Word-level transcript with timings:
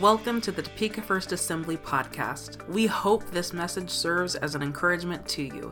Welcome 0.00 0.40
to 0.40 0.50
the 0.50 0.62
Topeka 0.62 1.02
First 1.02 1.32
Assembly 1.32 1.76
podcast. 1.76 2.66
We 2.66 2.86
hope 2.86 3.30
this 3.30 3.52
message 3.52 3.90
serves 3.90 4.36
as 4.36 4.54
an 4.54 4.62
encouragement 4.62 5.28
to 5.28 5.42
you. 5.42 5.70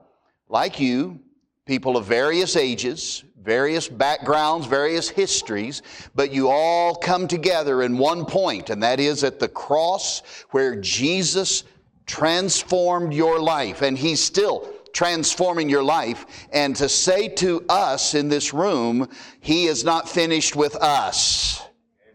like 0.49 0.79
you, 0.79 1.19
people 1.67 1.97
of 1.97 2.05
various 2.05 2.55
ages, 2.55 3.25
various 3.43 3.89
backgrounds, 3.89 4.65
various 4.69 5.09
histories, 5.09 5.83
but 6.15 6.33
you 6.33 6.51
all 6.51 6.95
come 6.95 7.27
together 7.27 7.83
in 7.83 7.99
one 7.99 8.25
point, 8.25 8.71
and 8.71 8.81
that 8.81 9.01
is 9.01 9.25
at 9.25 9.41
the 9.41 9.49
cross 9.49 10.23
where 10.53 10.77
Jesus 10.77 11.65
transformed 12.07 13.13
your 13.13 13.41
life, 13.41 13.83
and 13.83 13.99
he's 13.99 14.23
still 14.23 14.70
transforming 14.93 15.69
your 15.69 15.83
life, 15.83 16.27
and 16.53 16.75
to 16.77 16.89
say 16.89 17.29
to 17.29 17.65
us 17.69 18.15
in 18.15 18.29
this 18.29 18.53
room, 18.53 19.09
He 19.41 19.67
is 19.67 19.85
not 19.85 20.09
finished 20.09 20.57
with 20.57 20.77
us. 20.77 21.63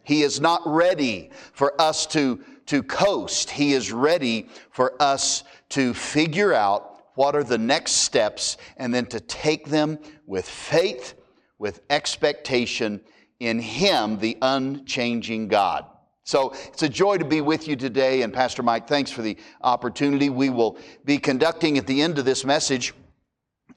He 0.04 0.22
is 0.22 0.40
not 0.40 0.62
ready 0.66 1.32
for 1.54 1.80
us 1.82 2.06
to, 2.08 2.40
to 2.68 2.84
coast. 2.84 3.50
He 3.50 3.74
is 3.74 3.92
ready 3.92 4.50
for 4.70 5.02
us 5.02 5.44
to 5.70 5.94
figure 5.94 6.54
out 6.54 7.04
what 7.16 7.36
are 7.36 7.44
the 7.44 7.58
next 7.58 7.94
steps 7.94 8.58
and 8.78 8.94
then 8.94 9.08
to 9.08 9.20
take 9.20 9.68
them 9.68 9.98
with 10.28 10.48
faith, 10.48 11.16
with 11.58 11.82
expectation 11.90 13.02
in 13.40 13.60
Him, 13.60 14.20
the 14.20 14.38
unchanging 14.42 15.48
God. 15.48 15.86
So 16.26 16.56
it's 16.66 16.82
a 16.82 16.90
joy 16.90 17.20
to 17.20 17.26
be 17.26 17.42
with 17.42 17.68
you 17.68 17.76
today. 17.76 18.24
And 18.24 18.34
Pastor 18.34 18.64
Mike, 18.64 18.88
thanks 18.88 19.12
for 19.12 19.22
the 19.22 19.38
opportunity. 19.62 20.30
We 20.32 20.50
will 20.50 20.80
be 21.06 21.20
conducting 21.20 21.78
at 21.78 21.86
the 21.86 22.02
end 22.02 22.18
of 22.18 22.26
this 22.26 22.44
message 22.44 22.96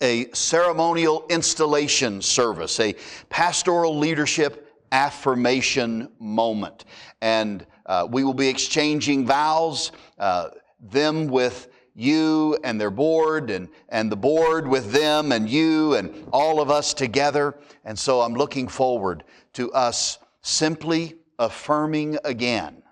a 0.01 0.31
ceremonial 0.33 1.27
installation 1.29 2.23
service, 2.23 2.81
a 2.81 2.95
pastoral 3.29 3.99
leadership 3.99 4.75
affirmation 4.93 6.09
moment. 6.19 6.87
And 7.21 7.67
uh, 7.85 8.09
we 8.11 8.25
will 8.25 8.33
be 8.33 8.49
exchanging 8.49 9.27
vows, 9.27 9.93
uh, 10.19 10.49
them 10.81 11.27
with 11.27 11.69
you 11.95 12.57
and 12.65 12.81
their 12.81 12.91
board, 12.91 13.51
and, 13.51 13.69
and 13.91 14.11
the 14.11 14.17
board 14.17 14.67
with 14.67 14.91
them 14.91 15.33
and 15.33 15.51
you, 15.51 15.97
and 15.97 16.27
all 16.33 16.63
of 16.63 16.71
us 16.71 16.95
together. 16.95 17.59
And 17.85 17.99
so 17.99 18.23
I'm 18.23 18.35
looking 18.35 18.69
forward 18.69 19.25
to 19.53 19.71
us 19.73 20.19
simply 20.41 21.18
affirming 21.39 22.19
again 22.25 22.83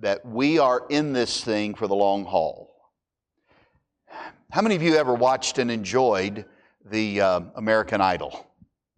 that 0.00 0.24
we 0.24 0.58
are 0.58 0.86
in 0.88 1.12
this 1.12 1.42
thing 1.42 1.74
for 1.74 1.86
the 1.86 1.94
long 1.94 2.24
haul. 2.24 2.74
How 4.50 4.62
many 4.62 4.76
of 4.76 4.82
you 4.82 4.96
ever 4.96 5.14
watched 5.14 5.58
and 5.58 5.70
enjoyed 5.70 6.44
the 6.84 7.20
uh, 7.20 7.40
American 7.56 8.00
Idol? 8.00 8.46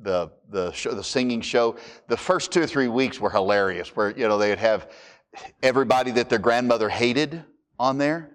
The, 0.01 0.31
the, 0.49 0.73
show, 0.73 0.93
the 0.93 1.05
singing 1.05 1.41
show. 1.41 1.77
The 2.09 2.17
first 2.17 2.53
two 2.53 2.63
or 2.63 2.67
three 2.67 2.89
weeks 2.89 3.21
were 3.21 3.31
hilarious, 3.31 3.95
where 3.95 4.11
you 4.11 4.29
know 4.29 4.39
they'd 4.39 4.59
have 4.59 4.91
everybody 5.63 6.11
that 6.13 6.29
their 6.29 6.39
grandmother 6.39 6.89
hated 6.89 7.45
on 7.79 7.99
there. 7.99 8.31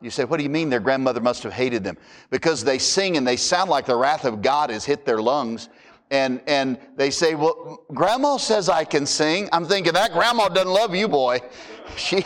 You 0.00 0.10
say, 0.10 0.24
what 0.24 0.36
do 0.36 0.42
you 0.42 0.50
mean 0.50 0.68
their 0.68 0.80
grandmother 0.80 1.20
must 1.20 1.42
have 1.44 1.52
hated 1.54 1.82
them? 1.82 1.96
Because 2.28 2.62
they 2.62 2.78
sing 2.78 3.16
and 3.16 3.26
they 3.26 3.36
sound 3.36 3.70
like 3.70 3.86
the 3.86 3.96
wrath 3.96 4.26
of 4.26 4.42
God 4.42 4.68
has 4.68 4.84
hit 4.84 5.06
their 5.06 5.22
lungs 5.22 5.70
and, 6.10 6.40
and 6.46 6.78
they 6.96 7.10
say, 7.10 7.34
Well, 7.34 7.84
grandma 7.92 8.36
says 8.36 8.68
I 8.68 8.84
can 8.84 9.06
sing. 9.06 9.48
I'm 9.52 9.64
thinking, 9.64 9.92
That 9.92 10.12
grandma 10.12 10.48
doesn't 10.48 10.72
love 10.72 10.94
you, 10.94 11.08
boy. 11.08 11.40
She, 11.96 12.24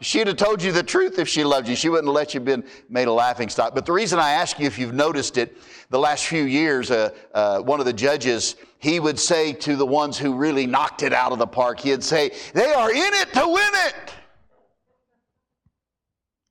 she'd 0.00 0.28
have 0.28 0.36
told 0.36 0.62
you 0.62 0.70
the 0.70 0.82
truth 0.82 1.18
if 1.18 1.26
she 1.26 1.42
loved 1.42 1.66
you. 1.66 1.74
She 1.74 1.88
wouldn't 1.88 2.06
have 2.06 2.14
let 2.14 2.32
you 2.32 2.38
been 2.38 2.62
made 2.88 3.08
a 3.08 3.12
laughing 3.12 3.48
stock. 3.48 3.74
But 3.74 3.86
the 3.86 3.92
reason 3.92 4.20
I 4.20 4.32
ask 4.32 4.60
you 4.60 4.66
if 4.66 4.78
you've 4.78 4.94
noticed 4.94 5.36
it, 5.36 5.56
the 5.90 5.98
last 5.98 6.26
few 6.26 6.44
years, 6.44 6.92
uh, 6.92 7.10
uh, 7.32 7.60
one 7.60 7.80
of 7.80 7.86
the 7.86 7.92
judges, 7.92 8.54
he 8.78 9.00
would 9.00 9.18
say 9.18 9.52
to 9.54 9.74
the 9.74 9.86
ones 9.86 10.16
who 10.16 10.34
really 10.34 10.66
knocked 10.66 11.02
it 11.02 11.12
out 11.12 11.32
of 11.32 11.38
the 11.38 11.46
park, 11.46 11.80
he'd 11.80 12.04
say, 12.04 12.30
They 12.52 12.72
are 12.72 12.92
in 12.92 13.14
it 13.14 13.32
to 13.32 13.48
win 13.48 13.72
it. 13.86 14.14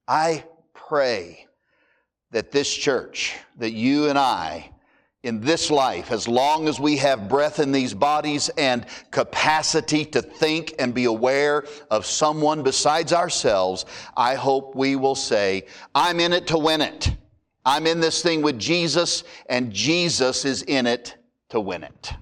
I 0.08 0.44
pray 0.74 1.48
that 2.32 2.52
this 2.52 2.74
church, 2.74 3.36
that 3.58 3.72
you 3.72 4.10
and 4.10 4.18
I, 4.20 4.73
in 5.24 5.40
this 5.40 5.72
life, 5.72 6.12
as 6.12 6.28
long 6.28 6.68
as 6.68 6.80
we 6.80 6.98
have 6.98 7.30
breath 7.30 7.60
in 7.60 7.72
these 7.72 7.94
bodies 7.94 8.50
and 8.58 8.86
capacity 9.10 10.04
to 10.04 10.22
think 10.22 10.76
and 10.80 10.94
be 10.94 11.06
aware 11.06 11.64
of 11.90 12.06
someone 12.06 12.62
besides 12.62 13.14
ourselves, 13.14 13.86
I 14.18 14.36
hope 14.36 14.76
we 14.76 14.98
will 14.98 15.16
say, 15.16 15.66
I'm 15.96 16.20
in 16.20 16.34
it 16.34 16.48
to 16.48 16.58
win 16.58 16.82
it. 16.82 17.10
I'm 17.66 17.88
in 17.88 18.02
this 18.02 18.22
thing 18.22 18.42
with 18.42 18.60
Jesus, 18.60 19.24
and 19.48 19.72
Jesus 19.72 20.44
is 20.44 20.64
in 20.64 20.86
it 20.86 21.16
to 21.50 21.62
win 21.62 21.84
it. 21.84 22.14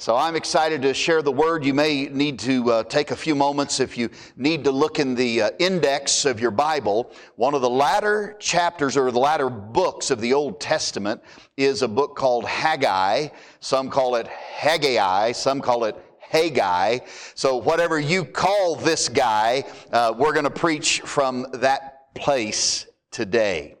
So 0.00 0.14
I'm 0.14 0.36
excited 0.36 0.80
to 0.82 0.94
share 0.94 1.22
the 1.22 1.32
word. 1.32 1.64
You 1.64 1.74
may 1.74 2.06
need 2.06 2.38
to 2.38 2.70
uh, 2.70 2.82
take 2.84 3.10
a 3.10 3.16
few 3.16 3.34
moments 3.34 3.80
if 3.80 3.98
you 3.98 4.10
need 4.36 4.62
to 4.62 4.70
look 4.70 5.00
in 5.00 5.16
the 5.16 5.42
uh, 5.42 5.50
index 5.58 6.24
of 6.24 6.38
your 6.38 6.52
Bible. 6.52 7.10
One 7.34 7.52
of 7.52 7.62
the 7.62 7.68
latter 7.68 8.36
chapters 8.38 8.96
or 8.96 9.10
the 9.10 9.18
latter 9.18 9.50
books 9.50 10.12
of 10.12 10.20
the 10.20 10.34
Old 10.34 10.60
Testament 10.60 11.20
is 11.56 11.82
a 11.82 11.88
book 11.88 12.14
called 12.14 12.44
Haggai. 12.44 13.26
Some 13.58 13.90
call 13.90 14.14
it 14.14 14.28
Haggai, 14.28 15.32
some 15.32 15.60
call 15.60 15.82
it 15.82 15.96
Haggai. 16.20 17.00
So 17.34 17.56
whatever 17.56 17.98
you 17.98 18.24
call 18.24 18.76
this 18.76 19.08
guy, 19.08 19.64
uh, 19.90 20.14
we're 20.16 20.32
going 20.32 20.44
to 20.44 20.50
preach 20.50 21.00
from 21.00 21.44
that 21.54 22.14
place 22.14 22.86
today. 23.10 23.74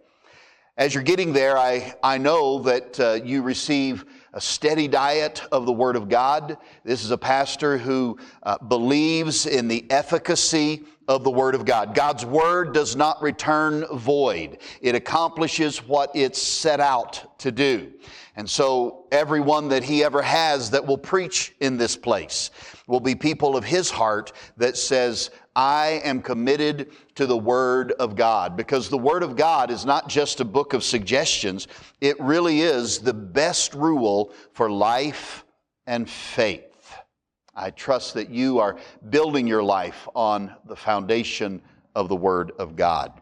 As 0.76 0.94
you're 0.94 1.04
getting 1.04 1.32
there, 1.32 1.56
I, 1.56 1.94
I 2.02 2.18
know 2.18 2.58
that 2.62 2.98
uh, 2.98 3.12
you 3.24 3.42
receive 3.42 4.04
a 4.32 4.40
steady 4.40 4.88
diet 4.88 5.42
of 5.50 5.66
the 5.66 5.72
Word 5.72 5.96
of 5.96 6.08
God. 6.08 6.58
This 6.84 7.04
is 7.04 7.10
a 7.10 7.18
pastor 7.18 7.78
who 7.78 8.18
uh, 8.42 8.58
believes 8.58 9.46
in 9.46 9.68
the 9.68 9.90
efficacy 9.90 10.84
of 11.08 11.24
the 11.24 11.30
Word 11.30 11.54
of 11.54 11.64
God. 11.64 11.94
God's 11.94 12.24
Word 12.24 12.74
does 12.74 12.94
not 12.94 13.20
return 13.22 13.86
void, 13.92 14.58
it 14.80 14.94
accomplishes 14.94 15.78
what 15.78 16.10
it's 16.14 16.40
set 16.40 16.80
out 16.80 17.38
to 17.38 17.50
do. 17.50 17.92
And 18.36 18.48
so, 18.48 19.06
everyone 19.10 19.68
that 19.70 19.82
he 19.82 20.04
ever 20.04 20.22
has 20.22 20.70
that 20.70 20.86
will 20.86 20.98
preach 20.98 21.56
in 21.58 21.76
this 21.76 21.96
place 21.96 22.52
will 22.86 23.00
be 23.00 23.16
people 23.16 23.56
of 23.56 23.64
his 23.64 23.90
heart 23.90 24.32
that 24.58 24.76
says, 24.76 25.30
I 25.58 26.00
am 26.04 26.22
committed 26.22 26.92
to 27.16 27.26
the 27.26 27.36
Word 27.36 27.90
of 27.90 28.14
God 28.14 28.56
because 28.56 28.88
the 28.88 28.96
Word 28.96 29.24
of 29.24 29.34
God 29.34 29.72
is 29.72 29.84
not 29.84 30.08
just 30.08 30.38
a 30.38 30.44
book 30.44 30.72
of 30.72 30.84
suggestions, 30.84 31.66
it 32.00 32.18
really 32.20 32.60
is 32.60 33.00
the 33.00 33.12
best 33.12 33.74
rule 33.74 34.32
for 34.52 34.70
life 34.70 35.44
and 35.88 36.08
faith. 36.08 36.94
I 37.56 37.70
trust 37.70 38.14
that 38.14 38.30
you 38.30 38.60
are 38.60 38.78
building 39.10 39.48
your 39.48 39.64
life 39.64 40.06
on 40.14 40.54
the 40.64 40.76
foundation 40.76 41.60
of 41.96 42.08
the 42.08 42.14
Word 42.14 42.52
of 42.60 42.76
God. 42.76 43.20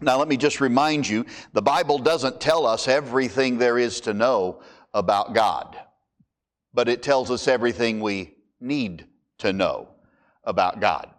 Now, 0.00 0.16
let 0.16 0.28
me 0.28 0.38
just 0.38 0.62
remind 0.62 1.06
you 1.06 1.26
the 1.52 1.60
Bible 1.60 1.98
doesn't 1.98 2.40
tell 2.40 2.66
us 2.66 2.88
everything 2.88 3.58
there 3.58 3.76
is 3.76 4.00
to 4.00 4.14
know 4.14 4.62
about 4.94 5.34
God, 5.34 5.76
but 6.72 6.88
it 6.88 7.02
tells 7.02 7.30
us 7.30 7.46
everything 7.46 8.00
we 8.00 8.32
need 8.62 9.04
to 9.40 9.52
know 9.52 9.90
about 10.42 10.80
God. 10.80 11.10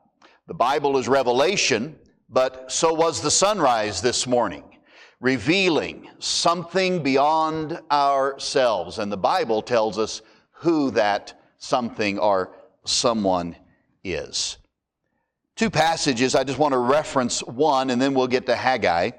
The 0.47 0.53
Bible 0.53 0.97
is 0.97 1.07
revelation, 1.07 1.97
but 2.29 2.71
so 2.71 2.93
was 2.93 3.21
the 3.21 3.31
sunrise 3.31 4.01
this 4.01 4.27
morning. 4.27 4.63
revealing 5.19 6.09
something 6.17 7.03
beyond 7.03 7.79
ourselves. 7.91 8.97
And 8.97 9.11
the 9.11 9.17
Bible 9.17 9.61
tells 9.61 9.99
us 9.99 10.23
who 10.51 10.89
that 10.91 11.39
something 11.59 12.17
or 12.17 12.55
someone 12.85 13.55
is. 14.03 14.57
Two 15.55 15.69
passages, 15.69 16.33
I 16.33 16.43
just 16.43 16.57
want 16.57 16.71
to 16.71 16.79
reference 16.79 17.41
one 17.41 17.91
and 17.91 18.01
then 18.01 18.15
we'll 18.15 18.25
get 18.25 18.47
to 18.47 18.55
Haggai. 18.55 19.11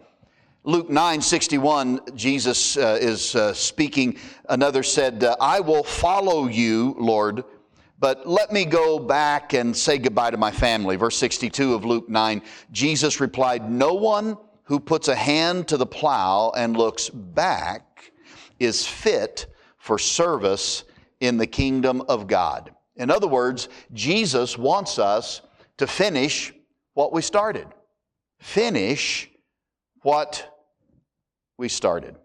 Luke 0.65 0.91
9 0.91 1.21
61, 1.21 2.01
Jesus 2.17 2.77
uh, 2.77 2.99
is 3.01 3.35
uh, 3.35 3.53
speaking. 3.53 4.17
Another 4.49 4.83
said, 4.83 5.25
I 5.41 5.61
will 5.61 5.85
follow 5.85 6.47
you, 6.47 6.97
Lord, 6.99 7.45
but 8.03 8.27
let 8.27 8.51
me 8.51 8.65
go 8.65 8.99
back 8.99 9.53
and 9.53 9.77
say 9.77 9.97
goodbye 9.97 10.33
to 10.33 10.37
my 10.37 10.51
family. 10.51 10.97
Verse 10.97 11.17
62 11.17 11.73
of 11.73 11.85
Luke 11.85 12.09
9, 12.09 12.43
Jesus 12.73 13.21
replied, 13.21 13.71
No 13.71 13.95
one 13.95 14.37
who 14.65 14.81
puts 14.81 15.07
a 15.07 15.15
hand 15.15 15.69
to 15.69 15.77
the 15.77 15.87
plow 15.87 16.53
and 16.57 16.77
looks 16.77 17.09
back 17.09 18.13
is 18.59 18.85
fit 18.85 19.47
for 19.79 20.01
service 20.01 20.83
in 21.21 21.37
the 21.37 21.47
kingdom 21.47 22.03
of 22.09 22.27
God. 22.27 22.75
In 22.97 23.09
other 23.09 23.29
words, 23.29 23.69
Jesus 23.93 24.59
wants 24.59 24.99
us 24.99 25.41
to 25.77 25.87
finish 25.87 26.53
what 26.95 27.13
we 27.13 27.23
started. 27.23 27.69
Finish 28.41 29.31
what 30.03 30.61
we 31.57 31.69
started. 31.69 32.17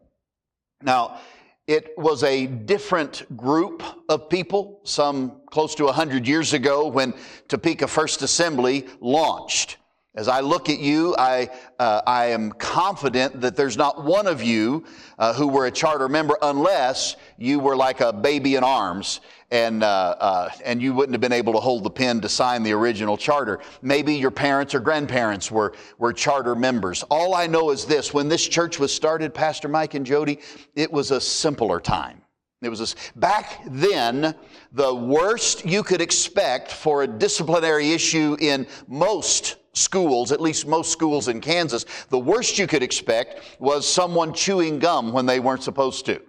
Now, 0.82 1.20
it 1.68 1.94
was 1.98 2.24
a 2.24 2.48
different 2.48 3.26
group 3.36 3.84
of 4.08 4.30
people, 4.30 4.80
some 4.84 5.42
close 5.52 5.76
to 5.76 5.84
100 5.84 6.26
years 6.26 6.54
ago, 6.54 6.88
when 6.88 7.14
Topeka 7.50 7.88
First 7.88 8.22
Assembly 8.22 8.88
launched. 9.02 9.78
As 10.16 10.30
I 10.30 10.40
look 10.40 10.70
at 10.70 10.80
you, 10.80 11.14
I, 11.20 11.50
uh, 11.78 12.02
I 12.08 12.28
am 12.28 12.52
confident 12.54 13.42
that 13.42 13.56
there's 13.56 13.78
not 13.78 14.04
one 14.04 14.26
of 14.26 14.42
you 14.42 14.86
uh, 15.20 15.34
who 15.34 15.48
were 15.48 15.68
a 15.68 15.72
charter 15.72 16.10
member 16.10 16.38
unless 16.42 17.18
you 17.38 17.60
were 17.60 17.76
like 17.76 18.02
a 18.02 18.12
baby 18.12 18.56
in 18.56 18.64
arms 18.64 19.22
and, 19.50 19.84
uh, 19.84 20.16
uh, 20.20 20.50
and 20.66 20.82
you 20.82 20.94
wouldn't 20.94 21.14
have 21.14 21.22
been 21.22 21.32
able 21.32 21.54
to 21.54 21.60
hold 21.60 21.84
the 21.84 21.90
pen 21.90 22.20
to 22.22 22.30
sign 22.30 22.64
the 22.64 22.74
original 22.74 23.18
charter. 23.18 23.60
Maybe 23.82 24.16
your 24.16 24.32
parents 24.32 24.76
or 24.76 24.80
grandparents 24.80 25.50
were, 25.50 25.74
were 25.98 26.12
charter 26.12 26.56
members. 26.56 27.04
All 27.04 27.34
I 27.34 27.48
know 27.48 27.72
is 27.72 27.86
this 27.86 28.14
when 28.14 28.28
this 28.28 28.46
church 28.46 28.80
was 28.80 28.94
started, 28.94 29.34
Pastor 29.34 29.68
Mike 29.68 29.94
and 29.94 30.06
Jody, 30.06 30.40
it 30.76 30.92
was 30.92 31.12
a 31.12 31.22
simpler 31.22 31.80
time. 31.80 32.22
It 32.62 32.70
was 32.70 32.82
a, 32.82 33.20
back 33.20 33.62
then, 33.68 34.34
the 34.72 34.94
worst 34.94 35.64
you 35.66 35.84
could 35.84 36.02
expect 36.02 36.72
for 36.72 37.04
a 37.04 37.08
disciplinary 37.08 37.92
issue 37.92 38.36
in 38.40 38.66
most 38.88 39.58
schools, 39.74 40.32
at 40.32 40.42
least 40.42 40.66
most 40.66 40.92
schools 40.92 41.28
in 41.28 41.40
Kansas, 41.40 41.86
the 42.10 42.18
worst 42.18 42.58
you 42.58 42.66
could 42.66 42.82
expect 42.82 43.60
was 43.60 43.88
someone 43.88 44.34
chewing 44.34 44.80
gum 44.80 45.14
when 45.14 45.28
they 45.28 45.40
weren't 45.40 45.62
supposed 45.62 46.06
to. 46.08 46.20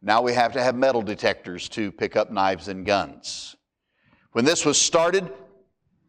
Now 0.00 0.22
we 0.22 0.32
have 0.32 0.52
to 0.52 0.62
have 0.62 0.76
metal 0.76 1.02
detectors 1.02 1.68
to 1.70 1.90
pick 1.90 2.16
up 2.16 2.30
knives 2.30 2.68
and 2.68 2.86
guns. 2.86 3.56
When 4.32 4.44
this 4.44 4.64
was 4.64 4.80
started, 4.80 5.30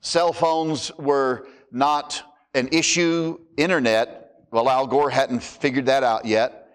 cell 0.02 0.32
phones 0.32 0.92
were 0.98 1.48
not 1.72 2.22
an 2.54 2.70
issue. 2.72 3.40
Internet, 3.58 4.46
well, 4.52 4.70
Al 4.70 4.86
Gore 4.86 5.10
hadn't 5.10 5.42
figured 5.42 5.88
that 5.88 6.04
out 6.04 6.26
yet. 6.26 6.68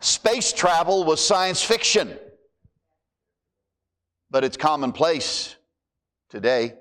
Space 0.00 0.52
travel 0.52 1.04
was 1.04 1.24
science 1.24 1.62
fiction, 1.62 2.18
but 4.30 4.44
it's 4.44 4.56
commonplace 4.56 5.56
today. 6.28 6.74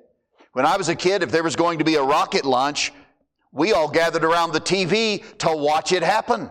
When 0.51 0.65
I 0.65 0.75
was 0.75 0.89
a 0.89 0.95
kid, 0.95 1.23
if 1.23 1.31
there 1.31 1.43
was 1.43 1.55
going 1.55 1.79
to 1.79 1.85
be 1.85 1.95
a 1.95 2.03
rocket 2.03 2.43
launch, 2.43 2.91
we 3.51 3.71
all 3.71 3.89
gathered 3.89 4.25
around 4.25 4.51
the 4.51 4.59
TV 4.59 5.23
to 5.37 5.55
watch 5.55 5.93
it 5.93 6.03
happen. 6.03 6.49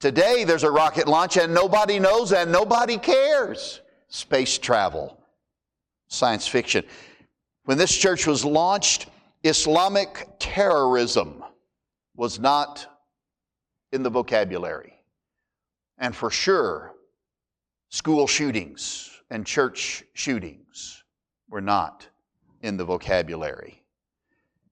Today, 0.00 0.44
there's 0.44 0.62
a 0.62 0.70
rocket 0.70 1.08
launch 1.08 1.36
and 1.36 1.52
nobody 1.52 1.98
knows 1.98 2.32
and 2.32 2.52
nobody 2.52 2.98
cares. 2.98 3.80
Space 4.08 4.56
travel, 4.56 5.18
science 6.06 6.46
fiction. 6.46 6.84
When 7.64 7.78
this 7.78 7.94
church 7.96 8.26
was 8.26 8.44
launched, 8.44 9.06
Islamic 9.42 10.26
terrorism 10.38 11.44
was 12.16 12.38
not 12.38 12.86
in 13.92 14.02
the 14.02 14.10
vocabulary. 14.10 14.94
And 15.98 16.14
for 16.14 16.30
sure, 16.30 16.94
school 17.88 18.26
shootings 18.26 19.10
and 19.30 19.44
church 19.44 20.04
shootings 20.14 21.02
were 21.50 21.60
not 21.60 22.06
in 22.62 22.76
the 22.76 22.84
vocabulary. 22.84 23.77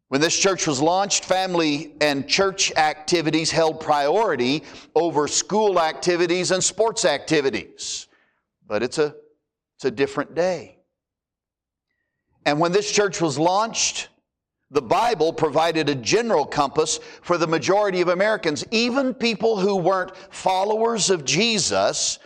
When 0.08 0.20
this 0.20 0.38
church 0.38 0.66
was 0.66 0.80
launched, 0.80 1.24
family 1.24 1.94
and 2.00 2.28
church 2.28 2.72
activities 2.76 3.50
held 3.50 3.80
priority 3.80 4.62
over 4.94 5.26
school 5.26 5.80
activities 5.80 6.52
and 6.52 6.62
sports 6.62 7.04
activities. 7.04 8.06
But 8.68 8.84
it's 8.84 8.98
a, 8.98 9.14
it's 9.76 9.84
a 9.84 9.90
different 9.90 10.34
day. 10.34 10.78
And 12.44 12.60
when 12.60 12.70
this 12.70 12.90
church 12.90 13.20
was 13.20 13.36
launched, 13.36 14.08
the 14.70 14.82
Bible 14.82 15.32
provided 15.32 15.88
a 15.88 15.94
general 15.96 16.46
compass 16.46 17.00
for 17.22 17.36
the 17.36 17.46
majority 17.46 18.00
of 18.00 18.08
Americans. 18.08 18.64
Even 18.70 19.12
people 19.12 19.58
who 19.58 19.76
weren't 19.76 20.16
followers 20.16 21.10
of 21.10 21.24
Jesus 21.24 22.20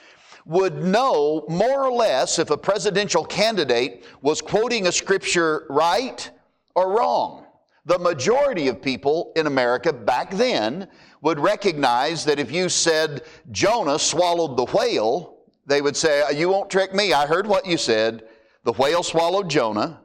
would 0.45 0.83
know 0.83 1.45
more 1.49 1.85
or 1.85 1.93
less 1.93 2.39
if 2.39 2.51
a 2.51 2.57
presidential 2.57 3.25
candidate 3.25 4.05
was 4.21 4.43
quoting 4.43 4.87
a 4.87 4.93
scripture 4.93 5.67
right 5.71 6.31
or 6.75 6.99
wrong. 6.99 7.47
The 7.91 7.99
majority 7.99 8.69
of 8.69 8.81
people 8.81 9.33
in 9.35 9.49
America 9.49 9.93
back 9.93 10.31
then 10.31 10.87
would 11.23 11.41
recognize 11.41 12.25
that 12.25 12.39
if 12.39 12.53
you 12.53 12.69
said 12.69 13.23
Jonah 13.51 13.99
swallowed 13.99 14.57
the 14.57 14.67
whale, 14.67 15.39
they 15.67 15.83
would 15.83 15.97
say, 15.97 16.23
You 16.33 16.51
won't 16.51 16.71
trick 16.71 16.95
me. 16.95 17.13
I 17.13 17.27
heard 17.27 17.49
what 17.49 17.67
you 17.67 17.77
said. 17.77 18.29
The 18.63 18.75
whale 18.75 19.03
swallowed 19.03 19.51
Jonah. 19.51 20.03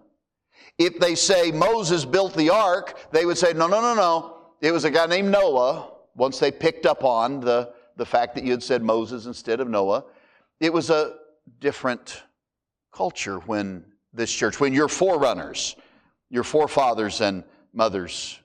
If 0.80 0.98
they 1.00 1.14
say 1.14 1.52
Moses 1.52 2.06
built 2.06 2.34
the 2.34 2.50
ark, 2.50 3.12
they 3.12 3.24
would 3.24 3.38
say, 3.38 3.54
No, 3.54 3.68
no, 3.68 3.80
no, 3.82 3.94
no. 3.94 4.38
It 4.62 4.72
was 4.72 4.84
a 4.84 4.90
guy 4.90 5.06
named 5.06 5.30
Noah. 5.30 5.92
Once 6.16 6.40
they 6.40 6.50
picked 6.50 6.88
up 6.88 7.04
on 7.04 7.40
the, 7.40 7.72
the 7.98 8.06
fact 8.06 8.34
that 8.34 8.44
you 8.44 8.50
had 8.50 8.64
said 8.64 8.82
Moses 8.82 9.28
instead 9.28 9.60
of 9.60 9.70
Noah, 9.70 10.06
it 10.60 10.74
was 10.74 10.90
a 10.90 11.18
different 11.60 12.24
culture 12.92 13.38
when 13.42 13.86
this 14.12 14.34
church, 14.34 14.60
when 14.60 14.74
your 14.74 14.88
forerunners, 14.88 15.76
your 16.32 16.44
forefathers 16.44 17.22
and 17.22 17.44
mothers 17.75 18.39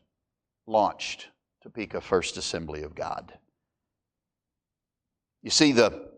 launched 0.66 1.28
Topeka 1.62 2.00
First 2.00 2.36
Assembly 2.36 2.82
of 2.82 2.94
God. 2.94 3.32
You 5.42 5.50
see, 5.50 5.72
the 5.72 6.10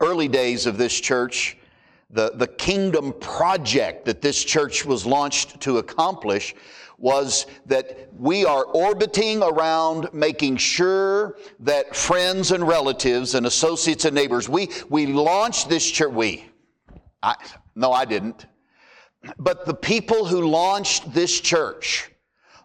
early 0.00 0.28
days 0.28 0.66
of 0.66 0.76
this 0.76 0.98
church, 0.98 1.56
the, 2.10 2.32
the 2.34 2.46
kingdom 2.46 3.12
project 3.20 4.04
that 4.06 4.20
this 4.20 4.42
church 4.44 4.84
was 4.84 5.06
launched 5.06 5.60
to 5.62 5.78
accomplish 5.78 6.54
was 6.98 7.46
that 7.66 8.08
we 8.18 8.44
are 8.44 8.64
orbiting 8.64 9.42
around 9.42 10.12
making 10.12 10.56
sure 10.56 11.36
that 11.60 11.94
friends 11.94 12.50
and 12.50 12.66
relatives 12.66 13.34
and 13.34 13.46
associates 13.46 14.04
and 14.04 14.14
neighbors, 14.14 14.48
we, 14.48 14.68
we 14.88 15.06
launched 15.06 15.68
this 15.68 15.88
church, 15.88 16.12
we, 16.12 16.44
I, 17.22 17.36
no, 17.76 17.92
I 17.92 18.04
didn't. 18.04 18.46
But 19.38 19.66
the 19.66 19.74
people 19.74 20.24
who 20.24 20.48
launched 20.48 21.12
this 21.12 21.40
church 21.40 22.10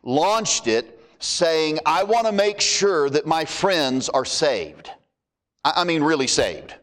launched 0.03 0.67
it 0.67 0.99
saying, 1.19 1.79
I 1.85 2.03
want 2.03 2.27
to 2.27 2.33
make 2.33 2.61
sure 2.61 3.09
that 3.09 3.25
my 3.25 3.45
friends 3.45 4.09
are 4.09 4.25
saved. 4.25 4.89
I 5.63 5.83
mean, 5.83 6.03
really 6.03 6.27
saved. 6.27 6.75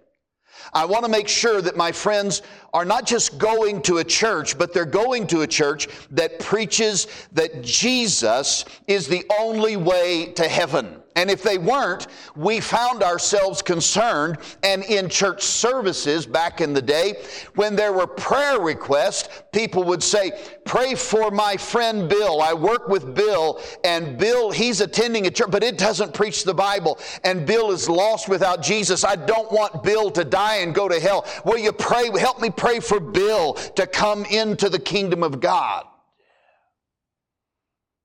I 0.73 0.85
want 0.85 1.05
to 1.05 1.11
make 1.11 1.29
sure 1.29 1.61
that 1.61 1.77
my 1.77 1.93
friends 1.93 2.43
are 2.73 2.85
not 2.85 3.05
just 3.05 3.39
going 3.39 3.83
to 3.83 3.99
a 3.99 4.05
church, 4.05 4.57
but 4.57 4.73
they're 4.73 4.85
going 4.85 5.27
to 5.29 5.43
a 5.43 5.47
church 5.47 5.89
that 6.13 6.39
preaches 6.39 7.09
that 7.33 7.63
Jesus 7.63 8.65
is 8.87 9.09
the 9.09 9.25
only 9.41 9.77
way 9.77 10.33
to 10.37 10.49
heaven. 10.49 11.03
And 11.17 11.31
if 11.31 11.43
they 11.43 11.59
weren't, 11.59 12.07
we 12.37 12.61
found 12.61 13.03
ourselves 13.03 13.63
concerned. 13.63 14.39
And 14.63 14.85
in 14.85 15.09
church 15.09 15.43
services 15.43 16.25
back 16.25 16.61
in 16.61 16.73
the 16.73 16.83
day, 16.83 17.23
when 17.57 17.75
there 17.75 17.93
were 17.93 18.07
prayer 18.07 18.61
requests, 18.61 19.43
people 19.53 19.83
would 19.85 20.03
say, 20.03 20.33
Pray 20.65 20.95
for 20.95 21.31
my 21.31 21.57
friend 21.57 22.09
Bill. 22.09 22.41
I 22.41 22.55
work 22.55 22.87
with 22.89 23.15
Bill, 23.15 23.61
and 23.83 24.17
Bill, 24.19 24.51
he's 24.51 24.81
attending 24.81 25.27
a 25.27 25.31
church, 25.31 25.51
but 25.51 25.65
it 25.65 25.79
doesn't 25.79 26.15
preach 26.15 26.45
the 26.45 26.55
Bible. 26.55 26.99
And 27.25 27.45
Bill 27.47 27.73
is 27.73 27.89
lost 27.89 28.29
without 28.29 28.63
Jesus. 28.63 29.03
I 29.05 29.17
don't 29.17 29.51
want 29.51 29.83
Bill 29.83 30.11
to 30.13 30.25
die 30.25 30.57
and 30.57 30.75
go 30.75 30.89
to 30.89 31.01
hell. 31.01 31.27
Will 31.45 31.59
you 31.59 31.73
pray? 31.73 32.09
Help 32.19 32.41
me 32.41 32.51
pray 32.51 32.79
for 32.79 33.01
Bill 33.01 33.55
to 33.55 33.87
come 33.87 34.25
into 34.27 34.69
the 34.69 34.79
kingdom 34.79 35.23
of 35.23 35.41
God. 35.41 35.87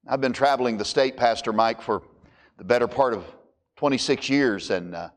I've 0.08 0.22
been 0.22 0.34
traveling 0.34 0.78
the 0.78 0.86
state, 0.86 1.18
Pastor 1.18 1.52
Mike, 1.52 1.82
for 1.82 2.04
the 2.58 2.64
better 2.64 2.88
part 2.88 3.14
of 3.14 3.26
26 3.78 4.30
years, 4.30 4.72
and 4.72 4.96
uh, 4.96 5.10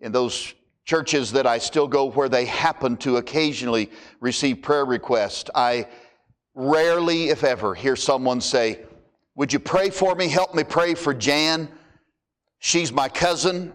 in 0.00 0.12
those 0.12 0.54
churches 0.84 1.32
that 1.32 1.46
I 1.46 1.58
still 1.58 1.88
go 1.88 2.10
where 2.10 2.28
they 2.28 2.44
happen 2.44 2.96
to 2.98 3.16
occasionally 3.16 3.90
receive 4.20 4.62
prayer 4.62 4.84
requests, 4.84 5.50
I 5.54 5.86
rarely, 6.54 7.28
if 7.28 7.44
ever, 7.44 7.74
hear 7.74 7.96
someone 7.96 8.40
say, 8.40 8.80
Would 9.36 9.52
you 9.52 9.60
pray 9.60 9.90
for 9.90 10.14
me? 10.14 10.28
Help 10.28 10.54
me 10.54 10.64
pray 10.64 10.94
for 10.94 11.14
Jan. 11.14 11.68
She's 12.58 12.92
my 12.92 13.08
cousin. 13.08 13.72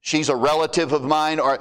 She's 0.00 0.28
a 0.28 0.36
relative 0.36 0.92
of 0.92 1.02
mine. 1.02 1.40
Or 1.40 1.58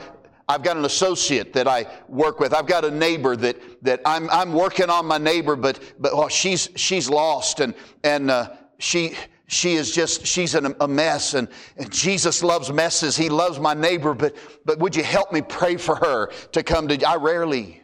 I've 0.48 0.62
got 0.64 0.78
an 0.78 0.86
associate 0.86 1.52
that 1.54 1.68
I 1.68 1.88
work 2.08 2.40
with. 2.40 2.54
I've 2.54 2.68
got 2.68 2.86
a 2.86 2.92
neighbor 2.92 3.36
that, 3.36 3.58
that 3.84 4.02
I'm, 4.06 4.30
I'm 4.30 4.54
working 4.54 4.90
on 4.90 5.06
my 5.06 5.18
neighbor, 5.18 5.56
but, 5.56 5.80
but 6.00 6.12
oh, 6.14 6.30
she's, 6.30 6.70
she's 6.76 7.10
lost 7.10 7.60
and, 7.60 7.74
and 8.04 8.30
uh, 8.30 8.52
she, 8.78 9.16
she 9.48 9.76
is 9.76 9.92
just, 9.92 10.26
she's 10.26 10.56
in 10.56 10.76
a 10.80 10.88
mess 10.88 11.34
and, 11.36 11.48
and 11.78 11.92
Jesus 11.92 12.44
loves 12.44 12.72
messes. 12.72 13.16
He 13.16 13.30
loves 13.30 13.60
my 13.60 13.74
neighbor, 13.74 14.14
but, 14.14 14.36
but 14.66 14.80
would 14.80 14.96
you 14.96 15.04
help 15.04 15.32
me 15.32 15.42
pray 15.42 15.78
for 15.78 15.96
her 15.96 16.32
to 16.54 16.64
come 16.64 16.88
to, 16.88 17.04
I 17.08 17.18
rarely 17.18 17.84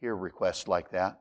hear 0.00 0.14
requests 0.14 0.68
like 0.68 0.90
that. 0.92 1.20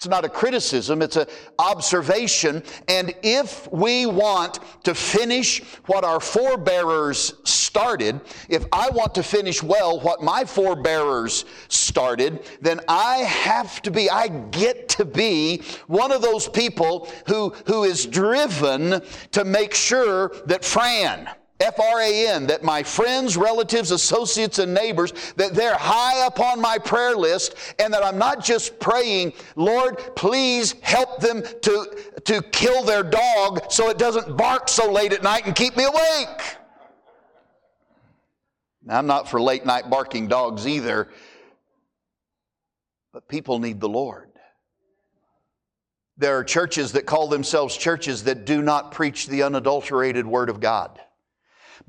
It's 0.00 0.08
not 0.08 0.24
a 0.24 0.30
criticism, 0.30 1.02
it's 1.02 1.16
an 1.16 1.26
observation. 1.58 2.62
And 2.88 3.14
if 3.22 3.70
we 3.70 4.06
want 4.06 4.58
to 4.84 4.94
finish 4.94 5.62
what 5.88 6.04
our 6.04 6.20
forebearers 6.20 7.46
started, 7.46 8.22
if 8.48 8.64
I 8.72 8.88
want 8.88 9.14
to 9.16 9.22
finish 9.22 9.62
well 9.62 10.00
what 10.00 10.22
my 10.22 10.44
forebearers 10.44 11.44
started, 11.68 12.48
then 12.62 12.80
I 12.88 13.16
have 13.16 13.82
to 13.82 13.90
be, 13.90 14.08
I 14.08 14.28
get 14.28 14.88
to 14.88 15.04
be 15.04 15.60
one 15.86 16.12
of 16.12 16.22
those 16.22 16.48
people 16.48 17.06
who, 17.26 17.50
who 17.66 17.84
is 17.84 18.06
driven 18.06 19.02
to 19.32 19.44
make 19.44 19.74
sure 19.74 20.32
that 20.46 20.64
Fran, 20.64 21.28
F 21.60 21.78
R 21.78 22.00
A 22.00 22.28
N, 22.28 22.46
that 22.46 22.62
my 22.62 22.82
friends, 22.82 23.36
relatives, 23.36 23.90
associates, 23.90 24.58
and 24.58 24.72
neighbors, 24.72 25.12
that 25.36 25.54
they're 25.54 25.76
high 25.76 26.24
up 26.24 26.40
on 26.40 26.60
my 26.60 26.78
prayer 26.78 27.14
list, 27.14 27.54
and 27.78 27.92
that 27.92 28.02
I'm 28.02 28.16
not 28.18 28.42
just 28.42 28.80
praying, 28.80 29.34
Lord, 29.56 29.98
please 30.16 30.74
help 30.80 31.20
them 31.20 31.42
to, 31.42 31.98
to 32.24 32.42
kill 32.50 32.82
their 32.82 33.02
dog 33.02 33.70
so 33.70 33.90
it 33.90 33.98
doesn't 33.98 34.36
bark 34.36 34.68
so 34.68 34.90
late 34.90 35.12
at 35.12 35.22
night 35.22 35.46
and 35.46 35.54
keep 35.54 35.76
me 35.76 35.84
awake. 35.84 36.42
Now, 38.82 38.98
I'm 38.98 39.06
not 39.06 39.28
for 39.28 39.40
late 39.40 39.66
night 39.66 39.90
barking 39.90 40.28
dogs 40.28 40.66
either, 40.66 41.08
but 43.12 43.28
people 43.28 43.58
need 43.58 43.80
the 43.80 43.88
Lord. 43.88 44.28
There 46.16 46.38
are 46.38 46.44
churches 46.44 46.92
that 46.92 47.06
call 47.06 47.28
themselves 47.28 47.76
churches 47.76 48.24
that 48.24 48.46
do 48.46 48.62
not 48.62 48.92
preach 48.92 49.26
the 49.26 49.42
unadulterated 49.42 50.26
Word 50.26 50.48
of 50.48 50.60
God. 50.60 50.98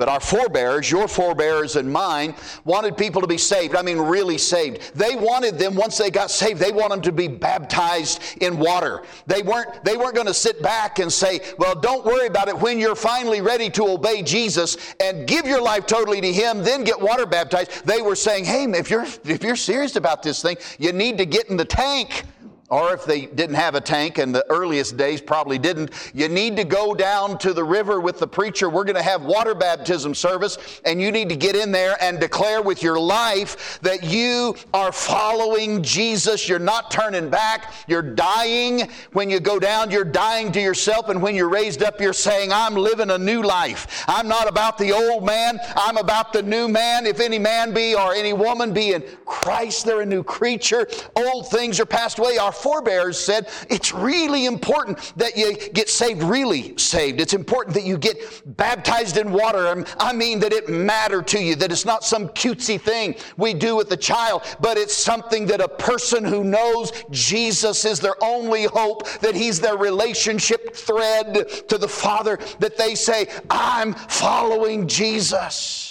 But 0.02 0.10
our 0.10 0.20
forebears, 0.20 0.90
your 0.90 1.08
forebears 1.08 1.76
and 1.76 1.88
mine, 1.88 2.34
wanted 2.66 2.98
people 2.98 3.22
to 3.22 3.28
be 3.28 3.38
saved. 3.38 3.76
I 3.76 3.84
mean, 3.84 4.00
really 4.00 4.40
saved. 4.40 4.96
They 4.96 5.16
wanted 5.16 5.60
them, 5.60 5.76
once 5.76 5.96
they 5.96 6.10
got 6.10 6.32
saved, 6.32 6.60
they 6.60 6.72
wanted 6.72 6.96
them 6.96 7.02
to 7.04 7.12
be 7.12 7.28
baptized 7.28 8.20
in 8.42 8.58
water. 8.58 9.04
They 9.28 9.44
weren't, 9.44 9.86
they 9.86 9.98
weren't 9.98 10.16
going 10.16 10.26
to 10.26 10.34
sit 10.34 10.60
back 10.64 10.98
and 10.98 11.14
say, 11.14 11.42
well, 11.60 11.76
don't 11.76 12.04
worry 12.04 12.26
about 12.26 12.48
it. 12.48 12.58
When 12.58 12.80
you're 12.80 12.96
finally 12.96 13.42
ready 13.42 13.70
to 13.70 13.90
obey 13.90 14.24
Jesus 14.24 14.76
and 15.00 15.28
give 15.28 15.46
your 15.46 15.62
life 15.62 15.86
totally 15.86 16.20
to 16.20 16.34
Him, 16.34 16.64
then 16.64 16.84
get 16.84 17.00
water 17.00 17.28
baptized. 17.28 17.86
They 17.86 18.02
were 18.02 18.16
saying, 18.16 18.46
hey, 18.46 18.64
if 18.72 18.90
you're, 18.90 19.06
if 19.24 19.44
you're 19.44 19.56
serious 19.56 19.98
about 19.98 20.24
this 20.24 20.42
thing, 20.42 20.58
you 20.80 20.94
need 20.94 21.20
to 21.20 21.28
get 21.28 21.52
in 21.52 21.58
the 21.58 21.66
tank 21.66 22.24
or 22.72 22.94
if 22.94 23.04
they 23.04 23.26
didn't 23.26 23.58
have 23.58 23.76
a 23.76 23.82
tank 23.82 24.18
and 24.18 24.34
the 24.34 24.46
earliest 24.50 24.96
days 24.96 25.20
probably 25.20 25.60
didn't, 25.60 25.92
you 26.14 26.30
need 26.30 26.56
to 26.56 26.64
go 26.64 26.96
down 26.96 27.38
to 27.38 27.54
the 27.54 27.64
river 27.64 28.00
with 28.00 28.18
the 28.18 28.28
preacher. 28.28 28.70
We're 28.70 28.86
going 28.86 28.96
to 28.96 29.04
have 29.04 29.24
water 29.24 29.54
baptism 29.54 30.16
service, 30.16 30.58
and 30.86 31.02
you 31.02 31.12
need 31.12 31.28
to 31.30 31.36
get 31.36 31.54
in 31.54 31.74
there 31.74 32.02
and 32.02 32.18
declare 32.18 32.62
with 32.62 32.82
your 32.82 32.98
life 32.98 33.80
that 33.82 34.04
you 34.06 34.56
are 34.74 34.94
following 34.94 35.84
Jesus. 35.84 36.48
You're 36.48 36.60
not 36.60 36.90
turning 36.90 37.30
back. 37.30 37.74
You're 37.88 38.02
dying. 38.02 38.90
When 39.12 39.30
you 39.30 39.42
go 39.42 39.60
down, 39.60 39.92
you're 39.92 40.06
dying 40.06 40.54
to 40.54 40.62
yourself, 40.62 41.10
and 41.10 41.22
when 41.22 41.36
you're 41.36 41.50
raised 41.50 41.84
up, 41.84 42.00
you're 42.00 42.14
saying, 42.14 42.54
I'm 42.54 42.76
living 42.76 43.10
a 43.10 43.18
new 43.18 43.42
life. 43.42 44.06
I'm 44.08 44.30
not 44.30 44.48
about 44.48 44.78
the 44.78 44.94
old 44.94 45.26
man, 45.26 45.60
I'm 45.76 45.98
about 45.98 46.32
the 46.32 46.42
new 46.42 46.70
man. 46.70 47.06
If 47.06 47.20
any 47.20 47.38
man 47.38 47.74
be 47.74 47.96
or 47.96 48.14
any 48.14 48.32
woman 48.32 48.72
be 48.72 48.94
in 48.94 49.04
Christ, 49.26 49.86
they're 49.86 50.02
a 50.02 50.06
new 50.06 50.24
creature. 50.24 50.88
Old 51.18 51.50
things 51.50 51.78
are 51.82 51.86
passed 51.86 52.18
away. 52.18 52.38
Our 52.38 52.54
forebears 52.62 53.20
said 53.20 53.50
it's 53.70 53.94
really 53.94 54.46
important 54.46 55.14
that 55.18 55.38
you 55.38 55.58
get 55.70 55.90
saved, 55.90 56.24
really 56.24 56.78
saved. 56.78 57.20
It's 57.20 57.34
important 57.34 57.74
that 57.76 57.84
you 57.84 57.98
get 57.98 58.18
baptized 58.58 59.18
in 59.18 59.32
water. 59.32 59.68
Um, 59.68 59.86
I 60.00 60.14
mean 60.14 60.40
that 60.40 60.54
it 60.54 60.70
matter 60.70 61.22
to 61.22 61.40
you, 61.42 61.56
that 61.56 61.72
it's 61.72 61.86
not 61.86 62.04
some 62.04 62.30
cutesy 62.30 62.80
thing 62.80 63.16
we 63.38 63.54
do 63.54 63.76
with 63.76 63.90
the 63.90 63.98
child, 63.98 64.44
but 64.60 64.78
it's 64.78 64.96
something 64.96 65.46
that 65.48 65.62
a 65.62 65.68
person 65.68 66.24
who 66.24 66.44
knows 66.44 66.92
Jesus 67.10 67.86
is 67.86 68.00
their 68.00 68.22
only 68.24 68.66
hope, 68.66 69.08
that 69.20 69.36
He's 69.36 69.60
their 69.60 69.78
relationship 69.78 70.76
thread 70.76 71.68
to 71.68 71.78
the 71.78 71.88
Father, 71.88 72.40
that 72.60 72.78
they 72.78 72.96
say, 72.96 73.28
I'm 73.50 73.94
following 73.94 74.88
Jesus. 74.88 75.91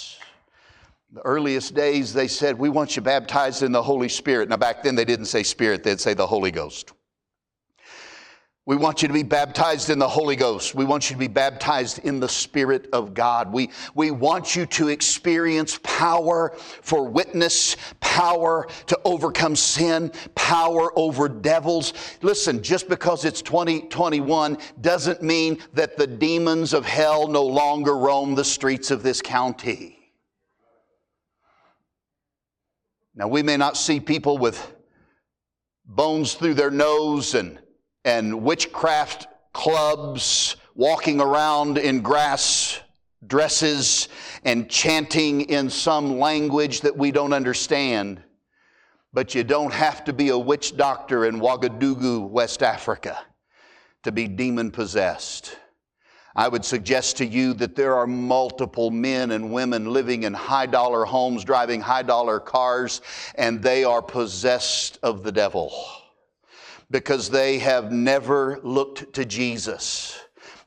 The 1.13 1.21
earliest 1.25 1.73
days, 1.73 2.13
they 2.13 2.29
said, 2.29 2.57
We 2.57 2.69
want 2.69 2.95
you 2.95 3.01
baptized 3.01 3.63
in 3.63 3.73
the 3.73 3.83
Holy 3.83 4.07
Spirit. 4.07 4.47
Now, 4.47 4.55
back 4.55 4.81
then, 4.81 4.95
they 4.95 5.03
didn't 5.03 5.25
say 5.25 5.43
Spirit, 5.43 5.83
they'd 5.83 5.99
say 5.99 6.13
the 6.13 6.25
Holy 6.25 6.51
Ghost. 6.51 6.93
We 8.65 8.77
want 8.77 9.01
you 9.01 9.09
to 9.09 9.13
be 9.13 9.23
baptized 9.23 9.89
in 9.89 9.99
the 9.99 10.07
Holy 10.07 10.37
Ghost. 10.37 10.73
We 10.73 10.85
want 10.85 11.09
you 11.09 11.15
to 11.15 11.19
be 11.19 11.27
baptized 11.27 11.99
in 12.05 12.21
the 12.21 12.29
Spirit 12.29 12.87
of 12.93 13.13
God. 13.13 13.51
We, 13.51 13.71
we 13.93 14.11
want 14.11 14.55
you 14.55 14.65
to 14.67 14.87
experience 14.87 15.79
power 15.83 16.53
for 16.55 17.09
witness, 17.09 17.75
power 17.99 18.67
to 18.85 18.97
overcome 19.03 19.57
sin, 19.57 20.13
power 20.35 20.97
over 20.97 21.27
devils. 21.27 21.93
Listen, 22.21 22.63
just 22.63 22.87
because 22.87 23.25
it's 23.25 23.41
2021 23.41 24.57
doesn't 24.79 25.21
mean 25.21 25.57
that 25.73 25.97
the 25.97 26.07
demons 26.07 26.73
of 26.73 26.85
hell 26.85 27.27
no 27.27 27.43
longer 27.43 27.97
roam 27.97 28.35
the 28.35 28.45
streets 28.45 28.91
of 28.91 29.03
this 29.03 29.21
county. 29.21 30.00
Now, 33.21 33.27
we 33.27 33.43
may 33.43 33.55
not 33.55 33.77
see 33.77 33.99
people 33.99 34.39
with 34.39 34.73
bones 35.85 36.33
through 36.33 36.55
their 36.55 36.71
nose 36.71 37.35
and, 37.35 37.59
and 38.03 38.41
witchcraft 38.41 39.27
clubs 39.53 40.55
walking 40.73 41.21
around 41.21 41.77
in 41.77 42.01
grass 42.01 42.79
dresses 43.27 44.09
and 44.43 44.67
chanting 44.67 45.41
in 45.41 45.69
some 45.69 46.17
language 46.17 46.81
that 46.81 46.97
we 46.97 47.11
don't 47.11 47.31
understand. 47.31 48.23
But 49.13 49.35
you 49.35 49.43
don't 49.43 49.71
have 49.71 50.03
to 50.05 50.13
be 50.13 50.29
a 50.29 50.37
witch 50.39 50.75
doctor 50.75 51.25
in 51.25 51.41
Ouagadougou, 51.41 52.27
West 52.27 52.63
Africa, 52.63 53.23
to 54.01 54.11
be 54.11 54.27
demon 54.27 54.71
possessed. 54.71 55.59
I 56.35 56.47
would 56.47 56.63
suggest 56.63 57.17
to 57.17 57.25
you 57.25 57.53
that 57.55 57.75
there 57.75 57.95
are 57.95 58.07
multiple 58.07 58.89
men 58.89 59.31
and 59.31 59.51
women 59.51 59.91
living 59.91 60.23
in 60.23 60.33
high 60.33 60.65
dollar 60.65 61.03
homes, 61.05 61.43
driving 61.43 61.81
high 61.81 62.03
dollar 62.03 62.39
cars, 62.39 63.01
and 63.35 63.61
they 63.61 63.83
are 63.83 64.01
possessed 64.01 64.97
of 65.03 65.23
the 65.23 65.31
devil 65.31 65.73
because 66.89 67.29
they 67.29 67.59
have 67.59 67.91
never 67.91 68.59
looked 68.63 69.13
to 69.13 69.25
Jesus. 69.25 70.19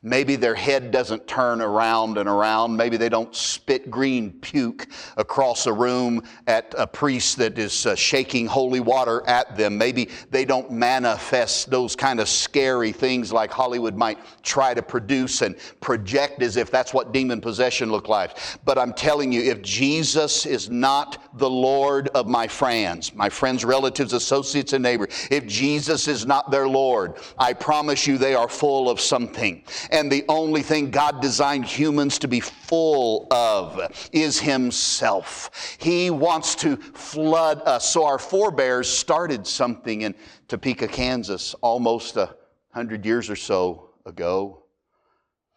Maybe 0.05 0.35
their 0.35 0.53
head 0.53 0.91
doesn't 0.91 1.25
turn 1.25 1.61
around 1.61 2.19
and 2.19 2.29
around. 2.29 2.77
Maybe 2.77 2.95
they 2.95 3.09
don't 3.09 3.35
spit 3.35 3.89
green 3.89 4.33
puke 4.33 4.85
across 5.17 5.65
a 5.65 5.73
room 5.73 6.21
at 6.45 6.75
a 6.77 6.85
priest 6.85 7.37
that 7.37 7.57
is 7.57 7.87
uh, 7.87 7.95
shaking 7.95 8.45
holy 8.45 8.79
water 8.79 9.23
at 9.25 9.57
them. 9.57 9.79
Maybe 9.79 10.09
they 10.29 10.45
don't 10.45 10.69
manifest 10.69 11.71
those 11.71 11.95
kind 11.95 12.19
of 12.19 12.29
scary 12.29 12.91
things 12.91 13.33
like 13.33 13.49
Hollywood 13.51 13.95
might 13.95 14.19
try 14.43 14.75
to 14.75 14.83
produce 14.83 15.41
and 15.41 15.55
project 15.81 16.43
as 16.43 16.55
if 16.55 16.69
that's 16.69 16.93
what 16.93 17.11
demon 17.11 17.41
possession 17.41 17.91
look 17.91 18.07
like. 18.07 18.37
But 18.63 18.77
I'm 18.77 18.93
telling 18.93 19.31
you, 19.31 19.41
if 19.41 19.63
Jesus 19.63 20.45
is 20.45 20.69
not 20.69 21.35
the 21.39 21.49
Lord 21.49 22.09
of 22.09 22.27
my 22.27 22.47
friends, 22.47 23.11
my 23.15 23.29
friends, 23.29 23.65
relatives, 23.65 24.13
associates, 24.13 24.73
and 24.73 24.83
neighbors, 24.83 25.27
if 25.31 25.47
Jesus 25.47 26.07
is 26.07 26.27
not 26.27 26.51
their 26.51 26.67
Lord, 26.67 27.15
I 27.39 27.53
promise 27.53 28.05
you 28.05 28.19
they 28.19 28.35
are 28.35 28.47
full 28.47 28.87
of 28.87 29.01
something 29.01 29.63
and 29.95 30.11
the 30.11 30.25
only 30.27 30.61
thing 30.61 30.91
God 30.91 31.21
designed 31.21 31.63
humans 31.65 32.19
to 32.19 32.27
be 32.27 32.41
full 32.41 33.27
of 33.31 33.79
is 34.11 34.37
Himself. 34.37 35.77
He 35.79 36.09
wants 36.09 36.53
to 36.55 36.75
flood 36.75 37.61
us. 37.65 37.89
So 37.89 38.05
our 38.05 38.19
forebears 38.19 38.89
started 38.89 39.47
something 39.47 40.01
in 40.01 40.13
Topeka, 40.49 40.89
Kansas, 40.89 41.53
almost 41.61 42.17
a 42.17 42.35
hundred 42.73 43.05
years 43.05 43.29
or 43.29 43.37
so 43.37 43.91
ago. 44.05 44.63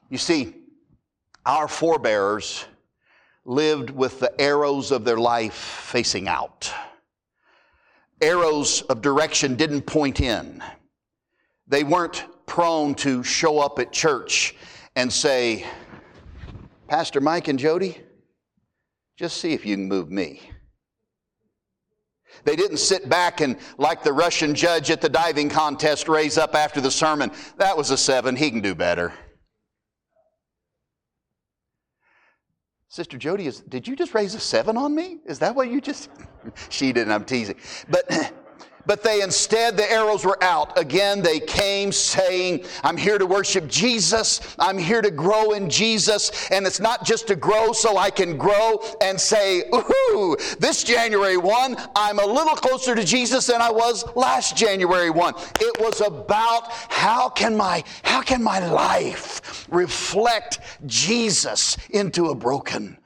You 0.09 0.19
see, 0.19 0.55
our 1.45 1.67
forebears 1.67 2.65
lived 3.45 3.91
with 3.91 4.21
the 4.21 4.41
arrows 4.41 4.93
of 4.93 5.05
their 5.05 5.19
life 5.19 5.55
facing 5.55 6.29
out. 6.29 6.73
Arrows 8.21 8.83
of 8.83 9.03
direction 9.03 9.57
didn't 9.57 9.83
point 9.83 10.21
in. 10.21 10.63
They 11.67 11.83
weren't 11.83 12.25
prone 12.49 12.95
to 12.97 13.23
show 13.23 13.61
up 13.61 13.79
at 13.79 13.93
church 13.93 14.57
and 14.97 15.13
say, 15.13 15.65
Pastor 16.89 17.21
Mike 17.21 17.49
and 17.49 17.59
Jody, 17.59 17.99
just 19.17 19.37
see 19.37 19.53
if 19.53 19.65
you 19.65 19.77
can 19.77 19.87
move 19.87 20.11
me. 20.11 20.41
They 22.45 22.57
didn't 22.57 22.79
sit 22.79 23.09
back 23.09 23.41
and, 23.41 23.59
like 23.79 24.03
the 24.03 24.13
Russian 24.13 24.55
judge 24.55 24.91
at 24.91 25.01
the 25.01 25.09
diving 25.09 25.49
contest, 25.49 26.09
raise 26.09 26.39
up 26.39 26.55
after 26.55 26.81
the 26.81 26.91
sermon. 26.91 27.31
That 27.57 27.77
was 27.77 27.91
a 27.91 27.97
seven. 27.97 28.37
He 28.37 28.51
can 28.51 28.61
do 28.61 28.75
better. 28.75 29.13
Sister 32.89 33.19
Jody, 33.19 33.47
is, 33.47 33.61
did 33.61 33.87
you 33.87 33.95
just 33.95 34.15
raise 34.15 34.35
a 34.35 34.41
seven 34.41 34.77
on 34.77 34.95
me? 34.95 35.19
Is 35.27 35.39
that 35.41 35.55
what 35.55 35.71
you 35.71 35.81
just? 35.81 36.11
she 36.71 36.93
didn't. 36.93 37.13
I'm 37.13 37.25
teasing. 37.25 37.57
But 37.91 38.11
but 38.89 39.03
they 39.03 39.21
instead, 39.21 39.77
the 39.77 39.89
arrows 39.93 40.25
were 40.25 40.43
out. 40.43 40.79
Again, 40.79 41.21
they 41.21 41.41
came 41.41 41.93
saying, 41.93 42.65
I'm 42.83 42.97
here 42.97 43.19
to 43.19 43.27
worship 43.27 43.69
Jesus. 43.69 44.41
I'm 44.59 44.79
here 44.79 45.03
to 45.03 45.11
grow 45.11 45.53
in 45.53 45.69
Jesus. 45.69 46.51
And 46.51 46.67
it's 46.67 46.81
not 46.81 47.05
just 47.05 47.27
to 47.27 47.37
grow 47.37 47.75
so 47.75 47.99
I 47.99 48.09
can 48.09 48.39
grow 48.39 48.83
and 49.03 49.21
say, 49.21 49.65
ooh, 49.75 50.39
this 50.59 50.83
January 50.85 51.37
1, 51.37 51.77
I'm 51.95 52.19
a 52.19 52.25
little 52.25 52.57
closer 52.57 52.95
to 52.95 53.05
Jesus 53.05 53.47
than 53.47 53.61
I 53.61 53.71
was 53.71 54.07
last 54.17 54.57
January 54.57 55.11
1. 55.11 55.35
It 55.61 55.79
was 55.81 56.01
about 56.01 56.73
how 56.73 57.29
can 57.29 57.55
my, 57.55 57.85
how 58.05 58.23
can 58.23 58.43
my 58.43 58.67
life 58.67 59.67
reflect 59.71 60.61
Jesus 60.87 61.77
into 61.91 62.29
a 62.29 62.35
broken, 62.35 62.97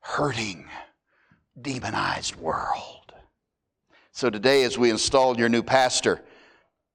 hurting, 0.00 0.68
demonized 1.58 2.36
world. 2.36 2.95
So 4.16 4.30
today, 4.30 4.64
as 4.64 4.78
we 4.78 4.88
install 4.88 5.38
your 5.38 5.50
new 5.50 5.62
pastor, 5.62 6.22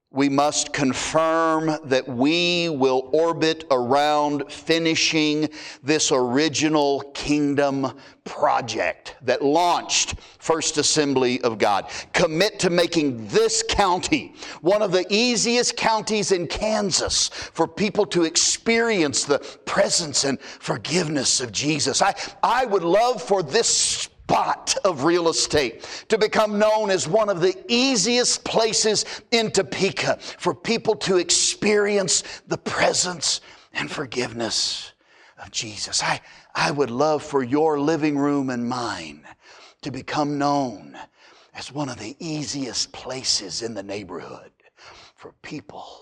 we 0.09 0.27
must 0.27 0.73
confirm 0.73 1.71
that 1.83 2.07
we 2.07 2.67
will 2.69 3.11
orbit 3.13 3.63
around 3.69 4.51
finishing 4.51 5.47
this 5.83 6.11
original 6.11 7.01
kingdom 7.13 7.95
project 8.23 9.17
that 9.21 9.43
launched 9.43 10.15
First 10.39 10.79
Assembly 10.79 11.39
of 11.41 11.59
God. 11.59 11.91
Commit 12.11 12.57
to 12.61 12.71
making 12.71 13.27
this 13.27 13.63
county 13.69 14.33
one 14.61 14.81
of 14.81 14.91
the 14.91 15.05
easiest 15.11 15.77
counties 15.77 16.31
in 16.31 16.47
Kansas 16.47 17.27
for 17.27 17.67
people 17.67 18.07
to 18.07 18.23
experience 18.23 19.25
the 19.25 19.37
presence 19.67 20.23
and 20.23 20.41
forgiveness 20.41 21.39
of 21.39 21.51
Jesus. 21.51 22.01
I, 22.01 22.15
I 22.41 22.65
would 22.65 22.83
love 22.83 23.21
for 23.21 23.43
this 23.43 24.09
spot 24.31 24.77
of 24.85 25.03
real 25.03 25.27
estate 25.27 26.05
to 26.07 26.17
become 26.17 26.57
known 26.57 26.89
as 26.89 27.05
one 27.05 27.27
of 27.27 27.41
the 27.41 27.53
easiest 27.67 28.45
places 28.45 29.03
in 29.31 29.51
Topeka 29.51 30.17
for 30.21 30.55
people 30.55 30.95
to 30.95 31.17
experience 31.17 32.23
the 32.47 32.57
presence 32.57 33.41
and 33.73 33.91
forgiveness 33.91 34.93
of 35.43 35.51
Jesus. 35.51 36.01
I, 36.01 36.21
I 36.55 36.71
would 36.71 36.91
love 36.91 37.21
for 37.21 37.43
your 37.43 37.77
living 37.77 38.17
room 38.17 38.49
and 38.49 38.69
mine 38.69 39.27
to 39.81 39.91
become 39.91 40.37
known 40.37 40.97
as 41.53 41.69
one 41.69 41.89
of 41.89 41.99
the 41.99 42.15
easiest 42.19 42.93
places 42.93 43.61
in 43.61 43.73
the 43.73 43.83
neighborhood 43.83 44.51
for 45.15 45.33
people 45.41 45.99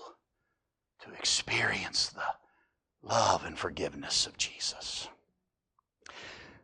to 1.00 1.12
experience 1.18 2.10
the 2.10 2.22
love 3.02 3.44
and 3.44 3.58
forgiveness 3.58 4.28
of 4.28 4.36
Jesus. 4.38 5.08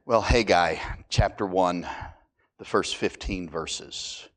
Well, 0.08 0.22
Haggai 0.22 0.76
chapter 1.08 1.44
1, 1.44 1.84
the 2.58 2.64
first 2.64 2.94
15 2.94 3.50
verses. 3.50 4.28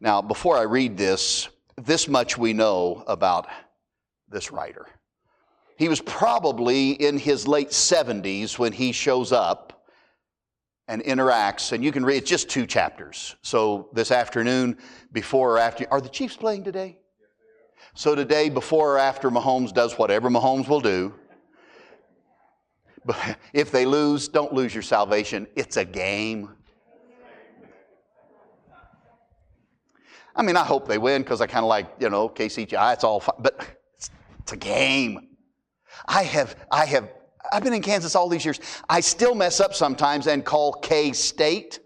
Now, 0.00 0.20
before 0.20 0.58
I 0.58 0.62
read 0.62 0.96
this, 0.96 1.48
this 1.80 2.08
much 2.08 2.36
we 2.36 2.52
know 2.52 3.04
about 3.06 3.46
this 4.28 4.50
writer. 4.50 4.88
He 5.78 5.88
was 5.88 6.00
probably 6.00 6.90
in 6.90 7.16
his 7.16 7.46
late 7.46 7.68
70s 7.68 8.58
when 8.58 8.72
he 8.72 8.90
shows 8.90 9.30
up 9.30 9.86
and 10.88 11.00
interacts, 11.04 11.70
and 11.70 11.84
you 11.84 11.92
can 11.92 12.04
read, 12.04 12.16
it's 12.16 12.28
just 12.28 12.50
two 12.50 12.66
chapters. 12.66 13.36
So 13.42 13.90
this 13.92 14.10
afternoon, 14.10 14.78
before 15.12 15.52
or 15.52 15.58
after, 15.60 15.86
are 15.92 16.00
the 16.00 16.08
Chiefs 16.08 16.36
playing 16.36 16.64
today? 16.64 16.98
So 17.94 18.16
today, 18.16 18.48
before 18.48 18.96
or 18.96 18.98
after 18.98 19.30
Mahomes 19.30 19.72
does 19.72 19.96
whatever 19.96 20.28
Mahomes 20.28 20.66
will 20.66 20.80
do, 20.80 21.14
but 23.04 23.38
if 23.52 23.70
they 23.70 23.86
lose, 23.86 24.28
don't 24.28 24.52
lose 24.52 24.74
your 24.74 24.82
salvation. 24.82 25.46
It's 25.56 25.76
a 25.76 25.84
game. 25.84 26.50
I 30.36 30.42
mean, 30.42 30.56
I 30.56 30.64
hope 30.64 30.88
they 30.88 30.98
win 30.98 31.22
because 31.22 31.40
I 31.40 31.46
kind 31.46 31.64
of 31.64 31.68
like, 31.68 31.86
you 32.00 32.10
know, 32.10 32.28
KCGI, 32.28 32.94
it's 32.94 33.04
all 33.04 33.20
fine, 33.20 33.36
but 33.38 33.64
it's, 33.96 34.10
it's 34.40 34.52
a 34.52 34.56
game. 34.56 35.28
I 36.06 36.24
have, 36.24 36.56
I 36.72 36.86
have, 36.86 37.08
I've 37.52 37.62
been 37.62 37.72
in 37.72 37.82
Kansas 37.82 38.16
all 38.16 38.28
these 38.28 38.44
years. 38.44 38.58
I 38.88 39.00
still 39.00 39.34
mess 39.34 39.60
up 39.60 39.74
sometimes 39.74 40.26
and 40.26 40.44
call 40.44 40.72
K 40.72 41.12
State 41.12 41.78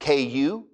KU. 0.00 0.64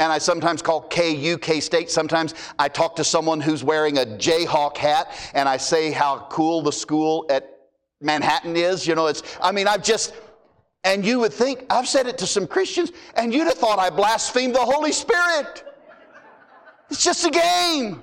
And 0.00 0.12
I 0.12 0.18
sometimes 0.18 0.60
call 0.60 0.82
KU 0.88 1.38
K 1.38 1.60
State. 1.60 1.90
Sometimes 1.90 2.34
I 2.58 2.68
talk 2.68 2.94
to 2.96 3.04
someone 3.04 3.40
who's 3.40 3.64
wearing 3.64 3.98
a 3.98 4.04
Jayhawk 4.04 4.76
hat 4.76 5.12
and 5.34 5.48
I 5.48 5.56
say 5.56 5.90
how 5.90 6.26
cool 6.30 6.60
the 6.62 6.72
school 6.72 7.26
at 7.30 7.57
Manhattan 8.00 8.56
is. 8.56 8.86
You 8.86 8.94
know, 8.94 9.06
it's, 9.06 9.22
I 9.40 9.52
mean, 9.52 9.66
I've 9.66 9.82
just, 9.82 10.14
and 10.84 11.04
you 11.04 11.20
would 11.20 11.32
think, 11.32 11.64
I've 11.70 11.88
said 11.88 12.06
it 12.06 12.18
to 12.18 12.26
some 12.26 12.46
Christians, 12.46 12.92
and 13.14 13.32
you'd 13.32 13.46
have 13.46 13.58
thought 13.58 13.78
I 13.78 13.90
blasphemed 13.90 14.54
the 14.54 14.60
Holy 14.60 14.92
Spirit. 14.92 15.64
It's 16.90 17.04
just 17.04 17.26
a 17.26 17.30
game. 17.30 18.02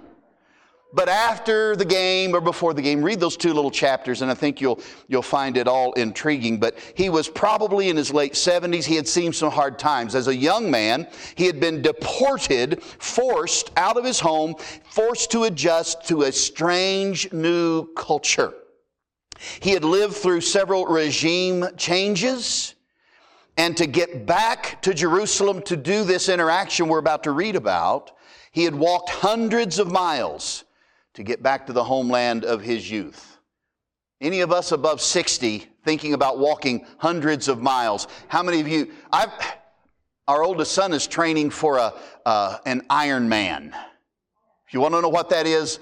But 0.94 1.10
after 1.10 1.76
the 1.76 1.84
game 1.84 2.34
or 2.34 2.40
before 2.40 2.74
the 2.74 2.82
game, 2.82 3.04
read 3.04 3.20
those 3.20 3.36
two 3.36 3.54
little 3.54 3.72
chapters, 3.72 4.22
and 4.22 4.32
I 4.32 4.34
think 4.34 4.62
you'll, 4.62 4.80
you'll 5.10 5.22
find 5.22 5.58
it 5.58 5.68
all 5.68 5.92
intriguing. 5.94 6.58
But 6.58 6.78
he 6.96 7.10
was 7.10 7.28
probably 7.28 7.90
in 7.90 7.98
his 7.98 8.14
late 8.14 8.32
70s. 8.32 8.86
He 8.86 8.96
had 8.96 9.06
seen 9.06 9.34
some 9.34 9.52
hard 9.52 9.78
times. 9.78 10.16
As 10.16 10.30
a 10.30 10.36
young 10.36 10.72
man, 10.72 11.08
he 11.36 11.48
had 11.48 11.60
been 11.60 11.82
deported, 11.82 12.82
forced 12.82 13.72
out 13.76 13.98
of 13.98 14.06
his 14.06 14.22
home, 14.22 14.56
forced 14.90 15.32
to 15.32 15.44
adjust 15.44 16.08
to 16.08 16.24
a 16.24 16.32
strange 16.32 17.32
new 17.34 17.88
culture. 17.96 18.54
He 19.60 19.72
had 19.72 19.84
lived 19.84 20.16
through 20.16 20.42
several 20.42 20.86
regime 20.86 21.66
changes. 21.78 22.76
And 23.58 23.76
to 23.78 23.86
get 23.86 24.26
back 24.26 24.82
to 24.82 24.94
Jerusalem 24.94 25.62
to 25.64 25.78
do 25.78 26.04
this 26.04 26.28
interaction 26.30 26.88
we're 26.88 27.00
about 27.00 27.24
to 27.24 27.32
read 27.32 27.56
about, 27.56 28.12
he 28.52 28.64
had 28.64 28.76
walked 28.76 29.10
hundreds 29.10 29.80
of 29.80 29.92
miles 29.92 30.66
to 31.14 31.24
get 31.24 31.42
back 31.42 31.68
to 31.68 31.74
the 31.74 31.84
homeland 31.84 32.44
of 32.44 32.62
his 32.62 32.90
youth. 32.90 33.38
Any 34.20 34.42
of 34.42 34.52
us 34.52 34.72
above 34.72 35.02
60 35.02 35.68
thinking 35.84 36.14
about 36.14 36.40
walking 36.40 36.86
hundreds 36.98 37.48
of 37.48 37.62
miles? 37.62 38.08
How 38.28 38.44
many 38.44 38.60
of 38.60 38.68
you? 38.68 38.92
I've, 39.12 39.32
our 40.28 40.44
oldest 40.44 40.72
son 40.72 40.94
is 40.94 41.08
training 41.08 41.50
for 41.52 41.78
a, 41.78 41.94
uh, 42.26 42.58
an 42.66 42.82
Ironman. 42.90 43.74
If 44.68 44.74
you 44.74 44.82
want 44.82 44.94
to 44.96 45.02
know 45.02 45.10
what 45.10 45.30
that 45.30 45.46
is, 45.46 45.80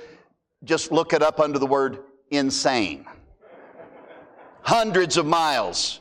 just 0.64 0.92
look 0.92 1.14
it 1.14 1.24
up 1.24 1.40
under 1.40 1.58
the 1.58 1.68
word 1.68 2.00
insane 2.30 3.06
hundreds 4.64 5.18
of 5.18 5.26
miles. 5.26 6.00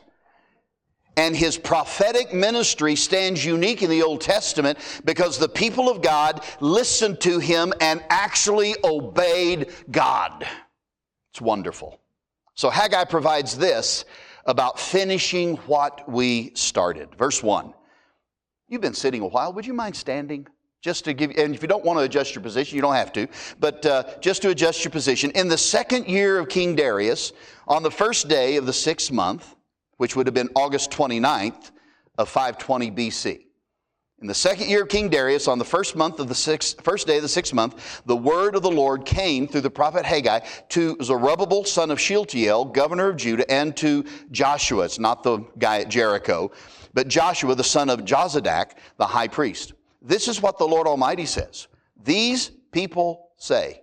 And 1.15 1.35
his 1.35 1.57
prophetic 1.57 2.33
ministry 2.33 2.95
stands 2.95 3.45
unique 3.45 3.83
in 3.83 3.89
the 3.91 4.01
Old 4.01 4.21
Testament 4.21 4.79
because 5.05 5.37
the 5.37 5.47
people 5.47 5.87
of 5.89 6.01
God 6.01 6.43
listened 6.59 7.21
to 7.21 7.37
him 7.37 7.71
and 7.81 8.03
actually 8.09 8.75
obeyed 8.83 9.71
God. 9.91 10.47
It's 11.31 11.41
wonderful. 11.41 11.99
So 12.55 12.71
Haggai 12.71 13.03
provides 13.05 13.57
this 13.57 14.05
about 14.45 14.79
finishing 14.79 15.57
what 15.57 16.09
we 16.09 16.51
started. 16.55 17.13
Verse 17.15 17.43
1. 17.43 17.73
You've 18.67 18.81
been 18.81 18.93
sitting 18.95 19.21
a 19.21 19.27
while. 19.27 19.53
Would 19.53 19.67
you 19.67 19.73
mind 19.73 19.95
standing? 19.95 20.47
Just 20.83 21.05
to 21.05 21.13
give 21.13 21.31
and 21.37 21.55
if 21.55 21.61
you 21.61 21.67
don't 21.69 21.85
want 21.85 21.97
to 21.99 22.03
adjust 22.03 22.35
your 22.35 22.41
position, 22.41 22.75
you 22.75 22.81
don't 22.81 22.95
have 22.95 23.13
to, 23.13 23.27
but 23.57 23.85
uh, 23.85 24.03
just 24.19 24.41
to 24.41 24.49
adjust 24.49 24.83
your 24.83 24.91
position. 24.91 25.31
In 25.31 25.47
the 25.47 25.57
second 25.57 26.09
year 26.09 26.37
of 26.37 26.49
King 26.49 26.75
Darius, 26.75 27.31
on 27.69 27.83
the 27.83 27.89
first 27.89 28.27
day 28.27 28.57
of 28.57 28.65
the 28.65 28.73
sixth 28.73 29.09
month, 29.09 29.55
which 29.95 30.17
would 30.17 30.27
have 30.27 30.33
been 30.33 30.49
August 30.57 30.91
29th 30.91 31.71
of 32.17 32.27
520 32.27 32.91
BC, 32.91 33.45
in 34.19 34.27
the 34.27 34.33
second 34.33 34.69
year 34.69 34.83
of 34.83 34.89
King 34.89 35.07
Darius, 35.07 35.47
on 35.47 35.57
the 35.57 35.63
first 35.63 35.95
month 35.95 36.19
of 36.19 36.27
the 36.27 36.35
sixth, 36.35 36.81
first 36.81 37.07
day 37.07 37.15
of 37.15 37.21
the 37.21 37.29
sixth 37.29 37.53
month, 37.53 38.01
the 38.05 38.15
word 38.15 38.53
of 38.53 38.61
the 38.61 38.71
Lord 38.71 39.05
came 39.05 39.47
through 39.47 39.61
the 39.61 39.69
prophet 39.69 40.05
Haggai 40.05 40.39
to 40.69 40.97
Zerubbabel, 41.01 41.63
son 41.63 41.91
of 41.91 41.99
Shealtiel, 41.99 42.65
governor 42.65 43.07
of 43.07 43.15
Judah, 43.15 43.49
and 43.49 43.75
to 43.77 44.03
Joshua. 44.31 44.83
It's 44.83 44.99
not 44.99 45.23
the 45.23 45.39
guy 45.59 45.79
at 45.79 45.87
Jericho, 45.87 46.51
but 46.93 47.07
Joshua, 47.07 47.55
the 47.55 47.63
son 47.63 47.89
of 47.89 48.01
Jozadak, 48.01 48.71
the 48.97 49.05
high 49.05 49.29
priest. 49.29 49.73
This 50.03 50.27
is 50.27 50.41
what 50.41 50.57
the 50.57 50.67
Lord 50.67 50.85
Almighty 50.85 51.25
says. 51.25 51.67
These 52.03 52.51
people 52.71 53.29
say, 53.37 53.81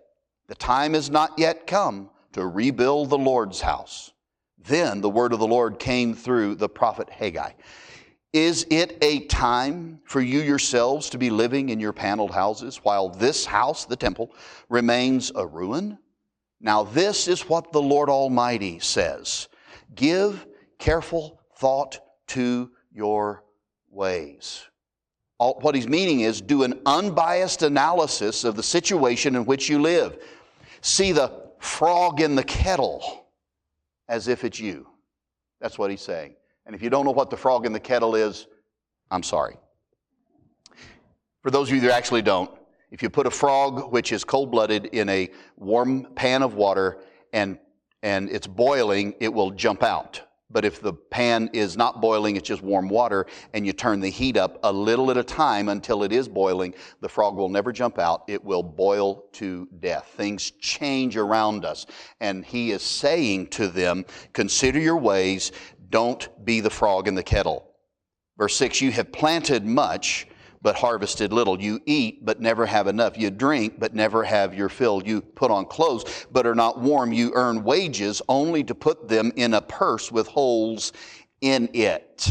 the 0.49 0.55
time 0.55 0.95
is 0.95 1.11
not 1.11 1.39
yet 1.39 1.67
come 1.67 2.11
to 2.33 2.47
rebuild 2.47 3.09
the 3.09 3.19
Lord's 3.19 3.61
house. 3.61 4.13
Then 4.59 5.01
the 5.01 5.09
word 5.09 5.33
of 5.33 5.39
the 5.39 5.47
Lord 5.47 5.79
came 5.79 6.15
through 6.15 6.57
the 6.57 6.69
prophet 6.69 7.09
Haggai. 7.09 7.53
Is 8.33 8.67
it 8.71 8.99
a 9.03 9.27
time 9.27 10.01
for 10.05 10.21
you 10.21 10.41
yourselves 10.41 11.11
to 11.11 11.19
be 11.19 11.31
living 11.31 11.71
in 11.71 11.81
your 11.81 11.93
paneled 11.93 12.31
houses 12.31 12.77
while 12.79 13.09
this 13.09 13.45
house, 13.45 13.87
the 13.87 13.97
temple, 13.97 14.35
remains 14.69 15.33
a 15.35 15.47
ruin? 15.47 15.99
Now, 16.61 16.85
this 16.85 17.27
is 17.27 17.49
what 17.49 17.73
the 17.73 17.83
Lord 17.83 18.09
Almighty 18.09 18.79
says 18.79 19.49
Give 19.95 20.47
careful 20.79 21.41
thought 21.57 21.99
to 22.29 22.71
your 22.93 23.45
ways. 23.91 24.70
All, 25.41 25.59
what 25.63 25.75
he's 25.75 25.89
meaning 25.89 26.21
is 26.21 26.43
do 26.43 26.65
an 26.65 26.79
unbiased 26.85 27.63
analysis 27.63 28.45
of 28.45 28.57
the 28.57 28.63
situation 28.63 29.35
in 29.35 29.47
which 29.47 29.71
you 29.71 29.81
live. 29.81 30.23
See 30.83 31.13
the 31.13 31.33
frog 31.59 32.21
in 32.21 32.35
the 32.35 32.45
kettle 32.45 33.27
as 34.07 34.29
if 34.29 34.45
it's 34.45 34.61
you. 34.61 34.87
That's 35.59 35.79
what 35.79 35.91
he's 35.91 36.03
saying. 36.03 36.35
And 36.67 36.75
if 36.75 36.83
you 36.83 36.91
don't 36.91 37.07
know 37.07 37.11
what 37.11 37.31
the 37.31 37.39
frog 37.39 37.65
in 37.65 37.73
the 37.73 37.81
kettle 37.81 38.15
is, 38.15 38.49
I'm 39.11 39.23
sorry. 39.23 39.57
For 41.43 41.51
those 41.51 41.71
of 41.71 41.75
you 41.75 41.81
that 41.81 41.93
actually 41.93 42.23
don't, 42.23 42.51
if 42.91 43.03
you 43.03 43.09
put 43.09 43.27
a 43.27 43.31
frog 43.31 43.91
which 43.91 44.13
is 44.13 44.25
cold 44.25 44.51
blooded 44.51 44.87
in 44.87 45.09
a 45.09 45.31
warm 45.57 46.07
pan 46.17 46.43
of 46.43 46.53
water 46.53 46.99
and, 47.33 47.59
and 48.03 48.29
it's 48.29 48.47
boiling, 48.47 49.15
it 49.21 49.33
will 49.33 49.53
jump 49.53 49.83
out. 49.83 50.21
But 50.51 50.65
if 50.65 50.81
the 50.81 50.93
pan 50.93 51.51
is 51.53 51.77
not 51.77 52.01
boiling, 52.01 52.37
it's 52.37 52.49
just 52.49 52.63
warm 52.63 52.89
water, 52.89 53.27
and 53.55 53.65
you 53.65 53.73
turn 53.73 54.01
the 54.01 54.11
heat 54.11 54.37
up 54.37 54.59
a 54.63 54.73
little 54.73 55.11
at 55.11 55.17
a 55.17 55.23
time 55.23 55.69
until 55.69 56.03
it 56.03 56.13
is 56.13 56.29
boiling, 56.29 56.75
the 57.01 57.09
frog 57.09 57.37
will 57.37 57.49
never 57.49 57.73
jump 57.73 57.99
out. 57.99 58.25
It 58.29 58.45
will 58.45 58.63
boil 58.63 59.25
to 59.33 59.69
death. 59.79 60.13
Things 60.17 60.51
change 60.61 61.17
around 61.17 61.65
us. 61.65 61.87
And 62.21 62.45
he 62.45 62.73
is 62.73 62.83
saying 62.83 63.49
to 63.49 63.69
them, 63.69 64.05
Consider 64.33 64.81
your 64.81 64.99
ways, 64.99 65.53
don't 65.89 66.29
be 66.45 66.61
the 66.61 66.71
frog 66.71 67.07
in 67.07 67.15
the 67.15 67.23
kettle. 67.23 67.71
Verse 68.37 68.57
6 68.57 68.81
You 68.81 68.91
have 68.93 69.13
planted 69.13 69.65
much 69.65 70.27
but 70.63 70.77
harvested 70.77 71.33
little. 71.33 71.61
You 71.61 71.81
eat, 71.87 72.25
but 72.25 72.41
never 72.41 72.67
have 72.67 72.87
enough. 72.87 73.17
You 73.17 73.31
drink, 73.31 73.79
but 73.79 73.95
never 73.95 74.23
have 74.25 74.55
your 74.55 74.69
fill. 74.69 75.03
You 75.03 75.21
put 75.21 75.51
on 75.51 75.67
clothes, 75.67 76.27
but 76.31 76.47
are 76.47 76.55
not 76.55 76.81
warm. 76.81 77.13
You 77.13 77.33
earn 77.35 77.65
wages 77.65 78.21
only 78.29 78.65
to 78.65 78.75
put 78.75 79.09
them 79.09 79.33
in 79.37 79.55
a 79.55 79.61
purse 79.61 80.13
with 80.13 80.27
holes 80.29 80.93
in 81.41 81.71
it. 81.73 82.29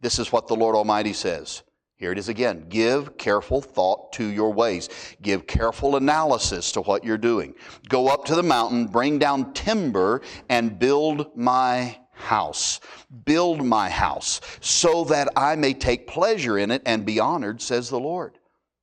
This 0.00 0.18
is 0.18 0.32
what 0.32 0.46
the 0.46 0.56
Lord 0.56 0.76
Almighty 0.76 1.12
says. 1.12 1.62
Here 1.96 2.12
it 2.12 2.18
is 2.18 2.28
again. 2.28 2.66
Give 2.68 3.18
careful 3.18 3.60
thought 3.60 4.12
to 4.12 4.24
your 4.24 4.52
ways. 4.52 4.88
Give 5.20 5.44
careful 5.48 5.96
analysis 5.96 6.70
to 6.72 6.82
what 6.82 7.04
you're 7.04 7.18
doing. 7.18 7.54
Go 7.88 8.06
up 8.06 8.24
to 8.26 8.36
the 8.36 8.42
mountain, 8.42 8.86
bring 8.86 9.18
down 9.18 9.52
timber, 9.52 10.22
and 10.48 10.78
build 10.78 11.36
my 11.36 11.98
house. 12.18 12.80
Build 13.24 13.64
my 13.64 13.88
house 13.88 14.40
so 14.60 15.04
that 15.04 15.28
I 15.36 15.56
may 15.56 15.74
take 15.74 16.06
pleasure 16.06 16.58
in 16.58 16.70
it 16.70 16.82
and 16.84 17.06
be 17.06 17.20
honored, 17.20 17.62
says 17.62 17.88
the 17.88 18.00
Lord. 18.00 18.38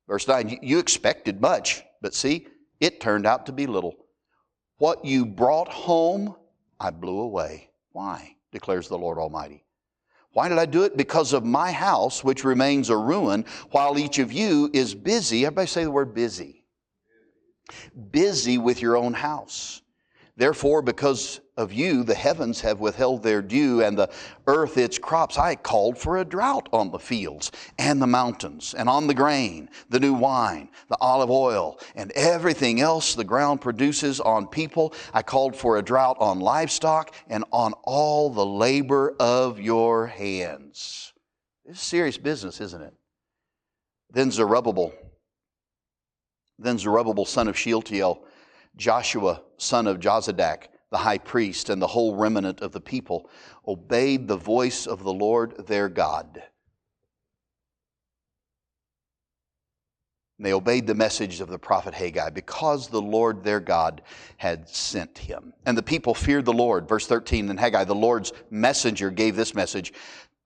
Verse 0.08 0.28
9, 0.28 0.60
you 0.62 0.80
expected 0.80 1.42
much, 1.42 1.84
but 2.02 2.14
see, 2.14 2.48
it 2.80 3.00
turned 3.00 3.26
out 3.26 3.46
to 3.48 3.52
be 3.52 3.68
little. 3.68 3.96
What 4.78 5.06
you 5.06 5.26
brought 5.26 5.70
home, 5.70 6.36
I 6.80 6.92
blew 6.92 7.20
away. 7.20 7.70
Why? 7.92 8.36
declares 8.52 8.88
the 8.88 8.98
Lord 8.98 9.18
Almighty. 9.18 9.66
Why 10.32 10.50
did 10.50 10.58
I 10.58 10.66
do 10.66 10.84
it? 10.84 10.98
Because 10.98 11.34
of 11.34 11.46
my 11.46 11.72
house, 11.72 12.24
which 12.24 12.44
remains 12.44 12.90
a 12.90 12.98
ruin, 12.98 13.46
while 13.72 13.98
each 13.98 14.20
of 14.20 14.32
you 14.32 14.70
is 14.74 14.96
busy. 14.96 15.46
Everybody 15.46 15.68
say 15.68 15.84
the 15.84 15.92
word 15.92 16.14
busy. 16.14 16.66
Busy 18.12 18.58
with 18.58 18.82
your 18.82 18.96
own 18.98 19.14
house. 19.14 19.82
Therefore, 20.38 20.82
because 20.82 21.40
of 21.58 21.72
you, 21.72 22.04
the 22.04 22.16
heavens 22.16 22.62
have 22.62 22.80
withheld 22.80 23.24
their 23.24 23.42
dew, 23.42 23.82
and 23.82 23.98
the 23.98 24.10
earth 24.48 24.78
its 24.78 25.00
crops. 25.00 25.38
I 25.38 25.56
called 25.56 25.98
for 25.98 26.18
a 26.18 26.26
drought 26.26 26.68
on 26.74 26.92
the 26.92 27.00
fields 27.00 27.52
and 27.80 28.02
the 28.02 28.08
mountains, 28.08 28.74
and 28.78 28.90
on 28.90 29.08
the 29.08 29.14
grain, 29.14 29.70
the 29.90 30.00
new 30.00 30.14
wine, 30.14 30.70
the 30.90 30.98
olive 31.00 31.32
oil, 31.32 31.80
and 31.96 32.12
everything 32.12 32.82
else 32.82 33.16
the 33.16 33.24
ground 33.24 33.62
produces 33.62 34.20
on 34.20 34.48
people. 34.48 34.94
I 35.14 35.22
called 35.22 35.56
for 35.56 35.78
a 35.78 35.82
drought 35.82 36.18
on 36.20 36.40
livestock 36.40 37.16
and 37.30 37.46
on 37.52 37.74
all 37.84 38.30
the 38.30 38.46
labor 38.46 39.16
of 39.20 39.60
your 39.60 40.08
hands. 40.08 41.14
This 41.66 41.78
is 41.78 41.82
serious 41.82 42.18
business, 42.18 42.60
isn't 42.60 42.82
it? 42.82 42.94
Then 44.12 44.30
Zerubbabel, 44.30 44.94
then 46.60 46.78
Zerubbabel, 46.78 47.26
son 47.26 47.48
of 47.48 47.58
Shealtiel, 47.58 48.24
Joshua, 48.76 49.42
son 49.58 49.88
of 49.88 50.00
Jozadak, 50.00 50.68
the 50.96 51.00
high 51.00 51.18
priest, 51.18 51.70
and 51.70 51.82
the 51.82 51.88
whole 51.88 52.16
remnant 52.16 52.62
of 52.62 52.72
the 52.72 52.80
people 52.80 53.30
obeyed 53.68 54.30
the 54.30 54.38
voice 54.38 54.88
of 54.88 55.04
the 55.04 55.12
Lord 55.12 55.68
their 55.68 55.90
God. 55.90 56.42
And 60.38 60.46
they 60.46 60.54
obeyed 60.54 60.88
the 60.88 60.96
message 60.96 61.42
of 61.42 61.50
the 61.50 61.60
prophet 61.60 61.94
Haggai 61.94 62.30
because 62.30 62.88
the 62.88 63.02
Lord 63.02 63.44
their 63.44 63.60
God 63.60 64.04
had 64.38 64.70
sent 64.70 65.18
him. 65.18 65.52
And 65.66 65.78
the 65.78 65.84
people 65.84 66.14
feared 66.14 66.46
the 66.46 66.54
Lord. 66.54 66.88
Verse 66.88 67.08
13, 67.08 67.50
and 67.50 67.60
Haggai, 67.60 67.84
the 67.84 67.94
Lord's 67.94 68.32
messenger, 68.50 69.12
gave 69.12 69.36
this 69.36 69.54
message 69.54 69.92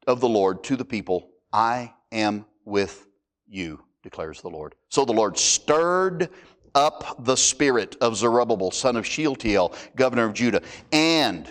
of 0.08 0.20
the 0.20 0.30
Lord 0.30 0.64
to 0.64 0.76
the 0.76 0.84
people 0.84 1.30
I 1.54 1.94
am 2.12 2.44
with 2.66 3.06
you, 3.48 3.84
declares 4.02 4.42
the 4.42 4.50
Lord. 4.50 4.74
So 4.90 5.06
the 5.06 5.14
Lord 5.14 5.38
stirred 5.38 6.30
up 6.76 7.24
the 7.24 7.36
spirit 7.38 7.96
of 8.02 8.16
Zerubbabel, 8.16 8.72
son 8.72 8.96
of 8.96 9.06
Shealtiel, 9.06 9.74
governor 9.96 10.26
of 10.26 10.34
Judah, 10.34 10.62
and 10.92 11.48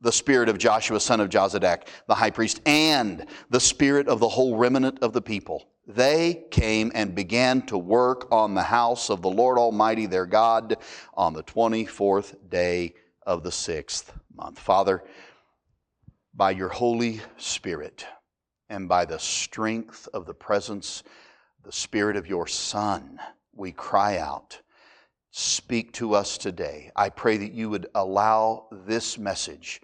the 0.00 0.12
spirit 0.12 0.48
of 0.48 0.58
Joshua, 0.58 1.00
son 1.00 1.20
of 1.20 1.28
Jozadak, 1.28 1.86
the 2.06 2.14
high 2.14 2.30
priest, 2.30 2.60
and 2.66 3.26
the 3.50 3.60
spirit 3.60 4.08
of 4.08 4.20
the 4.20 4.28
whole 4.28 4.56
remnant 4.56 4.98
of 5.00 5.12
the 5.12 5.22
people. 5.22 5.68
They 5.86 6.44
came 6.50 6.92
and 6.94 7.14
began 7.14 7.62
to 7.66 7.78
work 7.78 8.30
on 8.30 8.54
the 8.54 8.62
house 8.62 9.10
of 9.10 9.22
the 9.22 9.30
Lord 9.30 9.58
Almighty 9.58 10.06
their 10.06 10.26
God 10.26 10.76
on 11.14 11.32
the 11.32 11.42
24th 11.42 12.36
day 12.48 12.94
of 13.26 13.42
the 13.42 13.52
sixth 13.52 14.12
month. 14.34 14.58
Father, 14.58 15.02
by 16.34 16.52
your 16.52 16.68
Holy 16.68 17.20
Spirit 17.36 18.06
and 18.68 18.88
by 18.88 19.04
the 19.04 19.18
strength 19.18 20.08
of 20.14 20.24
the 20.26 20.34
presence, 20.34 21.02
the 21.62 21.72
Spirit 21.72 22.16
of 22.16 22.26
your 22.26 22.46
Son, 22.46 23.20
we 23.54 23.72
cry 23.72 24.18
out, 24.18 24.60
Speak 25.34 25.92
to 25.94 26.14
us 26.14 26.36
today. 26.36 26.90
I 26.94 27.08
pray 27.08 27.38
that 27.38 27.52
you 27.52 27.70
would 27.70 27.86
allow 27.94 28.66
this 28.70 29.16
message 29.16 29.80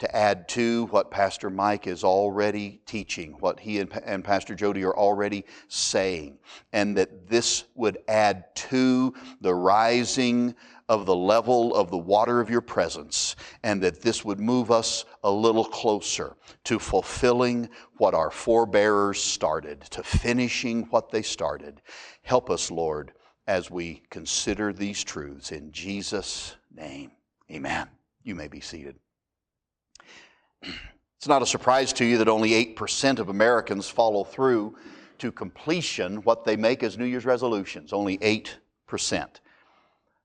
to 0.00 0.16
add 0.16 0.48
to 0.48 0.86
what 0.86 1.10
Pastor 1.10 1.50
Mike 1.50 1.86
is 1.86 2.02
already 2.02 2.80
teaching, 2.84 3.36
what 3.38 3.60
he 3.60 3.78
and, 3.78 3.92
and, 4.04 4.24
Pastor 4.24 4.56
Jody 4.56 4.84
are 4.84 4.96
already 4.96 5.44
saying, 5.68 6.38
and 6.72 6.96
that 6.96 7.28
this 7.28 7.64
would 7.76 7.98
add 8.08 8.44
to 8.56 9.14
the 9.40 9.54
rising 9.54 10.56
of 10.88 11.04
the 11.04 11.14
level 11.14 11.74
of 11.74 11.90
the 11.90 11.98
water 11.98 12.40
of 12.40 12.48
your 12.48 12.60
presence, 12.60 13.36
and 13.62 13.82
that 13.82 14.00
this 14.00 14.24
would 14.24 14.40
move 14.40 14.70
us 14.70 15.04
a 15.22 15.30
little 15.30 15.64
closer 15.64 16.34
to 16.64 16.78
fulfilling 16.78 17.68
what 17.98 18.14
our 18.14 18.30
forebearers 18.30 19.20
started, 19.20 19.82
to 19.82 20.02
finishing 20.02 20.84
what 20.84 21.10
they 21.10 21.22
started. 21.22 21.82
Help 22.22 22.48
us, 22.50 22.70
Lord, 22.70 23.12
as 23.46 23.70
we 23.70 24.02
consider 24.10 24.72
these 24.72 25.04
truths. 25.04 25.52
In 25.52 25.72
Jesus' 25.72 26.56
name, 26.74 27.12
amen. 27.50 27.88
You 28.22 28.34
may 28.34 28.48
be 28.48 28.60
seated. 28.60 28.96
It's 30.62 31.28
not 31.28 31.42
a 31.42 31.46
surprise 31.46 31.92
to 31.94 32.04
you 32.04 32.18
that 32.18 32.28
only 32.28 32.50
8% 32.74 33.18
of 33.18 33.28
Americans 33.28 33.88
follow 33.88 34.24
through 34.24 34.76
to 35.18 35.32
completion 35.32 36.18
what 36.22 36.44
they 36.44 36.56
make 36.56 36.82
as 36.82 36.96
New 36.96 37.04
Year's 37.04 37.24
resolutions. 37.24 37.92
Only 37.92 38.18
8%. 38.18 39.26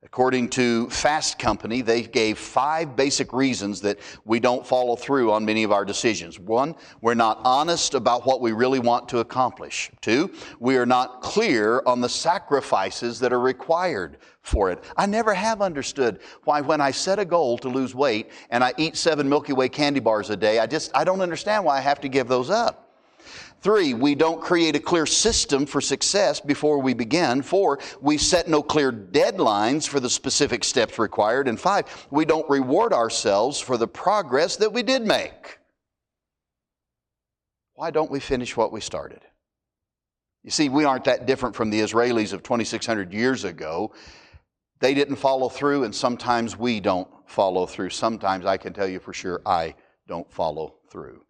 According 0.05 0.49
to 0.49 0.89
Fast 0.89 1.39
Company, 1.39 1.81
they 1.81 2.03
gave 2.03 2.37
five 2.37 2.95
basic 2.95 3.31
reasons 3.31 3.79
that 3.81 3.99
we 4.25 4.39
don't 4.39 4.67
follow 4.67 4.97
through 4.97 5.31
on 5.31 5.45
many 5.45 5.63
of 5.63 5.71
our 5.71 5.85
decisions. 5.85 6.37
One, 6.37 6.75
we're 6.99 7.13
not 7.13 7.39
honest 7.45 7.93
about 7.93 8.25
what 8.25 8.41
we 8.41 8.51
really 8.51 8.79
want 8.79 9.07
to 9.09 9.19
accomplish. 9.19 9.89
Two, 10.01 10.33
we 10.59 10.75
are 10.75 10.85
not 10.85 11.21
clear 11.21 11.81
on 11.85 12.01
the 12.01 12.09
sacrifices 12.09 13.17
that 13.21 13.31
are 13.31 13.39
required 13.39 14.17
for 14.41 14.69
it. 14.71 14.83
I 14.97 15.05
never 15.05 15.33
have 15.33 15.61
understood 15.61 16.19
why 16.43 16.59
when 16.59 16.81
I 16.81 16.91
set 16.91 17.17
a 17.17 17.25
goal 17.25 17.57
to 17.59 17.69
lose 17.69 17.95
weight 17.95 18.29
and 18.49 18.61
I 18.61 18.73
eat 18.77 18.97
seven 18.97 19.29
Milky 19.29 19.53
Way 19.53 19.69
candy 19.69 20.01
bars 20.01 20.29
a 20.29 20.35
day, 20.35 20.59
I 20.59 20.67
just, 20.67 20.91
I 20.93 21.05
don't 21.05 21.21
understand 21.21 21.63
why 21.63 21.77
I 21.77 21.81
have 21.81 22.01
to 22.01 22.09
give 22.09 22.27
those 22.27 22.49
up. 22.49 22.82
Three, 23.63 23.93
we 23.93 24.13
don't 24.13 24.41
create 24.41 24.75
a 24.75 24.79
clear 24.79 25.05
system 25.05 25.65
for 25.65 25.79
success 25.79 26.41
before 26.41 26.79
we 26.79 26.93
begin. 26.93 27.41
Four, 27.41 27.79
we 28.01 28.17
set 28.17 28.49
no 28.49 28.61
clear 28.61 28.91
deadlines 28.91 29.87
for 29.87 30.01
the 30.01 30.09
specific 30.09 30.65
steps 30.65 30.99
required. 30.99 31.47
And 31.47 31.57
five, 31.57 32.07
we 32.11 32.25
don't 32.25 32.49
reward 32.49 32.91
ourselves 32.91 33.61
for 33.61 33.77
the 33.77 33.87
progress 33.87 34.57
that 34.57 34.73
we 34.73 34.83
did 34.83 35.03
make. 35.03 35.59
Why 37.75 37.89
don't 37.89 38.11
we 38.11 38.19
finish 38.19 38.57
what 38.57 38.73
we 38.73 38.81
started? 38.81 39.21
You 40.43 40.51
see, 40.51 40.67
we 40.67 40.83
aren't 40.83 41.05
that 41.05 41.25
different 41.25 41.55
from 41.55 41.69
the 41.69 41.79
Israelis 41.79 42.33
of 42.33 42.43
2,600 42.43 43.13
years 43.13 43.45
ago. 43.45 43.93
They 44.81 44.93
didn't 44.93 45.15
follow 45.15 45.47
through, 45.47 45.85
and 45.85 45.95
sometimes 45.95 46.59
we 46.59 46.81
don't 46.81 47.07
follow 47.27 47.65
through. 47.65 47.91
Sometimes 47.91 48.45
I 48.45 48.57
can 48.57 48.73
tell 48.73 48.89
you 48.89 48.99
for 48.99 49.13
sure 49.13 49.41
I 49.45 49.75
don't 50.05 50.29
follow 50.29 50.75
through. 50.89 51.21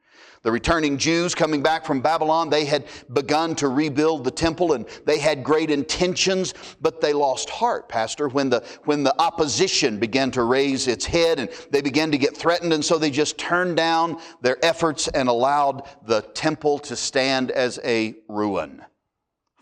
The 0.43 0.51
returning 0.51 0.97
Jews 0.97 1.33
coming 1.33 1.63
back 1.63 1.85
from 1.85 2.01
Babylon, 2.01 2.49
they 2.49 2.65
had 2.65 2.85
begun 3.13 3.55
to 3.55 3.69
rebuild 3.69 4.25
the 4.25 4.31
temple 4.31 4.73
and 4.73 4.85
they 5.05 5.17
had 5.17 5.43
great 5.43 5.71
intentions, 5.71 6.53
but 6.81 6.99
they 6.99 7.13
lost 7.13 7.49
heart, 7.49 7.87
Pastor, 7.87 8.27
when 8.27 8.49
the, 8.49 8.61
when 8.83 9.03
the 9.03 9.15
opposition 9.21 9.99
began 9.99 10.31
to 10.31 10.43
raise 10.43 10.87
its 10.87 11.05
head 11.05 11.39
and 11.39 11.49
they 11.71 11.81
began 11.81 12.11
to 12.11 12.17
get 12.17 12.35
threatened. 12.35 12.73
And 12.73 12.83
so 12.83 12.97
they 12.97 13.09
just 13.09 13.37
turned 13.37 13.77
down 13.77 14.19
their 14.41 14.63
efforts 14.65 15.07
and 15.07 15.29
allowed 15.29 15.87
the 16.05 16.21
temple 16.21 16.77
to 16.79 16.95
stand 16.97 17.49
as 17.51 17.79
a 17.85 18.15
ruin. 18.27 18.81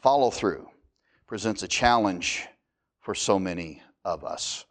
Follow 0.01 0.31
through 0.31 0.67
presents 1.27 1.61
a 1.61 1.67
challenge 1.67 2.47
for 3.01 3.13
so 3.13 3.37
many 3.37 3.81
of 4.03 4.23
us. 4.25 4.65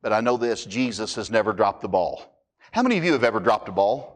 But 0.00 0.12
I 0.12 0.20
know 0.20 0.36
this 0.36 0.64
Jesus 0.64 1.16
has 1.16 1.30
never 1.30 1.52
dropped 1.52 1.82
the 1.82 1.88
ball. 1.88 2.22
How 2.70 2.82
many 2.82 2.96
of 2.98 3.04
you 3.04 3.12
have 3.12 3.24
ever 3.24 3.40
dropped 3.40 3.68
a 3.68 3.72
ball? 3.72 4.15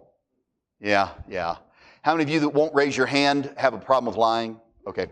Yeah, 0.80 1.10
yeah. 1.28 1.56
How 2.02 2.14
many 2.14 2.24
of 2.24 2.30
you 2.30 2.40
that 2.40 2.48
won't 2.48 2.74
raise 2.74 2.96
your 2.96 3.06
hand 3.06 3.52
have 3.56 3.74
a 3.74 3.78
problem 3.78 4.06
with 4.06 4.16
lying? 4.16 4.58
Okay. 4.86 5.06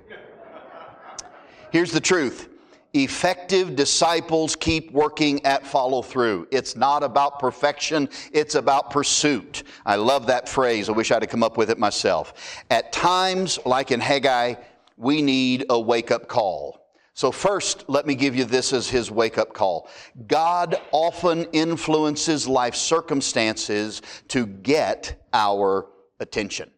Here's 1.71 1.93
the 1.93 2.01
truth 2.01 2.49
effective 2.95 3.77
disciples 3.77 4.57
keep 4.57 4.91
working 4.93 5.45
at 5.45 5.67
follow 5.67 6.01
through. 6.01 6.49
It's 6.51 6.75
not 6.75 7.03
about 7.03 7.39
perfection, 7.39 8.09
it's 8.33 8.55
about 8.55 8.91
pursuit. 8.91 9.65
I 9.85 9.97
love 9.97 10.27
that 10.29 10.49
phrase. 10.49 10.89
I 10.89 10.93
wish 10.93 11.11
I'd 11.11 11.23
have 11.23 11.31
come 11.31 11.43
up 11.43 11.59
with 11.59 11.71
it 11.71 11.79
myself. 11.79 12.65
At 12.71 12.91
times, 12.93 13.59
like 13.67 13.91
in 13.91 14.01
Haggai, 14.01 14.55
we 14.97 15.21
need 15.21 15.67
a 15.69 15.79
wake 15.79 16.11
up 16.11 16.29
call. 16.29 16.78
So, 17.19 17.33
first, 17.33 17.85
let 17.89 18.07
me 18.07 18.15
give 18.15 18.37
you 18.37 18.45
this 18.45 18.73
as 18.73 18.89
his 18.89 19.11
wake 19.11 19.39
up 19.39 19.53
call. 19.53 19.89
God 20.29 20.81
often 20.93 21.47
influences 21.47 22.47
life 22.47 22.77
circumstances 22.77 24.03
to 24.29 24.47
get 24.47 25.21
our 25.33 25.89
attention. 26.21 26.71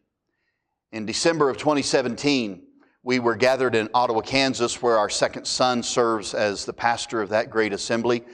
In 0.92 1.04
December 1.04 1.50
of 1.50 1.58
2017, 1.58 2.62
we 3.02 3.18
were 3.18 3.36
gathered 3.36 3.74
in 3.74 3.90
Ottawa, 3.92 4.22
Kansas, 4.22 4.80
where 4.80 4.96
our 4.96 5.10
second 5.10 5.44
son 5.44 5.82
serves 5.82 6.32
as 6.32 6.64
the 6.64 6.72
pastor 6.72 7.20
of 7.20 7.28
that 7.28 7.50
great 7.50 7.74
assembly. 7.74 8.24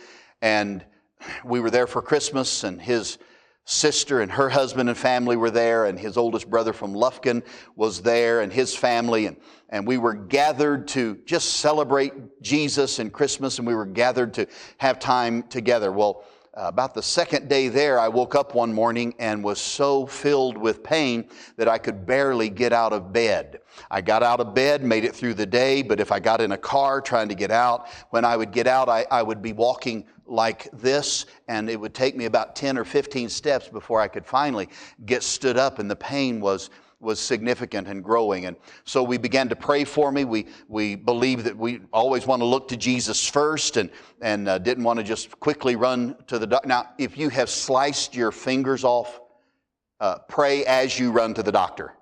And 0.40 0.84
we 1.44 1.58
were 1.58 1.70
there 1.70 1.88
for 1.88 2.02
Christmas, 2.02 2.62
and 2.62 2.80
his 2.80 3.18
sister 3.66 4.20
and 4.20 4.30
her 4.30 4.48
husband 4.48 4.88
and 4.88 4.96
family 4.96 5.36
were 5.36 5.50
there, 5.50 5.84
and 5.84 5.98
his 5.98 6.16
oldest 6.16 6.48
brother 6.48 6.72
from 6.72 6.94
Lufkin 6.94 7.42
was 7.74 8.00
there, 8.00 8.40
and 8.40 8.52
his 8.52 8.74
family. 8.74 9.26
And, 9.26 9.36
and 9.68 9.86
we 9.86 9.98
were 9.98 10.14
gathered 10.14 10.88
to 10.88 11.16
just 11.26 11.54
celebrate 11.54 12.40
Jesus 12.40 13.00
and 13.00 13.12
Christmas, 13.12 13.58
and 13.58 13.66
we 13.66 13.74
were 13.74 13.84
gathered 13.84 14.32
to 14.34 14.46
have 14.78 14.98
time 14.98 15.42
together. 15.44 15.92
Well, 15.92 16.24
Uh, 16.56 16.68
about 16.68 16.94
the 16.94 17.02
second 17.02 17.50
day 17.50 17.68
there, 17.68 18.00
I 18.00 18.08
woke 18.08 18.34
up 18.34 18.54
one 18.54 18.72
morning 18.72 19.14
and 19.18 19.44
was 19.44 19.60
so 19.60 20.06
filled 20.06 20.56
with 20.56 20.82
pain 20.82 21.28
that 21.58 21.68
I 21.68 21.76
could 21.76 22.06
barely 22.06 22.48
get 22.48 22.72
out 22.72 22.94
of 22.94 23.12
bed. 23.12 23.60
I 23.90 24.00
got 24.00 24.22
out 24.22 24.40
of 24.40 24.54
bed, 24.54 24.82
made 24.82 25.04
it 25.04 25.14
through 25.14 25.34
the 25.34 25.44
day, 25.44 25.82
but 25.82 26.00
if 26.00 26.10
I 26.10 26.18
got 26.18 26.40
in 26.40 26.52
a 26.52 26.56
car 26.56 27.02
trying 27.02 27.28
to 27.28 27.34
get 27.34 27.50
out, 27.50 27.88
when 28.08 28.24
I 28.24 28.38
would 28.38 28.52
get 28.52 28.66
out, 28.66 28.88
I, 28.88 29.04
I 29.10 29.22
would 29.22 29.42
be 29.42 29.52
walking 29.52 30.06
like 30.24 30.70
this, 30.72 31.26
and 31.46 31.68
it 31.68 31.78
would 31.78 31.92
take 31.92 32.16
me 32.16 32.24
about 32.24 32.56
10 32.56 32.78
or 32.78 32.86
15 32.86 33.28
steps 33.28 33.68
before 33.68 34.00
I 34.00 34.08
could 34.08 34.24
finally 34.24 34.70
get 35.04 35.22
stood 35.22 35.58
up, 35.58 35.78
and 35.78 35.90
the 35.90 35.96
pain 35.96 36.40
was 36.40 36.70
was 37.00 37.20
significant 37.20 37.88
and 37.88 38.02
growing. 38.02 38.46
And 38.46 38.56
so 38.84 39.02
we 39.02 39.18
began 39.18 39.48
to 39.48 39.56
pray 39.56 39.84
for 39.84 40.10
me. 40.10 40.24
We, 40.24 40.46
we 40.68 40.94
believed 40.94 41.44
that 41.44 41.56
we 41.56 41.80
always 41.92 42.26
want 42.26 42.40
to 42.40 42.46
look 42.46 42.68
to 42.68 42.76
Jesus 42.76 43.28
first 43.28 43.76
and, 43.76 43.90
and 44.22 44.48
uh, 44.48 44.58
didn't 44.58 44.84
want 44.84 44.98
to 44.98 45.04
just 45.04 45.38
quickly 45.40 45.76
run 45.76 46.16
to 46.26 46.38
the 46.38 46.46
doctor. 46.46 46.68
Now, 46.68 46.90
if 46.98 47.18
you 47.18 47.28
have 47.28 47.50
sliced 47.50 48.14
your 48.14 48.32
fingers 48.32 48.82
off, 48.84 49.20
uh, 50.00 50.18
pray 50.28 50.64
as 50.64 50.98
you 50.98 51.10
run 51.10 51.34
to 51.34 51.42
the 51.42 51.52
doctor 51.52 51.95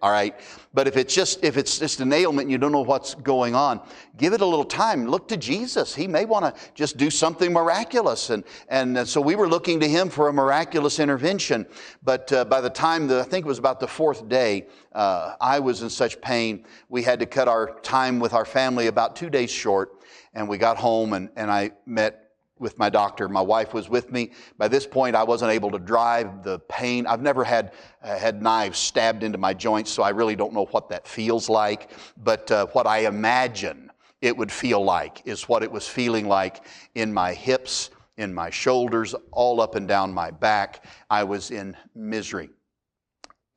all 0.00 0.10
right? 0.10 0.38
But 0.72 0.86
if 0.86 0.96
it's 0.96 1.14
just 1.14 1.42
if 1.42 1.56
it's 1.56 1.78
just 1.78 2.00
an 2.00 2.12
ailment 2.12 2.46
and 2.46 2.52
you 2.52 2.58
don't 2.58 2.72
know 2.72 2.82
what's 2.82 3.14
going 3.14 3.54
on 3.54 3.80
give 4.16 4.32
it 4.32 4.40
a 4.40 4.46
little 4.46 4.64
time. 4.64 5.06
Look 5.06 5.28
to 5.28 5.36
jesus. 5.36 5.94
He 5.94 6.06
may 6.06 6.24
want 6.24 6.44
to 6.44 6.60
just 6.74 6.96
do 6.96 7.08
something 7.08 7.52
miraculous. 7.52 8.30
And 8.30 8.44
and 8.68 9.08
so 9.08 9.20
we 9.20 9.36
were 9.36 9.48
looking 9.48 9.80
to 9.80 9.88
him 9.88 10.10
for 10.10 10.28
a 10.28 10.32
miraculous 10.32 10.98
intervention. 10.98 11.66
But 12.02 12.32
uh, 12.32 12.44
by 12.44 12.60
the 12.60 12.70
time 12.70 13.10
i 13.10 13.22
think 13.22 13.46
it 13.46 13.48
was 13.48 13.58
about 13.58 13.80
the 13.80 13.88
fourth 13.88 14.28
day 14.28 14.66
uh, 14.92 15.34
i 15.40 15.58
was 15.58 15.82
in 15.82 15.90
such 15.90 16.20
pain 16.20 16.64
we 16.88 17.02
had 17.02 17.20
to 17.20 17.26
cut 17.26 17.48
our 17.48 17.78
time 17.80 18.18
with 18.18 18.34
our 18.34 18.44
family 18.44 18.88
about 18.88 19.16
two 19.16 19.30
days 19.30 19.50
short. 19.50 20.00
And 20.34 20.48
we 20.48 20.58
got 20.58 20.76
home 20.76 21.12
and, 21.14 21.30
and 21.36 21.50
i 21.50 21.70
met 21.86 22.27
with 22.58 22.78
my 22.78 22.88
doctor. 22.90 23.28
My 23.28 23.40
wife 23.40 23.74
was 23.74 23.88
with 23.88 24.10
me. 24.12 24.32
By 24.56 24.68
this 24.68 24.86
point, 24.86 25.16
I 25.16 25.24
wasn't 25.24 25.52
able 25.52 25.70
to 25.70 25.78
drive. 25.78 26.42
The 26.42 26.58
pain, 26.60 27.06
I've 27.06 27.22
never 27.22 27.44
had, 27.44 27.72
uh, 28.02 28.18
had 28.18 28.42
knives 28.42 28.78
stabbed 28.78 29.22
into 29.22 29.38
my 29.38 29.54
joints, 29.54 29.90
so 29.90 30.02
I 30.02 30.10
really 30.10 30.36
don't 30.36 30.52
know 30.52 30.66
what 30.66 30.88
that 30.90 31.06
feels 31.06 31.48
like. 31.48 31.90
But 32.16 32.50
uh, 32.50 32.66
what 32.66 32.86
I 32.86 33.06
imagine 33.06 33.90
it 34.20 34.36
would 34.36 34.50
feel 34.50 34.82
like 34.82 35.22
is 35.24 35.48
what 35.48 35.62
it 35.62 35.70
was 35.70 35.86
feeling 35.86 36.26
like 36.26 36.64
in 36.94 37.12
my 37.12 37.32
hips, 37.32 37.90
in 38.16 38.34
my 38.34 38.50
shoulders, 38.50 39.14
all 39.30 39.60
up 39.60 39.74
and 39.74 39.86
down 39.86 40.12
my 40.12 40.30
back. 40.30 40.84
I 41.08 41.24
was 41.24 41.50
in 41.50 41.76
misery 41.94 42.50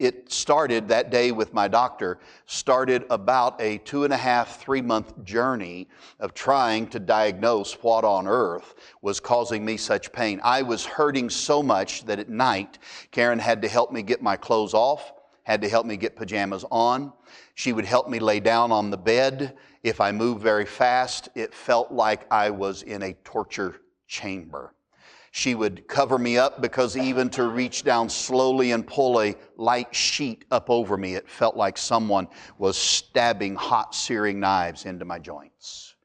it 0.01 0.31
started 0.31 0.87
that 0.87 1.11
day 1.11 1.31
with 1.31 1.53
my 1.53 1.67
doctor, 1.67 2.17
started 2.47 3.05
about 3.11 3.61
a 3.61 3.77
two 3.79 4.03
and 4.03 4.11
a 4.11 4.17
half, 4.17 4.59
three 4.59 4.81
month 4.81 5.23
journey 5.23 5.87
of 6.19 6.33
trying 6.33 6.87
to 6.87 6.99
diagnose 6.99 7.73
what 7.83 8.03
on 8.03 8.27
earth 8.27 8.73
was 9.03 9.19
causing 9.19 9.63
me 9.63 9.77
such 9.77 10.11
pain. 10.11 10.41
I 10.43 10.63
was 10.63 10.85
hurting 10.85 11.29
so 11.29 11.61
much 11.61 12.03
that 12.05 12.17
at 12.17 12.29
night, 12.29 12.79
Karen 13.11 13.37
had 13.37 13.61
to 13.61 13.67
help 13.67 13.91
me 13.91 14.01
get 14.01 14.23
my 14.23 14.35
clothes 14.35 14.73
off, 14.73 15.13
had 15.43 15.61
to 15.61 15.69
help 15.69 15.85
me 15.85 15.97
get 15.97 16.15
pajamas 16.15 16.65
on. 16.71 17.13
She 17.53 17.71
would 17.71 17.85
help 17.85 18.09
me 18.09 18.17
lay 18.17 18.39
down 18.39 18.71
on 18.71 18.89
the 18.89 18.97
bed. 18.97 19.55
If 19.83 20.01
I 20.01 20.11
moved 20.11 20.41
very 20.41 20.65
fast, 20.65 21.29
it 21.35 21.53
felt 21.53 21.91
like 21.91 22.25
I 22.33 22.49
was 22.49 22.81
in 22.81 23.03
a 23.03 23.13
torture 23.23 23.81
chamber. 24.07 24.73
She 25.33 25.55
would 25.55 25.87
cover 25.87 26.17
me 26.17 26.37
up 26.37 26.61
because 26.61 26.97
even 26.97 27.29
to 27.31 27.47
reach 27.47 27.85
down 27.85 28.09
slowly 28.09 28.73
and 28.73 28.85
pull 28.85 29.21
a 29.21 29.35
light 29.55 29.95
sheet 29.95 30.43
up 30.51 30.69
over 30.69 30.97
me, 30.97 31.15
it 31.15 31.29
felt 31.29 31.55
like 31.55 31.77
someone 31.77 32.27
was 32.57 32.77
stabbing 32.77 33.55
hot, 33.55 33.95
searing 33.95 34.41
knives 34.41 34.85
into 34.85 35.05
my 35.05 35.19
joints. 35.19 35.95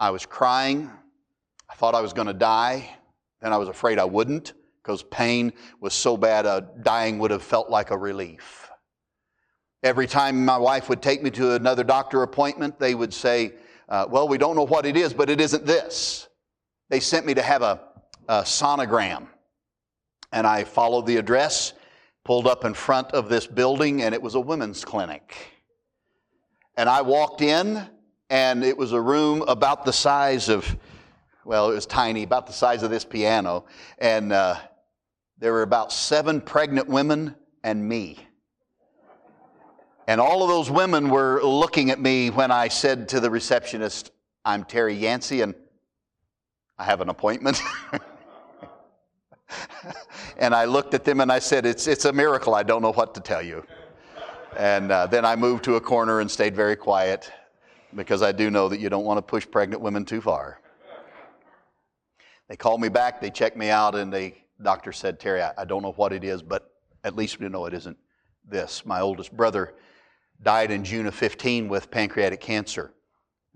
I 0.00 0.10
was 0.10 0.26
crying. 0.26 0.90
I 1.70 1.74
thought 1.74 1.94
I 1.94 2.00
was 2.00 2.12
going 2.12 2.26
to 2.26 2.34
die. 2.34 2.90
Then 3.40 3.52
I 3.52 3.58
was 3.58 3.68
afraid 3.68 4.00
I 4.00 4.04
wouldn't 4.04 4.54
because 4.82 5.04
pain 5.04 5.52
was 5.80 5.94
so 5.94 6.16
bad, 6.16 6.44
uh, 6.44 6.62
dying 6.82 7.20
would 7.20 7.30
have 7.30 7.44
felt 7.44 7.70
like 7.70 7.92
a 7.92 7.96
relief. 7.96 8.68
Every 9.84 10.08
time 10.08 10.44
my 10.44 10.58
wife 10.58 10.88
would 10.88 11.00
take 11.00 11.22
me 11.22 11.30
to 11.30 11.54
another 11.54 11.84
doctor 11.84 12.24
appointment, 12.24 12.80
they 12.80 12.96
would 12.96 13.14
say, 13.14 13.52
uh, 13.88 14.06
Well, 14.10 14.26
we 14.26 14.36
don't 14.36 14.56
know 14.56 14.66
what 14.66 14.84
it 14.84 14.96
is, 14.96 15.14
but 15.14 15.30
it 15.30 15.40
isn't 15.40 15.64
this. 15.64 16.28
They 16.90 16.98
sent 16.98 17.24
me 17.24 17.34
to 17.34 17.42
have 17.42 17.62
a 17.62 17.91
a 18.28 18.42
sonogram. 18.42 19.26
And 20.32 20.46
I 20.46 20.64
followed 20.64 21.06
the 21.06 21.16
address, 21.16 21.74
pulled 22.24 22.46
up 22.46 22.64
in 22.64 22.74
front 22.74 23.12
of 23.12 23.28
this 23.28 23.46
building, 23.46 24.02
and 24.02 24.14
it 24.14 24.22
was 24.22 24.34
a 24.34 24.40
women's 24.40 24.84
clinic. 24.84 25.36
And 26.76 26.88
I 26.88 27.02
walked 27.02 27.42
in, 27.42 27.86
and 28.30 28.64
it 28.64 28.76
was 28.76 28.92
a 28.92 29.00
room 29.00 29.42
about 29.42 29.84
the 29.84 29.92
size 29.92 30.48
of, 30.48 30.76
well, 31.44 31.70
it 31.70 31.74
was 31.74 31.86
tiny, 31.86 32.22
about 32.22 32.46
the 32.46 32.52
size 32.52 32.82
of 32.82 32.90
this 32.90 33.04
piano. 33.04 33.66
And 33.98 34.32
uh, 34.32 34.56
there 35.38 35.52
were 35.52 35.62
about 35.62 35.92
seven 35.92 36.40
pregnant 36.40 36.88
women 36.88 37.34
and 37.62 37.86
me. 37.86 38.18
And 40.06 40.20
all 40.20 40.42
of 40.42 40.48
those 40.48 40.70
women 40.70 41.10
were 41.10 41.42
looking 41.42 41.90
at 41.90 42.00
me 42.00 42.30
when 42.30 42.50
I 42.50 42.68
said 42.68 43.08
to 43.10 43.20
the 43.20 43.30
receptionist, 43.30 44.10
I'm 44.44 44.64
Terry 44.64 44.94
Yancey, 44.94 45.42
and 45.42 45.54
I 46.78 46.84
have 46.84 47.00
an 47.00 47.08
appointment. 47.08 47.60
and 50.38 50.54
I 50.54 50.64
looked 50.64 50.94
at 50.94 51.04
them 51.04 51.20
and 51.20 51.30
I 51.30 51.38
said, 51.38 51.66
it's, 51.66 51.86
it's 51.86 52.04
a 52.04 52.12
miracle. 52.12 52.54
I 52.54 52.62
don't 52.62 52.82
know 52.82 52.92
what 52.92 53.14
to 53.14 53.20
tell 53.20 53.42
you. 53.42 53.64
And 54.56 54.92
uh, 54.92 55.06
then 55.06 55.24
I 55.24 55.36
moved 55.36 55.64
to 55.64 55.76
a 55.76 55.80
corner 55.80 56.20
and 56.20 56.30
stayed 56.30 56.54
very 56.54 56.76
quiet 56.76 57.30
because 57.94 58.22
I 58.22 58.32
do 58.32 58.50
know 58.50 58.68
that 58.68 58.80
you 58.80 58.88
don't 58.88 59.04
want 59.04 59.18
to 59.18 59.22
push 59.22 59.46
pregnant 59.50 59.82
women 59.82 60.04
too 60.04 60.20
far. 60.20 60.60
They 62.48 62.56
called 62.56 62.80
me 62.80 62.88
back, 62.88 63.20
they 63.20 63.30
checked 63.30 63.56
me 63.56 63.70
out, 63.70 63.94
and 63.94 64.12
the 64.12 64.34
doctor 64.62 64.92
said, 64.92 65.18
Terry, 65.18 65.42
I, 65.42 65.52
I 65.58 65.64
don't 65.64 65.82
know 65.82 65.92
what 65.92 66.12
it 66.12 66.22
is, 66.24 66.42
but 66.42 66.70
at 67.04 67.16
least 67.16 67.40
we 67.40 67.48
know 67.48 67.66
it 67.66 67.74
isn't 67.74 67.96
this. 68.48 68.84
My 68.84 69.00
oldest 69.00 69.34
brother 69.34 69.74
died 70.42 70.70
in 70.70 70.84
June 70.84 71.06
of 71.06 71.14
15 71.14 71.68
with 71.68 71.90
pancreatic 71.90 72.40
cancer. 72.40 72.92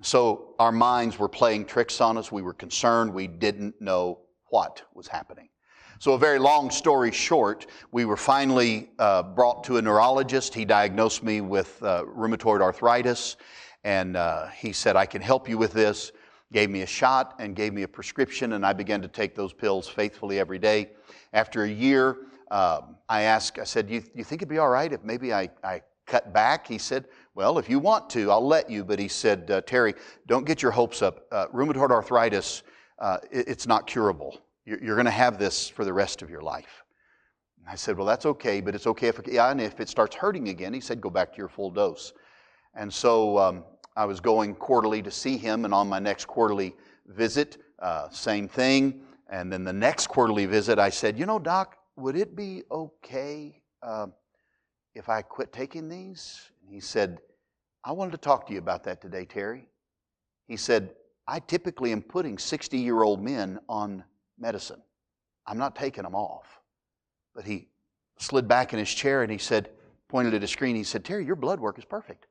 So 0.02 0.54
our 0.58 0.72
minds 0.72 1.18
were 1.18 1.28
playing 1.28 1.66
tricks 1.66 2.00
on 2.00 2.16
us. 2.16 2.30
We 2.30 2.42
were 2.42 2.54
concerned. 2.54 3.12
We 3.12 3.26
didn't 3.26 3.80
know 3.80 4.20
what 4.50 4.82
was 4.94 5.08
happening. 5.08 5.48
So, 5.98 6.12
a 6.12 6.18
very 6.18 6.38
long 6.38 6.70
story 6.70 7.10
short, 7.10 7.64
we 7.90 8.04
were 8.04 8.18
finally 8.18 8.90
uh, 8.98 9.22
brought 9.22 9.64
to 9.64 9.78
a 9.78 9.82
neurologist. 9.82 10.54
He 10.54 10.66
diagnosed 10.66 11.22
me 11.22 11.40
with 11.40 11.82
uh, 11.82 12.04
rheumatoid 12.04 12.60
arthritis, 12.60 13.36
and 13.82 14.14
uh, 14.14 14.48
he 14.48 14.74
said, 14.74 14.94
I 14.94 15.06
can 15.06 15.22
help 15.22 15.48
you 15.48 15.56
with 15.56 15.72
this. 15.72 16.12
Gave 16.52 16.68
me 16.68 16.82
a 16.82 16.86
shot 16.86 17.36
and 17.38 17.56
gave 17.56 17.72
me 17.72 17.82
a 17.82 17.88
prescription, 17.88 18.52
and 18.52 18.66
I 18.66 18.74
began 18.74 19.00
to 19.00 19.08
take 19.08 19.34
those 19.34 19.54
pills 19.54 19.88
faithfully 19.88 20.38
every 20.38 20.58
day. 20.58 20.90
After 21.32 21.64
a 21.64 21.68
year, 21.68 22.18
um, 22.50 22.96
I 23.08 23.22
asked, 23.22 23.58
I 23.58 23.64
said, 23.64 23.88
you, 23.88 24.02
you 24.14 24.22
think 24.22 24.42
it'd 24.42 24.50
be 24.50 24.58
all 24.58 24.68
right 24.68 24.92
if 24.92 25.02
maybe 25.02 25.32
I, 25.32 25.48
I 25.64 25.80
cut 26.04 26.30
back? 26.34 26.66
He 26.66 26.76
said, 26.76 27.06
Well, 27.34 27.58
if 27.58 27.70
you 27.70 27.78
want 27.78 28.10
to, 28.10 28.30
I'll 28.30 28.46
let 28.46 28.68
you. 28.68 28.84
But 28.84 28.98
he 28.98 29.08
said, 29.08 29.50
uh, 29.50 29.62
Terry, 29.62 29.94
don't 30.26 30.44
get 30.44 30.60
your 30.60 30.72
hopes 30.72 31.00
up. 31.00 31.26
Uh, 31.32 31.46
rheumatoid 31.54 31.90
arthritis, 31.90 32.64
uh, 32.98 33.16
it, 33.30 33.48
it's 33.48 33.66
not 33.66 33.86
curable. 33.86 34.42
You're, 34.66 34.96
going 34.96 35.04
to 35.04 35.12
have 35.12 35.38
this 35.38 35.68
for 35.68 35.84
the 35.84 35.92
rest 35.92 36.22
of 36.22 36.28
your 36.28 36.42
life. 36.42 36.82
And 37.58 37.68
I 37.68 37.76
said, 37.76 37.96
Well, 37.96 38.06
that's 38.06 38.26
okay, 38.26 38.60
but 38.60 38.74
it's 38.74 38.88
okay 38.88 39.06
if, 39.06 39.20
yeah, 39.26 39.50
and 39.50 39.60
if 39.60 39.78
it 39.78 39.88
starts 39.88 40.16
hurting 40.16 40.48
again, 40.48 40.74
he 40.74 40.80
said, 40.80 41.00
Go 41.00 41.08
back 41.08 41.32
to 41.32 41.38
your 41.38 41.48
full 41.48 41.70
dose. 41.70 42.12
And 42.74 42.92
so 42.92 43.38
um, 43.38 43.64
I 43.96 44.04
was 44.04 44.20
going 44.20 44.56
quarterly 44.56 45.02
to 45.02 45.10
see 45.10 45.36
him, 45.36 45.64
and 45.64 45.72
on 45.72 45.88
my 45.88 46.00
next 46.00 46.26
quarterly 46.26 46.74
visit, 47.06 47.58
uh, 47.80 48.08
same 48.10 48.48
thing. 48.48 49.02
And 49.30 49.52
then 49.52 49.62
the 49.62 49.72
next 49.72 50.08
quarterly 50.08 50.46
visit, 50.46 50.80
I 50.80 50.90
said, 50.90 51.16
You 51.16 51.26
know, 51.26 51.38
Doc, 51.38 51.76
would 51.96 52.16
it 52.16 52.34
be 52.34 52.64
okay 52.70 53.62
uh, 53.82 54.08
if 54.96 55.08
I 55.08 55.22
quit 55.22 55.52
taking 55.52 55.88
these? 55.88 56.50
And 56.64 56.74
he 56.74 56.80
said, 56.80 57.18
I 57.84 57.92
wanted 57.92 58.10
to 58.12 58.18
talk 58.18 58.48
to 58.48 58.52
you 58.52 58.58
about 58.58 58.82
that 58.84 59.00
today, 59.00 59.24
Terry. 59.26 59.68
He 60.48 60.56
said, 60.56 60.90
I 61.28 61.38
typically 61.38 61.92
am 61.92 62.02
putting 62.02 62.36
60 62.36 62.78
year 62.78 63.04
old 63.04 63.22
men 63.22 63.60
on 63.68 64.02
medicine. 64.38 64.82
I'm 65.46 65.58
not 65.58 65.76
taking 65.76 66.04
them 66.04 66.14
off. 66.14 66.60
But 67.34 67.44
he 67.44 67.68
slid 68.18 68.48
back 68.48 68.72
in 68.72 68.78
his 68.78 68.92
chair 68.92 69.22
and 69.22 69.30
he 69.30 69.38
said, 69.38 69.70
pointed 70.08 70.34
at 70.34 70.42
his 70.42 70.50
screen, 70.50 70.76
he 70.76 70.84
said, 70.84 71.04
Terry, 71.04 71.24
your 71.24 71.36
blood 71.36 71.60
work 71.60 71.78
is 71.78 71.84
perfect. 71.84 72.26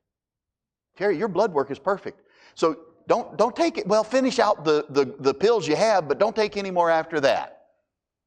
Terry, 0.96 1.16
your 1.16 1.28
blood 1.28 1.52
work 1.52 1.70
is 1.70 1.78
perfect. 1.78 2.22
So 2.54 2.78
don't, 3.06 3.36
don't 3.36 3.54
take 3.54 3.78
it. 3.78 3.86
Well, 3.86 4.02
finish 4.02 4.38
out 4.38 4.64
the, 4.64 4.86
the, 4.90 5.14
the 5.20 5.34
pills 5.34 5.68
you 5.68 5.76
have, 5.76 6.08
but 6.08 6.18
don't 6.18 6.34
take 6.34 6.56
any 6.56 6.70
more 6.70 6.90
after 6.90 7.20
that. 7.20 7.52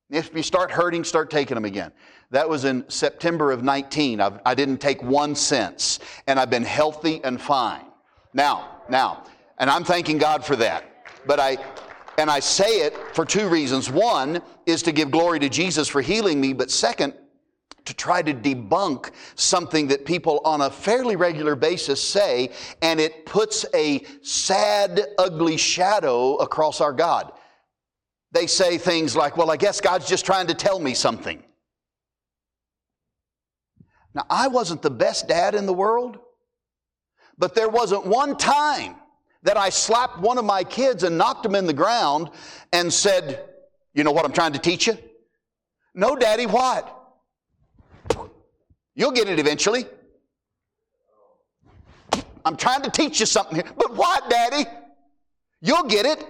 If 0.09 0.33
you 0.33 0.41
start 0.41 0.71
hurting, 0.71 1.03
start 1.03 1.29
taking 1.29 1.55
them 1.55 1.65
again. 1.65 1.91
That 2.31 2.47
was 2.47 2.65
in 2.65 2.87
September 2.89 3.51
of 3.51 3.63
19. 3.63 4.21
I've, 4.21 4.39
I 4.45 4.55
did 4.55 4.69
not 4.69 4.79
take 4.79 5.03
one 5.03 5.35
since, 5.35 5.99
and 6.27 6.39
I've 6.39 6.49
been 6.49 6.63
healthy 6.63 7.21
and 7.23 7.39
fine. 7.39 7.85
Now, 8.33 8.81
now, 8.89 9.23
and 9.57 9.69
I'm 9.69 9.83
thanking 9.83 10.17
God 10.17 10.45
for 10.45 10.55
that. 10.55 10.85
But 11.27 11.39
I, 11.39 11.57
and 12.19 12.29
I 12.29 12.41
say 12.41 12.81
it 12.81 12.93
for 13.15 13.25
two 13.25 13.47
reasons. 13.47 13.89
One 13.89 14.41
is 14.65 14.83
to 14.83 14.91
give 14.91 15.09
glory 15.09 15.39
to 15.39 15.49
Jesus 15.49 15.87
for 15.87 16.01
healing 16.01 16.39
me, 16.39 16.53
but 16.53 16.69
second, 16.69 17.13
to 17.85 17.93
try 17.95 18.21
to 18.21 18.33
debunk 18.33 19.11
something 19.35 19.87
that 19.87 20.05
people 20.05 20.41
on 20.43 20.61
a 20.61 20.69
fairly 20.69 21.15
regular 21.15 21.55
basis 21.55 22.01
say, 22.01 22.51
and 22.81 22.99
it 22.99 23.25
puts 23.25 23.65
a 23.73 24.03
sad, 24.21 25.01
ugly 25.17 25.57
shadow 25.57 26.35
across 26.35 26.81
our 26.81 26.93
God. 26.93 27.31
They 28.31 28.45
say 28.45 28.77
things 28.77 29.15
like, 29.15 29.37
Well, 29.37 29.49
I 29.49 29.57
guess 29.57 29.81
God's 29.81 30.07
just 30.07 30.25
trying 30.25 30.47
to 30.47 30.53
tell 30.53 30.77
me 30.77 30.93
something. 30.93 31.41
Now, 34.13 34.25
I 34.29 34.49
wasn't 34.49 34.81
the 34.81 34.91
best 34.91 35.27
dad 35.27 35.55
in 35.55 35.65
the 35.65 35.73
world, 35.73 36.19
but 37.37 37.55
there 37.55 37.69
wasn't 37.69 38.05
one 38.05 38.37
time 38.37 38.97
that 39.43 39.57
I 39.57 39.69
slapped 39.69 40.19
one 40.19 40.37
of 40.37 40.45
my 40.45 40.63
kids 40.63 41.03
and 41.03 41.17
knocked 41.17 41.45
him 41.45 41.55
in 41.55 41.65
the 41.65 41.73
ground 41.73 42.29
and 42.73 42.91
said, 42.91 43.45
You 43.93 44.03
know 44.03 44.11
what 44.11 44.25
I'm 44.25 44.33
trying 44.33 44.53
to 44.53 44.59
teach 44.59 44.87
you? 44.87 44.97
No, 45.93 46.15
Daddy, 46.15 46.45
what? 46.45 46.95
You'll 48.95 49.11
get 49.11 49.29
it 49.29 49.39
eventually. 49.39 49.85
I'm 52.45 52.57
trying 52.57 52.81
to 52.81 52.89
teach 52.89 53.19
you 53.19 53.25
something 53.25 53.55
here. 53.55 53.71
But 53.77 53.95
what, 53.95 54.29
Daddy? 54.29 54.65
You'll 55.61 55.83
get 55.83 56.05
it. 56.05 56.25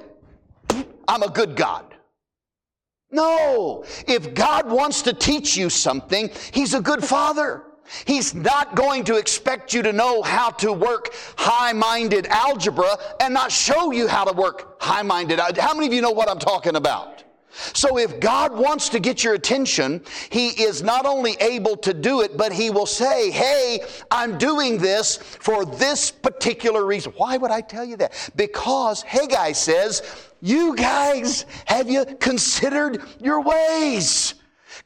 I'm 1.07 1.23
a 1.23 1.29
good 1.29 1.55
God. 1.55 1.95
No. 3.11 3.83
If 4.07 4.33
God 4.33 4.69
wants 4.69 5.01
to 5.03 5.13
teach 5.13 5.57
you 5.57 5.69
something, 5.69 6.29
He's 6.51 6.73
a 6.73 6.81
good 6.81 7.03
Father. 7.03 7.63
He's 8.05 8.33
not 8.33 8.75
going 8.75 9.03
to 9.05 9.17
expect 9.17 9.73
you 9.73 9.81
to 9.83 9.93
know 9.93 10.21
how 10.21 10.49
to 10.51 10.71
work 10.71 11.13
high 11.37 11.73
minded 11.73 12.27
algebra 12.27 12.97
and 13.19 13.33
not 13.33 13.51
show 13.51 13.91
you 13.91 14.07
how 14.07 14.25
to 14.25 14.33
work 14.33 14.81
high 14.81 15.01
minded. 15.01 15.39
How 15.39 15.73
many 15.73 15.87
of 15.87 15.93
you 15.93 16.01
know 16.01 16.11
what 16.11 16.29
I'm 16.29 16.39
talking 16.39 16.75
about? 16.75 17.23
So 17.51 17.97
if 17.97 18.19
God 18.19 18.55
wants 18.55 18.89
to 18.89 18.99
get 18.99 19.23
your 19.23 19.33
attention, 19.33 20.01
He 20.29 20.49
is 20.49 20.83
not 20.83 21.05
only 21.05 21.35
able 21.41 21.75
to 21.77 21.93
do 21.93 22.21
it, 22.21 22.37
but 22.37 22.53
He 22.53 22.69
will 22.69 22.85
say, 22.85 23.31
Hey, 23.31 23.81
I'm 24.11 24.37
doing 24.37 24.77
this 24.77 25.17
for 25.17 25.65
this 25.65 26.11
particular 26.11 26.85
reason. 26.85 27.11
Why 27.17 27.37
would 27.37 27.51
I 27.51 27.61
tell 27.61 27.83
you 27.83 27.97
that? 27.97 28.31
Because 28.35 29.01
Haggai 29.01 29.53
says, 29.53 30.03
You 30.41 30.75
guys, 30.75 31.45
have 31.65 31.89
you 31.89 32.05
considered 32.05 33.01
your 33.19 33.41
ways? 33.41 34.35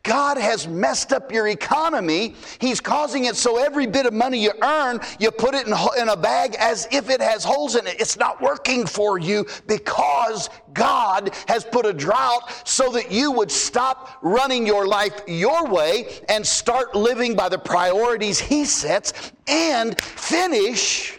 God 0.03 0.37
has 0.37 0.67
messed 0.67 1.13
up 1.13 1.31
your 1.31 1.47
economy. 1.47 2.35
He's 2.59 2.81
causing 2.81 3.25
it 3.25 3.37
so 3.37 3.57
every 3.57 3.87
bit 3.87 4.05
of 4.05 4.13
money 4.13 4.37
you 4.37 4.51
earn, 4.61 4.99
you 5.17 5.31
put 5.31 5.55
it 5.55 5.65
in, 5.65 5.73
in 5.97 6.09
a 6.09 6.17
bag 6.17 6.55
as 6.59 6.89
if 6.91 7.09
it 7.09 7.21
has 7.21 7.45
holes 7.45 7.77
in 7.77 7.87
it. 7.87 8.01
It's 8.01 8.17
not 8.17 8.41
working 8.41 8.85
for 8.85 9.17
you 9.17 9.45
because 9.65 10.49
God 10.73 11.33
has 11.47 11.63
put 11.63 11.85
a 11.85 11.93
drought 11.93 12.67
so 12.67 12.91
that 12.91 13.11
you 13.11 13.31
would 13.31 13.49
stop 13.49 14.19
running 14.21 14.67
your 14.67 14.85
life 14.85 15.21
your 15.25 15.67
way 15.69 16.19
and 16.27 16.45
start 16.45 16.95
living 16.95 17.33
by 17.33 17.47
the 17.47 17.57
priorities 17.57 18.39
He 18.39 18.65
sets 18.65 19.31
and 19.47 19.99
finish 20.01 21.17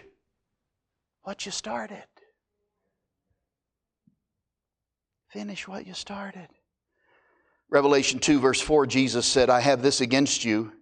what 1.22 1.46
you 1.46 1.52
started. 1.52 2.04
Finish 5.28 5.66
what 5.66 5.86
you 5.86 5.94
started. 5.94 6.48
Revelation 7.70 8.20
2, 8.20 8.40
verse 8.40 8.60
4, 8.60 8.86
Jesus 8.86 9.26
said, 9.26 9.50
I 9.50 9.60
have 9.60 9.82
this 9.82 10.00
against 10.00 10.44
you. 10.44 10.72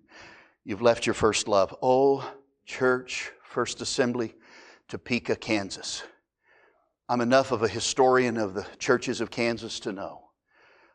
You've 0.64 0.82
left 0.82 1.06
your 1.06 1.14
first 1.14 1.48
love. 1.48 1.74
Oh, 1.82 2.28
church, 2.66 3.30
First 3.44 3.80
Assembly, 3.80 4.34
Topeka, 4.88 5.36
Kansas. 5.36 6.02
I'm 7.08 7.20
enough 7.20 7.52
of 7.52 7.62
a 7.62 7.68
historian 7.68 8.36
of 8.36 8.54
the 8.54 8.66
churches 8.78 9.20
of 9.20 9.30
Kansas 9.30 9.80
to 9.80 9.92
know 9.92 10.22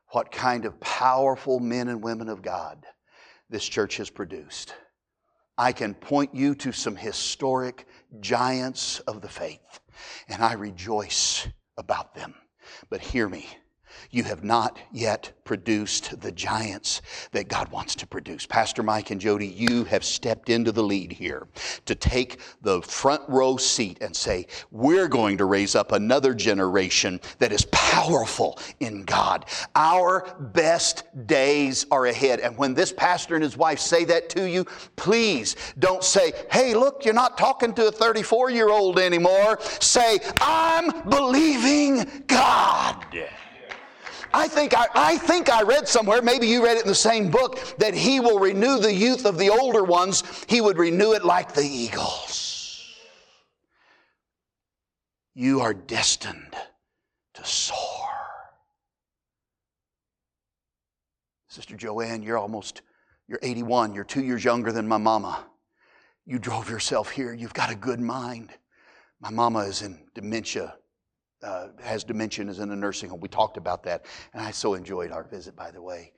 what 0.10 0.32
kind 0.32 0.65
of 0.65 0.80
powerful 0.80 1.60
men 1.60 1.88
and 1.89 2.04
women 2.04 2.30
of 2.30 2.41
God 2.41 2.86
this 3.50 3.67
church 3.67 3.97
has 3.97 4.10
produced. 4.10 4.73
I 5.58 5.71
can 5.71 5.93
point 5.93 6.34
you 6.34 6.56
to 6.56 6.71
some 6.71 6.95
historic 6.95 7.88
giants 8.19 9.00
of 9.02 9.21
the 9.21 9.30
faith, 9.30 9.80
and 10.28 10.43
I 10.43 10.54
rejoice 10.54 11.47
about 11.78 12.13
them. 12.13 12.36
But 12.89 13.02
hear 13.02 13.28
me. 13.28 13.47
You 14.12 14.23
have 14.23 14.43
not 14.43 14.77
yet 14.91 15.31
produced 15.43 16.19
the 16.19 16.31
giants 16.31 17.01
that 17.31 17.47
God 17.47 17.71
wants 17.71 17.95
to 17.95 18.05
produce. 18.05 18.45
Pastor 18.45 18.83
Mike 18.83 19.12
and 19.12 19.21
Jody, 19.21 19.47
you 19.47 19.86
have 19.86 20.03
stepped 20.03 20.49
into 20.49 20.71
the 20.71 20.83
lead 20.83 21.12
here 21.12 21.47
to 21.86 21.95
take 21.95 22.39
the 22.62 22.81
front 22.81 23.21
row 23.29 23.55
seat 23.55 23.97
and 24.01 24.15
say, 24.15 24.47
We're 24.71 25.07
going 25.07 25.38
to 25.38 25.45
raise 25.45 25.73
up 25.73 25.93
another 25.93 26.33
generation 26.33 27.21
that 27.39 27.51
is 27.51 27.65
powerful 27.71 28.60
in 28.81 29.03
God. 29.03 29.45
Our 29.75 30.36
best 30.39 31.03
days 31.25 31.86
are 31.91 32.07
ahead. 32.07 32.41
And 32.41 32.57
when 32.57 32.73
this 32.73 32.91
pastor 32.91 33.36
and 33.36 33.43
his 33.43 33.55
wife 33.55 33.79
say 33.79 34.03
that 34.05 34.29
to 34.31 34.49
you, 34.49 34.65
please 34.97 35.55
don't 35.79 36.03
say, 36.03 36.33
Hey, 36.51 36.73
look, 36.75 37.05
you're 37.05 37.13
not 37.13 37.38
talking 37.38 37.73
to 37.75 37.88
a 37.88 37.91
34 37.91 38.51
year 38.51 38.69
old 38.69 38.99
anymore. 38.99 39.60
Say, 39.79 40.19
I'm 40.41 41.07
believing 41.10 42.23
God. 42.27 43.05
I 44.34 44.48
think 44.48 44.74
I, 44.78 44.88
I 44.94 45.18
think 45.18 45.50
I 45.50 45.63
read 45.63 45.88
somewhere, 45.88 46.22
maybe 46.22 46.48
you 46.48 46.63
read 46.63 46.78
it 46.78 46.84
in 46.84 46.88
the 46.88 46.96
same 46.96 47.30
book, 47.30 47.60
that 47.78 47.94
he 47.94 48.20
will 48.20 48.40
renew 48.40 48.80
the 48.80 48.94
youth 48.94 49.26
of 49.26 49.38
the 49.38 49.50
older 49.50 49.84
ones. 49.84 50.24
He 50.48 50.62
would 50.62 50.78
renew 50.78 51.13
it 51.13 51.26
like 51.26 51.54
the 51.54 51.66
eagles. 51.66 52.84
You 55.34 55.62
are 55.62 55.74
destined 55.74 56.56
to 57.36 57.46
soar. 57.46 57.78
Sister 61.48 61.76
Joanne, 61.76 62.24
you're 62.24 62.38
almost, 62.38 62.82
you're 63.28 63.40
81. 63.42 63.94
You're 63.94 64.04
two 64.04 64.24
years 64.24 64.44
younger 64.44 64.72
than 64.72 64.88
my 64.88 64.98
mama. 64.98 65.46
You 66.26 66.40
drove 66.40 66.70
yourself 66.70 67.12
here. 67.12 67.34
You've 67.34 67.54
got 67.54 67.72
a 67.72 67.76
good 67.76 68.00
mind. 68.00 68.52
My 69.20 69.30
mama 69.30 69.60
is 69.60 69.82
in 69.82 70.00
dementia 70.13 70.76
uh, 71.43 71.67
has 71.84 72.04
dementia 72.04 72.45
is 72.47 72.60
in 72.60 72.71
a 72.71 72.76
nursing 72.76 73.10
home. 73.10 73.19
We 73.19 73.28
talked 73.28 73.58
about 73.58 73.84
that, 73.84 74.06
and 74.34 74.41
I 74.41 74.52
so 74.52 74.73
enjoyed 74.73 75.12
our 75.12 75.23
visit, 75.23 75.56
by 75.56 75.71
the 75.71 75.82
way. 75.82 76.13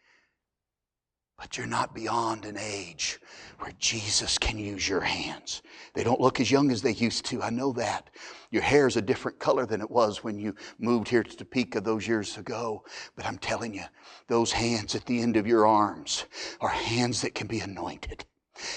But 1.38 1.58
you're 1.58 1.68
not 1.68 1.96
beyond 1.96 2.44
an 2.44 2.58
age 2.58 3.18
where 3.60 3.72
Jesus 3.80 4.38
can 4.38 4.58
use 4.58 4.88
your 4.88 5.00
hands. 5.00 5.62
They 5.94 6.04
don't 6.04 6.20
look 6.20 6.42
as 6.42 6.52
young 6.52 6.70
as 6.70 6.82
they 6.82 6.92
used 6.92 7.24
to. 7.28 7.42
I 7.42 7.50
know 7.50 7.72
that. 7.74 8.10
Your 8.52 8.62
hair 8.62 8.88
is 8.88 8.98
a 8.98 9.02
different 9.02 9.40
color 9.40 9.66
than 9.66 9.80
it 9.80 9.90
was 9.90 10.22
when 10.22 10.38
you 10.38 10.54
moved 10.80 11.08
here 11.08 11.24
to 11.24 11.38
Topeka 11.38 11.80
those 11.80 12.06
years 12.06 12.38
ago. 12.38 12.84
But 13.16 13.26
I'm 13.26 13.38
telling 13.38 13.74
you, 13.74 13.86
those 14.28 14.52
hands 14.52 14.96
at 14.96 15.06
the 15.06 15.22
end 15.22 15.38
of 15.38 15.48
your 15.48 15.66
arms 15.66 16.26
are 16.60 16.70
hands 16.70 17.22
that 17.22 17.36
can 17.36 17.48
be 17.48 17.62
anointed, 17.62 18.26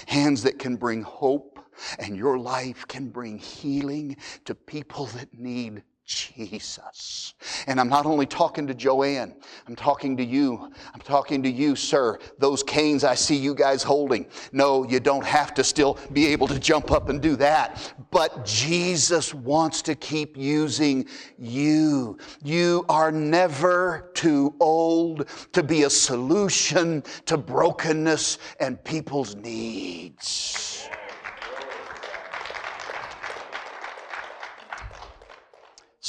hands 0.06 0.44
that 0.44 0.60
can 0.60 0.76
bring 0.76 1.02
hope, 1.02 1.58
and 1.98 2.16
your 2.16 2.38
life 2.38 2.86
can 2.86 3.08
bring 3.08 3.38
healing 3.38 4.16
to 4.44 4.54
people 4.54 5.06
that 5.06 5.34
need 5.34 5.82
Jesus. 6.04 7.34
And 7.66 7.80
I'm 7.80 7.88
not 7.88 8.06
only 8.06 8.26
talking 8.26 8.66
to 8.66 8.74
Joanne, 8.74 9.34
I'm 9.66 9.76
talking 9.76 10.16
to 10.16 10.24
you. 10.24 10.72
I'm 10.92 11.00
talking 11.00 11.42
to 11.44 11.50
you, 11.50 11.76
sir. 11.76 12.18
Those 12.38 12.62
canes 12.62 13.04
I 13.04 13.14
see 13.14 13.36
you 13.36 13.54
guys 13.54 13.82
holding. 13.82 14.26
No, 14.52 14.84
you 14.84 15.00
don't 15.00 15.24
have 15.24 15.54
to 15.54 15.64
still 15.64 15.98
be 16.12 16.26
able 16.26 16.48
to 16.48 16.58
jump 16.58 16.90
up 16.90 17.08
and 17.08 17.20
do 17.20 17.36
that. 17.36 17.94
But 18.10 18.44
Jesus 18.44 19.32
wants 19.32 19.80
to 19.82 19.94
keep 19.94 20.36
using 20.36 21.06
you. 21.38 22.18
You 22.42 22.84
are 22.88 23.12
never 23.12 24.10
too 24.14 24.54
old 24.60 25.28
to 25.52 25.62
be 25.62 25.84
a 25.84 25.90
solution 25.90 27.02
to 27.26 27.36
brokenness 27.36 28.38
and 28.60 28.82
people's 28.84 29.36
needs. 29.36 30.88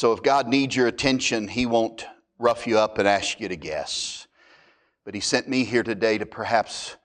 So 0.03 0.11
if 0.11 0.21
God 0.21 0.49
needs 0.49 0.75
your 0.75 0.87
attention, 0.87 1.47
He 1.47 1.65
won't 1.65 2.05
rough 2.37 2.67
you 2.67 2.77
up 2.77 2.97
and 2.97 3.07
ask 3.07 3.39
you 3.39 3.47
to 3.47 3.55
guess. 3.55 4.27
But 5.05 5.15
He 5.15 5.21
sent 5.21 5.47
me 5.47 5.63
here 5.63 5.81
today 5.81 6.17
to 6.17 6.25
perhaps 6.25 6.97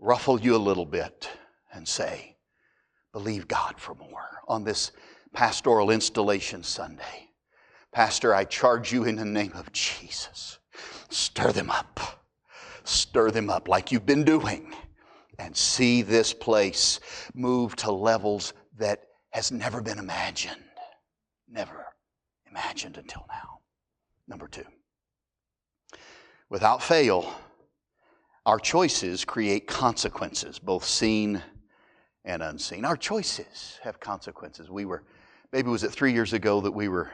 ruffle 0.00 0.40
you 0.40 0.56
a 0.56 0.58
little 0.58 0.84
bit 0.84 1.30
and 1.72 1.86
say, 1.86 2.34
believe 3.12 3.46
God 3.46 3.78
for 3.78 3.94
more 3.94 4.42
on 4.48 4.64
this 4.64 4.90
pastoral 5.32 5.92
installation 5.92 6.64
Sunday. 6.64 7.30
Pastor, 7.92 8.34
I 8.34 8.42
charge 8.42 8.92
you 8.92 9.04
in 9.04 9.14
the 9.14 9.24
name 9.24 9.52
of 9.54 9.70
Jesus. 9.70 10.58
Stir 11.08 11.52
them 11.52 11.70
up. 11.70 12.24
Stir 12.82 13.30
them 13.30 13.48
up 13.48 13.68
like 13.68 13.92
you've 13.92 14.06
been 14.06 14.24
doing 14.24 14.74
and 15.38 15.56
see 15.56 16.02
this 16.02 16.34
place 16.34 16.98
move 17.32 17.76
to 17.76 17.92
levels 17.92 18.54
that 18.76 19.04
has 19.30 19.52
never 19.52 19.80
been 19.80 20.00
imagined. 20.00 20.56
Never 21.48 21.89
imagined 22.50 22.96
until 22.96 23.26
now. 23.28 23.60
Number 24.28 24.46
two, 24.46 24.64
without 26.48 26.82
fail, 26.82 27.34
our 28.46 28.58
choices 28.58 29.24
create 29.24 29.66
consequences, 29.66 30.58
both 30.58 30.84
seen 30.84 31.42
and 32.24 32.42
unseen. 32.42 32.84
Our 32.84 32.96
choices 32.96 33.78
have 33.82 33.98
consequences. 34.00 34.70
We 34.70 34.84
were, 34.84 35.04
maybe 35.52 35.68
was 35.68 35.84
it 35.84 35.90
three 35.90 36.12
years 36.12 36.32
ago 36.32 36.60
that 36.60 36.72
we 36.72 36.88
were 36.88 37.10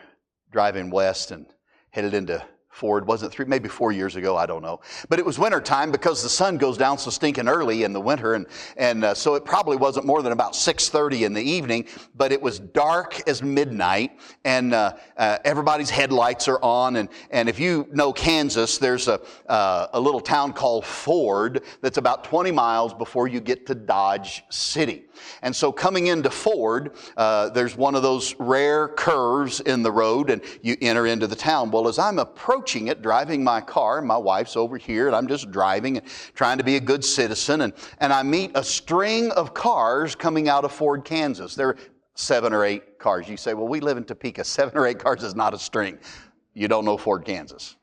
driving 0.50 0.90
west 0.90 1.30
and 1.30 1.46
headed 1.90 2.14
into 2.14 2.44
Ford. 2.76 3.06
Wasn't 3.06 3.32
three, 3.32 3.46
maybe 3.46 3.70
four 3.70 3.90
years 3.90 4.16
ago. 4.16 4.36
I 4.36 4.44
don't 4.44 4.60
know. 4.60 4.80
But 5.08 5.18
it 5.18 5.24
was 5.24 5.38
winter 5.38 5.62
time 5.62 5.90
because 5.90 6.22
the 6.22 6.28
sun 6.28 6.58
goes 6.58 6.76
down 6.76 6.98
so 6.98 7.08
stinking 7.08 7.48
early 7.48 7.84
in 7.84 7.94
the 7.94 8.00
winter, 8.00 8.34
and 8.34 8.44
and 8.76 9.02
uh, 9.02 9.14
so 9.14 9.34
it 9.34 9.46
probably 9.46 9.78
wasn't 9.78 10.04
more 10.04 10.20
than 10.20 10.32
about 10.32 10.54
six 10.54 10.90
thirty 10.90 11.24
in 11.24 11.32
the 11.32 11.42
evening. 11.42 11.86
But 12.14 12.32
it 12.32 12.42
was 12.42 12.58
dark 12.58 13.26
as 13.26 13.42
midnight, 13.42 14.20
and 14.44 14.74
uh, 14.74 14.92
uh, 15.16 15.38
everybody's 15.46 15.88
headlights 15.88 16.48
are 16.48 16.62
on. 16.62 16.96
And 16.96 17.08
and 17.30 17.48
if 17.48 17.58
you 17.58 17.88
know 17.92 18.12
Kansas, 18.12 18.76
there's 18.76 19.08
a 19.08 19.22
uh, 19.48 19.86
a 19.94 20.00
little 20.00 20.20
town 20.20 20.52
called 20.52 20.84
Ford 20.84 21.62
that's 21.80 21.96
about 21.96 22.24
twenty 22.24 22.50
miles 22.50 22.92
before 22.92 23.26
you 23.26 23.40
get 23.40 23.64
to 23.68 23.74
Dodge 23.74 24.44
City. 24.50 25.05
And 25.42 25.54
so 25.54 25.72
coming 25.72 26.08
into 26.08 26.30
Ford, 26.30 26.92
uh, 27.16 27.50
there's 27.50 27.76
one 27.76 27.94
of 27.94 28.02
those 28.02 28.34
rare 28.38 28.88
curves 28.88 29.60
in 29.60 29.82
the 29.82 29.92
road 29.92 30.30
and 30.30 30.42
you 30.62 30.76
enter 30.80 31.06
into 31.06 31.26
the 31.26 31.36
town. 31.36 31.70
Well, 31.70 31.88
as 31.88 31.98
I'm 31.98 32.18
approaching 32.18 32.88
it, 32.88 33.02
driving 33.02 33.42
my 33.44 33.60
car, 33.60 34.02
my 34.02 34.16
wife's 34.16 34.56
over 34.56 34.76
here 34.76 35.06
and 35.06 35.16
I'm 35.16 35.26
just 35.26 35.50
driving 35.50 35.98
and 35.98 36.06
trying 36.34 36.58
to 36.58 36.64
be 36.64 36.76
a 36.76 36.80
good 36.80 37.04
citizen 37.04 37.62
and, 37.62 37.72
and 37.98 38.12
I 38.12 38.22
meet 38.22 38.52
a 38.54 38.64
string 38.64 39.30
of 39.32 39.54
cars 39.54 40.14
coming 40.14 40.48
out 40.48 40.64
of 40.64 40.72
Ford, 40.72 41.04
Kansas. 41.04 41.54
There 41.54 41.68
are 41.68 41.76
seven 42.14 42.52
or 42.52 42.64
eight 42.64 42.98
cars. 42.98 43.28
You 43.28 43.36
say, 43.36 43.54
well, 43.54 43.68
we 43.68 43.80
live 43.80 43.96
in 43.96 44.04
Topeka. 44.04 44.44
Seven 44.56 44.76
or 44.76 44.86
eight 44.86 44.98
cars 44.98 45.22
is 45.22 45.34
not 45.34 45.54
a 45.54 45.58
string. 45.58 45.98
You 46.54 46.68
don't 46.68 46.84
know 46.84 46.96
Ford, 46.96 47.24
Kansas. 47.24 47.76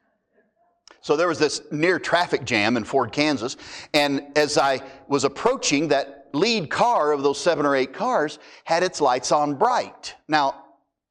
So 1.01 1.17
there 1.17 1.27
was 1.27 1.37
this 1.37 1.61
near 1.69 1.99
traffic 1.99 2.45
jam 2.45 2.77
in 2.77 2.85
Ford, 2.85 3.11
Kansas. 3.11 3.57
And 3.93 4.25
as 4.35 4.57
I 4.57 4.81
was 5.07 5.25
approaching 5.25 5.89
that 5.89 6.22
lead 6.33 6.69
car 6.69 7.11
of 7.11 7.23
those 7.23 7.39
seven 7.39 7.65
or 7.65 7.75
eight 7.75 7.93
cars 7.93 8.39
had 8.65 8.83
its 8.83 8.99
lights 8.99 9.31
on 9.31 9.55
bright. 9.55 10.15
Now, 10.27 10.63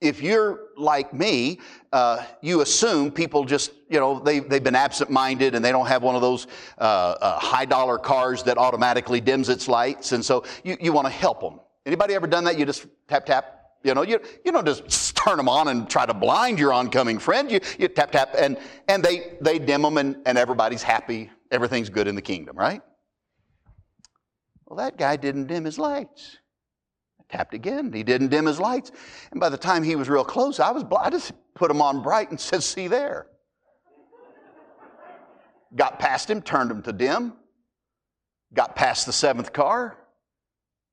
if 0.03 0.21
you're 0.21 0.59
like 0.77 1.15
me, 1.15 1.61
uh, 1.93 2.25
you 2.41 2.61
assume 2.61 3.13
people 3.13 3.45
just, 3.45 3.71
you 3.89 4.01
know, 4.01 4.19
they, 4.19 4.41
they've 4.41 4.63
been 4.63 4.75
absent 4.75 5.11
minded 5.11 5.55
and 5.55 5.65
they 5.65 5.71
don't 5.71 5.87
have 5.87 6.03
one 6.03 6.17
of 6.17 6.21
those 6.21 6.49
uh, 6.79 6.83
uh, 7.21 7.39
high 7.39 7.65
dollar 7.65 7.99
cars 7.99 8.43
that 8.43 8.59
automatically 8.59 9.21
dims 9.21 9.49
its 9.49 9.69
lights. 9.69 10.11
And 10.11 10.25
so 10.25 10.45
you, 10.65 10.77
you 10.81 10.93
want 10.93 11.07
to 11.07 11.13
help 11.13 11.41
them. 11.41 11.61
Anybody 11.87 12.15
ever 12.15 12.27
done 12.27 12.45
that? 12.45 12.59
You 12.59 12.67
just 12.67 12.87
tap, 13.07 13.27
tap. 13.27 13.61
You 13.85 13.95
know, 13.95 14.03
you, 14.03 14.21
you 14.45 14.51
don't 14.51 14.67
just 14.67 15.17
turn 15.25 15.37
them 15.37 15.49
on 15.49 15.69
and 15.69 15.89
try 15.89 16.05
to 16.05 16.15
blind 16.15 16.59
your 16.59 16.73
oncoming 16.73 17.21
friend. 17.21 17.51
You, 17.51 17.61
you 17.79 17.87
tap, 17.87 18.11
tap, 18.11 18.35
and, 18.37 18.59
and 18.89 19.05
they, 19.05 19.35
they 19.41 19.61
dim 19.61 19.83
them 19.83 19.99
and, 19.99 20.17
and 20.27 20.37
everybody's 20.37 20.83
happy. 20.83 21.31
Everything's 21.53 21.91
good 21.91 22.09
in 22.09 22.17
the 22.17 22.23
kingdom, 22.23 22.57
right? 22.57 22.83
Well, 24.73 24.83
that 24.87 24.97
guy 24.97 25.17
didn't 25.17 25.49
dim 25.49 25.67
his 25.67 25.79
lights. 25.79 26.39
I 27.21 27.25
tapped 27.29 27.53
again. 27.53 27.93
He 27.93 28.03
didn't 28.03 28.29
dim 28.29 28.47
his 28.47 28.59
lights. 28.59 28.91
And 29.31 29.39
by 29.39 29.51
the 29.51 29.59
time 29.59 29.83
he 29.83 29.97
was 29.97 30.09
real 30.09 30.25
close, 30.25 30.59
I 30.59 30.71
was 30.71 30.83
I 30.99 31.11
just 31.11 31.33
put 31.55 31.71
him 31.71 31.83
on 31.83 32.03
bright 32.03 32.31
and 32.31 32.41
said, 32.41 32.63
"See 32.63 32.89
there." 32.89 33.27
Got 35.77 35.99
past 35.99 36.31
him, 36.31 36.41
turned 36.41 36.71
him 36.71 36.81
to 36.85 36.93
dim. 36.95 37.35
Got 38.55 38.75
past 38.75 39.05
the 39.05 39.13
seventh 39.13 39.53
car 39.53 39.99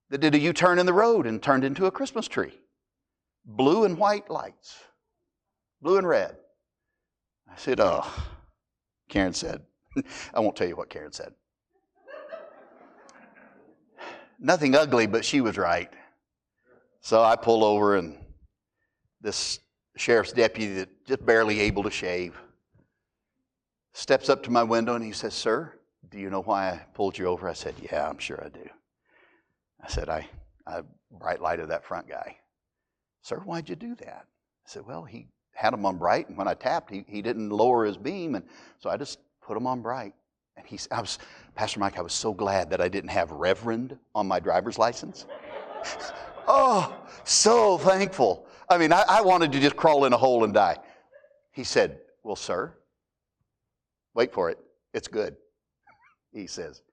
that 0.09 0.19
did 0.19 0.35
a 0.35 0.39
U-turn 0.39 0.77
in 0.77 0.85
the 0.85 0.91
road 0.91 1.25
and 1.25 1.41
turned 1.41 1.63
into 1.63 1.85
a 1.85 1.91
Christmas 1.91 2.27
tree. 2.27 2.59
Blue 3.45 3.85
and 3.85 3.97
white 3.97 4.29
lights. 4.29 4.77
Blue 5.81 5.97
and 5.97 6.05
red. 6.05 6.35
I 7.49 7.55
said, 7.55 7.79
"Oh." 7.79 8.05
Karen 9.07 9.33
said, 9.33 9.61
I 10.33 10.41
won't 10.41 10.57
tell 10.57 10.67
you 10.67 10.75
what 10.75 10.89
Karen 10.89 11.13
said 11.13 11.33
nothing 14.39 14.75
ugly, 14.75 15.07
but 15.07 15.25
she 15.25 15.41
was 15.41 15.57
right. 15.57 15.91
So 17.01 17.23
I 17.23 17.35
pull 17.35 17.63
over, 17.63 17.95
and 17.97 18.17
this 19.21 19.59
sheriff's 19.95 20.31
deputy 20.31 20.73
that 20.75 21.05
just 21.05 21.25
barely 21.25 21.59
able 21.59 21.83
to 21.83 21.91
shave 21.91 22.39
steps 23.93 24.29
up 24.29 24.43
to 24.43 24.51
my 24.51 24.63
window 24.63 24.95
and 24.95 25.03
he 25.03 25.11
says, 25.11 25.33
Sir, 25.33 25.73
do 26.09 26.19
you 26.19 26.29
know 26.29 26.41
why 26.41 26.69
I 26.69 26.81
pulled 26.93 27.17
you 27.17 27.25
over? 27.25 27.49
I 27.49 27.53
said, 27.53 27.75
Yeah, 27.81 28.07
I'm 28.07 28.17
sure 28.17 28.41
I 28.43 28.49
do. 28.49 28.67
I 29.83 29.87
said, 29.87 30.09
I, 30.09 30.27
I 30.65 30.81
bright 31.11 31.41
lighted 31.41 31.69
that 31.69 31.83
front 31.83 32.07
guy. 32.07 32.37
Sir, 33.21 33.39
why'd 33.39 33.69
you 33.69 33.75
do 33.75 33.95
that? 33.95 34.25
I 34.25 34.65
said, 34.65 34.85
Well, 34.85 35.03
he 35.03 35.27
had 35.53 35.73
him 35.73 35.85
on 35.85 35.97
bright, 35.97 36.29
and 36.29 36.37
when 36.37 36.47
I 36.47 36.53
tapped, 36.53 36.91
he, 36.91 37.03
he 37.07 37.21
didn't 37.21 37.49
lower 37.49 37.85
his 37.85 37.97
beam, 37.97 38.35
and 38.35 38.45
so 38.79 38.89
I 38.89 38.95
just 38.95 39.19
put 39.41 39.57
him 39.57 39.67
on 39.67 39.81
bright. 39.81 40.13
And 40.57 40.65
he, 40.65 40.79
I 40.91 41.01
was, 41.01 41.19
Pastor 41.55 41.79
Mike, 41.79 41.97
I 41.97 42.01
was 42.01 42.13
so 42.13 42.33
glad 42.33 42.69
that 42.69 42.81
I 42.81 42.89
didn't 42.89 43.09
have 43.09 43.31
Reverend 43.31 43.97
on 44.13 44.27
my 44.27 44.39
driver's 44.39 44.77
license. 44.77 45.25
oh, 46.47 46.95
so 47.23 47.77
thankful. 47.77 48.45
I 48.69 48.77
mean, 48.77 48.93
I, 48.93 49.03
I 49.07 49.21
wanted 49.21 49.51
to 49.53 49.59
just 49.59 49.75
crawl 49.75 50.05
in 50.05 50.13
a 50.13 50.17
hole 50.17 50.43
and 50.43 50.53
die. 50.53 50.77
He 51.51 51.63
said, 51.63 51.99
Well, 52.23 52.35
sir, 52.35 52.73
wait 54.13 54.31
for 54.31 54.49
it. 54.49 54.59
It's 54.93 55.07
good. 55.07 55.35
He 56.31 56.45
says. 56.45 56.83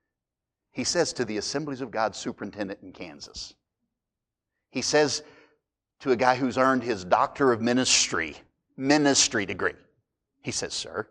He 0.72 0.84
says 0.84 1.12
to 1.14 1.24
the 1.24 1.38
Assemblies 1.38 1.80
of 1.80 1.90
God 1.90 2.14
superintendent 2.14 2.80
in 2.82 2.92
Kansas. 2.92 3.54
He 4.70 4.82
says 4.82 5.22
to 6.00 6.12
a 6.12 6.16
guy 6.16 6.36
who's 6.36 6.58
earned 6.58 6.82
his 6.82 7.04
doctor 7.04 7.52
of 7.52 7.60
ministry, 7.62 8.36
ministry 8.76 9.46
degree. 9.46 9.74
He 10.42 10.50
says, 10.50 10.74
Sir, 10.74 11.08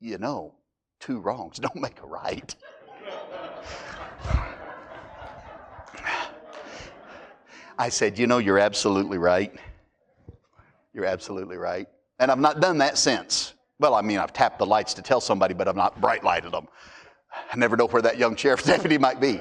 you 0.00 0.18
know, 0.18 0.54
two 1.04 1.20
wrongs 1.20 1.58
don't 1.60 1.76
make 1.76 2.00
a 2.02 2.06
right. 2.06 2.54
I 7.76 7.88
said, 7.88 8.18
You 8.18 8.26
know, 8.26 8.38
you're 8.38 8.58
absolutely 8.58 9.18
right. 9.18 9.52
You're 10.92 11.06
absolutely 11.06 11.56
right. 11.56 11.88
And 12.20 12.30
I've 12.30 12.38
not 12.38 12.60
done 12.60 12.78
that 12.78 12.96
since. 12.96 13.54
Well, 13.80 13.94
I 13.94 14.02
mean, 14.02 14.18
I've 14.18 14.32
tapped 14.32 14.60
the 14.60 14.66
lights 14.66 14.94
to 14.94 15.02
tell 15.02 15.20
somebody, 15.20 15.52
but 15.52 15.66
I've 15.66 15.74
not 15.74 16.00
bright 16.00 16.22
lighted 16.22 16.52
them. 16.52 16.68
I 17.52 17.56
never 17.56 17.76
know 17.76 17.88
where 17.88 18.02
that 18.02 18.16
young 18.16 18.36
sheriff's 18.36 18.64
deputy 18.66 18.96
might 18.96 19.20
be. 19.20 19.40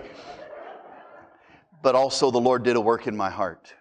But 1.83 1.93
also, 1.93 2.31
the 2.31 2.39
Lord 2.39 2.63
did 2.63 2.75
a 2.75 2.81
work 2.81 3.05
in 3.05 3.15
my 3.15 3.29
heart. 3.29 3.71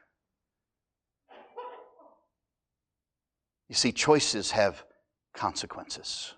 You 3.69 3.75
see, 3.75 3.91
choices 3.91 4.51
have 4.51 4.85
consequences 5.33 6.35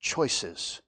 choices. 0.00 0.80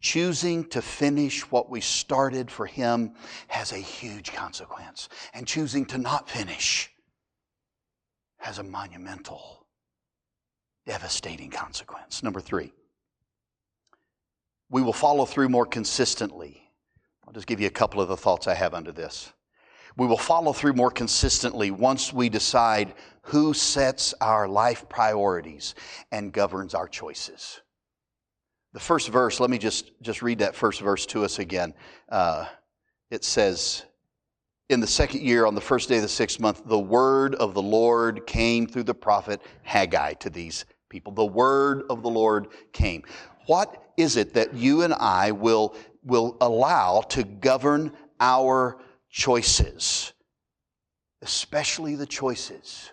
Choosing 0.00 0.64
to 0.70 0.82
finish 0.82 1.42
what 1.50 1.70
we 1.70 1.80
started 1.80 2.50
for 2.50 2.66
Him 2.66 3.12
has 3.46 3.72
a 3.72 3.76
huge 3.78 4.32
consequence, 4.32 5.08
and 5.32 5.46
choosing 5.46 5.86
to 5.86 5.98
not 5.98 6.28
finish 6.28 6.90
has 8.38 8.58
a 8.58 8.64
monumental, 8.64 9.64
devastating 10.86 11.50
consequence. 11.50 12.24
Number 12.24 12.40
three, 12.40 12.72
we 14.68 14.82
will 14.82 14.92
follow 14.92 15.24
through 15.24 15.48
more 15.48 15.66
consistently. 15.66 16.68
I'll 17.24 17.32
just 17.32 17.46
give 17.46 17.60
you 17.60 17.68
a 17.68 17.70
couple 17.70 18.00
of 18.00 18.08
the 18.08 18.16
thoughts 18.16 18.48
I 18.48 18.54
have 18.54 18.74
under 18.74 18.90
this. 18.90 19.32
We 19.96 20.06
will 20.06 20.18
follow 20.18 20.52
through 20.52 20.72
more 20.72 20.90
consistently 20.90 21.70
once 21.70 22.12
we 22.12 22.28
decide 22.28 22.94
who 23.22 23.54
sets 23.54 24.14
our 24.20 24.48
life 24.48 24.88
priorities 24.88 25.76
and 26.10 26.32
governs 26.32 26.74
our 26.74 26.88
choices. 26.88 27.60
The 28.72 28.80
first 28.80 29.08
verse, 29.08 29.38
let 29.38 29.50
me 29.50 29.58
just, 29.58 29.90
just 30.00 30.22
read 30.22 30.38
that 30.38 30.56
first 30.56 30.80
verse 30.80 31.04
to 31.06 31.24
us 31.24 31.38
again. 31.38 31.74
Uh, 32.08 32.46
it 33.10 33.22
says, 33.22 33.84
In 34.70 34.80
the 34.80 34.86
second 34.86 35.20
year, 35.20 35.44
on 35.44 35.54
the 35.54 35.60
first 35.60 35.90
day 35.90 35.96
of 35.96 36.02
the 36.02 36.08
sixth 36.08 36.40
month, 36.40 36.62
the 36.64 36.78
word 36.78 37.34
of 37.34 37.52
the 37.52 37.62
Lord 37.62 38.26
came 38.26 38.66
through 38.66 38.84
the 38.84 38.94
prophet 38.94 39.42
Haggai 39.62 40.14
to 40.14 40.30
these 40.30 40.64
people. 40.88 41.12
The 41.12 41.24
word 41.24 41.82
of 41.90 42.02
the 42.02 42.08
Lord 42.08 42.48
came. 42.72 43.02
What 43.46 43.92
is 43.98 44.16
it 44.16 44.32
that 44.34 44.54
you 44.54 44.82
and 44.82 44.94
I 44.94 45.32
will, 45.32 45.74
will 46.02 46.38
allow 46.40 47.02
to 47.10 47.24
govern 47.24 47.92
our 48.20 48.78
choices? 49.10 50.14
Especially 51.20 51.94
the 51.94 52.06
choices 52.06 52.90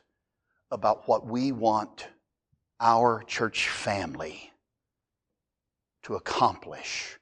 about 0.72 1.08
what 1.08 1.26
we 1.26 1.54
want 1.54 2.08
our 2.82 3.24
church 3.24 3.70
family 3.70 4.49
to 6.10 6.16
accomplish 6.16 7.20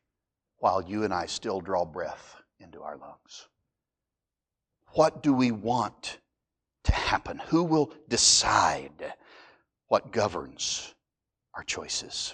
while 0.60 0.82
you 0.82 1.04
and 1.04 1.14
I 1.14 1.26
still 1.26 1.60
draw 1.60 1.84
breath 1.84 2.38
into 2.62 2.82
our 2.84 2.96
lungs. 2.96 3.50
What 4.94 5.22
do 5.22 5.34
we 5.34 5.52
want 5.52 6.20
to 6.86 6.94
happen? 6.94 7.42
Who 7.48 7.64
will 7.64 7.92
decide 8.08 9.14
what 9.90 10.14
governs 10.14 10.96
our 11.54 11.64
choices? 11.64 12.34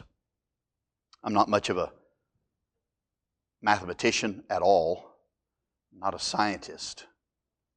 I'm 1.24 1.34
not 1.34 1.50
much 1.50 1.72
of 1.72 1.78
a 1.78 1.92
mathematician 3.64 4.44
at 4.52 4.62
all, 4.62 5.10
not 5.92 6.14
a 6.14 6.20
scientist, 6.20 7.08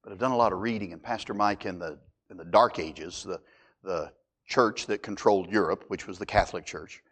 but 0.04 0.12
I've 0.12 0.18
done 0.18 0.32
a 0.32 0.36
lot 0.36 0.52
of 0.52 0.60
reading. 0.60 0.92
And 0.92 1.02
Pastor 1.02 1.32
Mike, 1.32 1.64
in 1.64 1.78
the, 1.78 1.98
in 2.30 2.36
the 2.36 2.44
Dark 2.44 2.78
Ages, 2.78 3.22
the, 3.22 3.40
the 3.82 4.12
church 4.46 4.84
that 4.84 5.02
controlled 5.02 5.50
Europe, 5.50 5.84
which 5.88 6.06
was 6.06 6.18
the 6.18 6.26
Catholic 6.26 6.66
Church, 6.66 7.02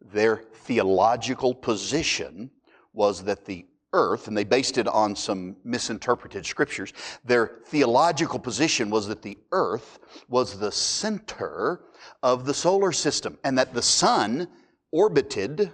their 0.00 0.36
theological 0.36 1.54
position 1.54 2.50
was 2.92 3.24
that 3.24 3.44
the 3.44 3.66
earth, 3.92 4.28
and 4.28 4.36
they 4.36 4.44
based 4.44 4.78
it 4.78 4.86
on 4.86 5.16
some 5.16 5.56
misinterpreted 5.64 6.46
scriptures, 6.46 6.92
their 7.24 7.58
theological 7.66 8.38
position 8.38 8.90
was 8.90 9.08
that 9.08 9.22
the 9.22 9.38
earth 9.52 9.98
was 10.28 10.58
the 10.58 10.70
center 10.70 11.82
of 12.22 12.46
the 12.46 12.54
solar 12.54 12.92
system 12.92 13.36
and 13.44 13.58
that 13.58 13.74
the 13.74 13.82
sun 13.82 14.48
orbited 14.92 15.72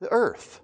the 0.00 0.12
earth. 0.12 0.60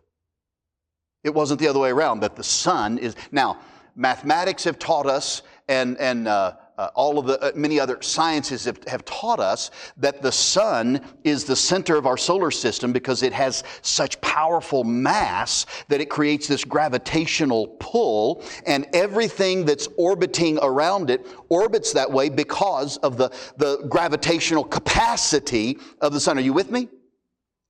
It 1.24 1.34
wasn't 1.34 1.61
the 1.61 1.68
other 1.68 1.80
way 1.80 1.91
around, 1.91 2.20
that 2.20 2.36
the 2.36 2.45
sun 2.45 2.99
is. 2.99 3.16
Now, 3.32 3.59
mathematics 3.95 4.64
have 4.64 4.78
taught 4.78 5.07
us, 5.07 5.43
and, 5.68 5.99
and 5.99 6.28
uh, 6.28 6.53
uh, 6.79 6.91
all 6.95 7.18
of 7.18 7.26
the 7.26 7.41
uh, 7.43 7.51
many 7.57 7.81
other 7.81 8.01
sciences 8.01 8.64
have, 8.64 8.79
have 8.87 9.05
taught 9.05 9.41
us 9.41 9.72
that 9.97 10.22
the 10.22 10.31
sun 10.31 11.01
is 11.24 11.45
the 11.45 11.57
center 11.57 11.97
of 11.97 12.07
our 12.07 12.16
solar 12.16 12.53
system 12.53 12.93
because 12.93 13.24
it 13.24 13.33
has 13.33 13.64
such 13.83 14.18
powerful 14.20 14.85
mass 14.85 15.66
that 15.89 16.01
it 16.01 16.09
creates 16.09 16.47
this 16.47 16.64
gravitational 16.64 17.66
pull, 17.81 18.45
and 18.64 18.87
everything 18.93 19.64
that's 19.64 19.89
orbiting 19.97 20.59
around 20.62 21.11
it 21.11 21.26
orbits 21.49 21.93
that 21.93 22.11
way 22.11 22.29
because 22.29 22.97
of 22.99 23.16
the, 23.16 23.29
the 23.57 23.85
gravitational 23.89 24.62
capacity 24.62 25.79
of 26.01 26.12
the 26.12 26.20
sun. 26.20 26.39
Are 26.39 26.43
you 26.43 26.53
with 26.53 26.70
me? 26.70 26.89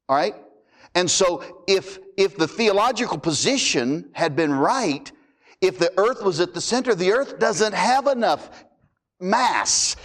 All 0.08 0.16
right? 0.16 0.34
And 0.94 1.10
so 1.10 1.62
if, 1.66 1.98
if 2.16 2.36
the 2.36 2.48
theological 2.48 3.18
position 3.18 4.10
had 4.12 4.36
been 4.36 4.52
right, 4.52 5.10
if 5.60 5.78
the 5.78 5.92
earth 5.98 6.22
was 6.22 6.40
at 6.40 6.54
the 6.54 6.60
center, 6.60 6.94
the 6.94 7.12
earth 7.12 7.38
doesn't 7.38 7.74
have 7.74 8.06
enough 8.06 8.64
mass, 9.20 9.96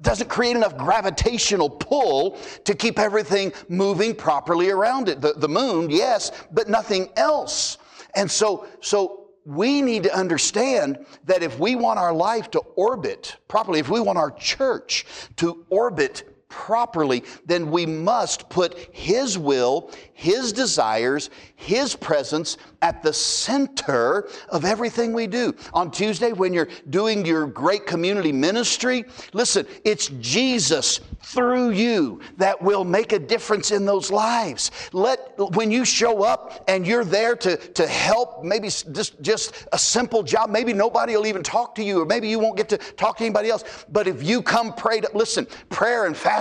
doesn't 0.00 0.28
create 0.28 0.56
enough 0.56 0.76
gravitational 0.76 1.70
pull 1.70 2.38
to 2.64 2.74
keep 2.74 2.98
everything 2.98 3.52
moving 3.68 4.14
properly 4.14 4.70
around 4.70 5.08
it. 5.08 5.20
The, 5.20 5.32
the 5.32 5.48
moon, 5.48 5.90
yes, 5.90 6.32
but 6.52 6.68
nothing 6.68 7.08
else. 7.16 7.78
And 8.14 8.30
so, 8.30 8.66
so 8.80 9.28
we 9.46 9.80
need 9.80 10.02
to 10.02 10.14
understand 10.14 11.06
that 11.24 11.42
if 11.42 11.58
we 11.58 11.76
want 11.76 11.98
our 11.98 12.12
life 12.12 12.50
to 12.50 12.58
orbit 12.76 13.36
properly, 13.48 13.78
if 13.80 13.88
we 13.88 14.00
want 14.00 14.18
our 14.18 14.32
church 14.32 15.06
to 15.36 15.64
orbit 15.70 16.35
properly, 16.48 17.24
then 17.44 17.70
we 17.70 17.86
must 17.86 18.48
put 18.48 18.78
His 18.92 19.36
will, 19.36 19.90
His 20.14 20.52
desires, 20.52 21.30
His 21.56 21.96
presence 21.96 22.56
at 22.82 23.02
the 23.02 23.12
center 23.12 24.28
of 24.48 24.64
everything 24.64 25.12
we 25.12 25.26
do. 25.26 25.54
On 25.74 25.90
Tuesday, 25.90 26.32
when 26.32 26.52
you're 26.52 26.68
doing 26.90 27.26
your 27.26 27.46
great 27.46 27.86
community 27.86 28.32
ministry, 28.32 29.04
listen, 29.32 29.66
it's 29.84 30.08
Jesus 30.20 31.00
through 31.22 31.70
you 31.70 32.20
that 32.36 32.60
will 32.62 32.84
make 32.84 33.12
a 33.12 33.18
difference 33.18 33.72
in 33.72 33.84
those 33.84 34.12
lives. 34.12 34.70
Let, 34.92 35.36
when 35.56 35.72
you 35.72 35.84
show 35.84 36.22
up 36.22 36.64
and 36.68 36.86
you're 36.86 37.04
there 37.04 37.34
to, 37.36 37.56
to 37.56 37.86
help, 37.86 38.44
maybe 38.44 38.68
just, 38.68 39.20
just 39.20 39.66
a 39.72 39.78
simple 39.78 40.22
job, 40.22 40.50
maybe 40.50 40.72
nobody 40.72 41.16
will 41.16 41.26
even 41.26 41.42
talk 41.42 41.74
to 41.76 41.82
you, 41.82 42.02
or 42.02 42.04
maybe 42.04 42.28
you 42.28 42.38
won't 42.38 42.56
get 42.56 42.68
to 42.68 42.78
talk 42.78 43.16
to 43.18 43.24
anybody 43.24 43.50
else. 43.50 43.84
But 43.90 44.06
if 44.06 44.22
you 44.22 44.42
come 44.42 44.72
pray, 44.72 45.00
to, 45.00 45.10
listen, 45.12 45.46
prayer 45.68 46.06
and 46.06 46.16
fasting 46.16 46.35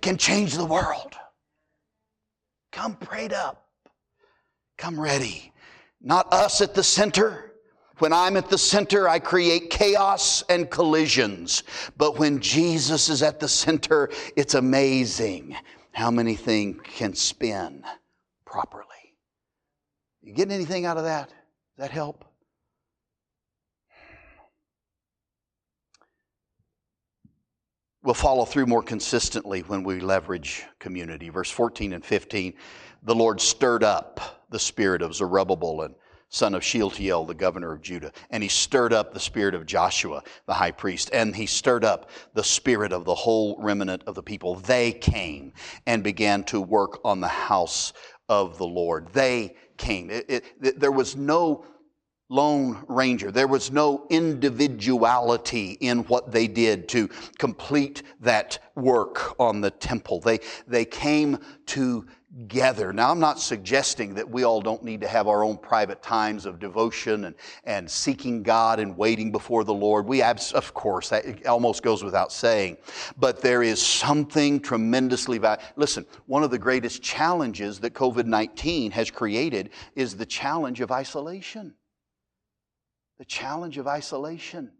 can 0.00 0.16
change 0.16 0.54
the 0.54 0.64
world. 0.64 1.14
Come 2.72 2.96
prayed 2.96 3.32
up. 3.32 3.68
Come 4.76 5.00
ready. 5.00 5.52
Not 6.00 6.32
us 6.32 6.60
at 6.60 6.74
the 6.74 6.82
center. 6.82 7.52
When 7.98 8.12
I'm 8.12 8.36
at 8.36 8.50
the 8.50 8.58
center, 8.58 9.08
I 9.08 9.18
create 9.18 9.70
chaos 9.70 10.42
and 10.50 10.70
collisions. 10.70 11.62
But 11.96 12.18
when 12.18 12.40
Jesus 12.40 13.08
is 13.08 13.22
at 13.22 13.40
the 13.40 13.48
center, 13.48 14.10
it's 14.36 14.54
amazing 14.54 15.56
how 15.92 16.10
many 16.10 16.34
things 16.34 16.76
can 16.84 17.14
spin 17.14 17.82
properly. 18.44 18.84
You 20.20 20.34
getting 20.34 20.52
anything 20.52 20.84
out 20.84 20.98
of 20.98 21.04
that? 21.04 21.28
Does 21.28 21.36
that 21.78 21.90
help? 21.90 22.26
We'll 28.06 28.14
follow 28.14 28.44
through 28.44 28.66
more 28.66 28.84
consistently 28.84 29.62
when 29.62 29.82
we 29.82 29.98
leverage 29.98 30.62
community. 30.78 31.28
Verse 31.28 31.50
14 31.50 31.92
and 31.92 32.04
15 32.04 32.54
the 33.02 33.14
Lord 33.16 33.40
stirred 33.40 33.82
up 33.82 34.46
the 34.48 34.60
spirit 34.60 35.02
of 35.02 35.12
Zerubbabel 35.12 35.82
and 35.82 35.96
son 36.28 36.54
of 36.54 36.62
Shealtiel, 36.62 37.24
the 37.24 37.34
governor 37.34 37.72
of 37.72 37.82
Judah. 37.82 38.12
And 38.30 38.44
he 38.44 38.48
stirred 38.48 38.92
up 38.92 39.12
the 39.12 39.18
spirit 39.18 39.56
of 39.56 39.66
Joshua, 39.66 40.22
the 40.46 40.54
high 40.54 40.70
priest. 40.70 41.10
And 41.12 41.34
he 41.34 41.46
stirred 41.46 41.84
up 41.84 42.08
the 42.32 42.44
spirit 42.44 42.92
of 42.92 43.04
the 43.04 43.14
whole 43.14 43.56
remnant 43.58 44.04
of 44.06 44.14
the 44.14 44.22
people. 44.22 44.54
They 44.54 44.92
came 44.92 45.52
and 45.84 46.04
began 46.04 46.44
to 46.44 46.60
work 46.60 47.00
on 47.04 47.20
the 47.20 47.26
house 47.26 47.92
of 48.28 48.56
the 48.56 48.66
Lord. 48.66 49.08
They 49.14 49.56
came. 49.78 50.10
It, 50.10 50.44
it, 50.60 50.78
there 50.78 50.92
was 50.92 51.16
no 51.16 51.64
lone 52.28 52.84
ranger. 52.88 53.30
There 53.30 53.46
was 53.46 53.70
no 53.70 54.06
individuality 54.10 55.72
in 55.80 56.00
what 56.04 56.32
they 56.32 56.48
did 56.48 56.88
to 56.88 57.08
complete 57.38 58.02
that 58.20 58.58
work 58.74 59.38
on 59.38 59.60
the 59.60 59.70
temple. 59.70 60.20
They, 60.20 60.40
they 60.66 60.84
came 60.84 61.38
together. 61.66 62.92
Now, 62.92 63.12
I'm 63.12 63.20
not 63.20 63.38
suggesting 63.38 64.14
that 64.14 64.28
we 64.28 64.42
all 64.42 64.60
don't 64.60 64.82
need 64.82 65.00
to 65.02 65.08
have 65.08 65.28
our 65.28 65.44
own 65.44 65.56
private 65.56 66.02
times 66.02 66.46
of 66.46 66.58
devotion 66.58 67.26
and, 67.26 67.36
and 67.62 67.88
seeking 67.88 68.42
God 68.42 68.80
and 68.80 68.96
waiting 68.96 69.30
before 69.30 69.62
the 69.62 69.72
Lord. 69.72 70.04
We, 70.04 70.20
abs- 70.20 70.52
of 70.52 70.74
course, 70.74 71.10
that 71.10 71.46
almost 71.46 71.84
goes 71.84 72.02
without 72.02 72.32
saying. 72.32 72.78
But 73.16 73.40
there 73.40 73.62
is 73.62 73.80
something 73.80 74.58
tremendously 74.58 75.38
valuable. 75.38 75.64
Listen, 75.76 76.04
one 76.26 76.42
of 76.42 76.50
the 76.50 76.58
greatest 76.58 77.02
challenges 77.02 77.78
that 77.80 77.94
COVID 77.94 78.26
19 78.26 78.90
has 78.90 79.12
created 79.12 79.70
is 79.94 80.16
the 80.16 80.26
challenge 80.26 80.80
of 80.80 80.90
isolation 80.90 81.72
the 83.18 83.24
challenge 83.24 83.78
of 83.78 83.86
isolation. 83.86 84.70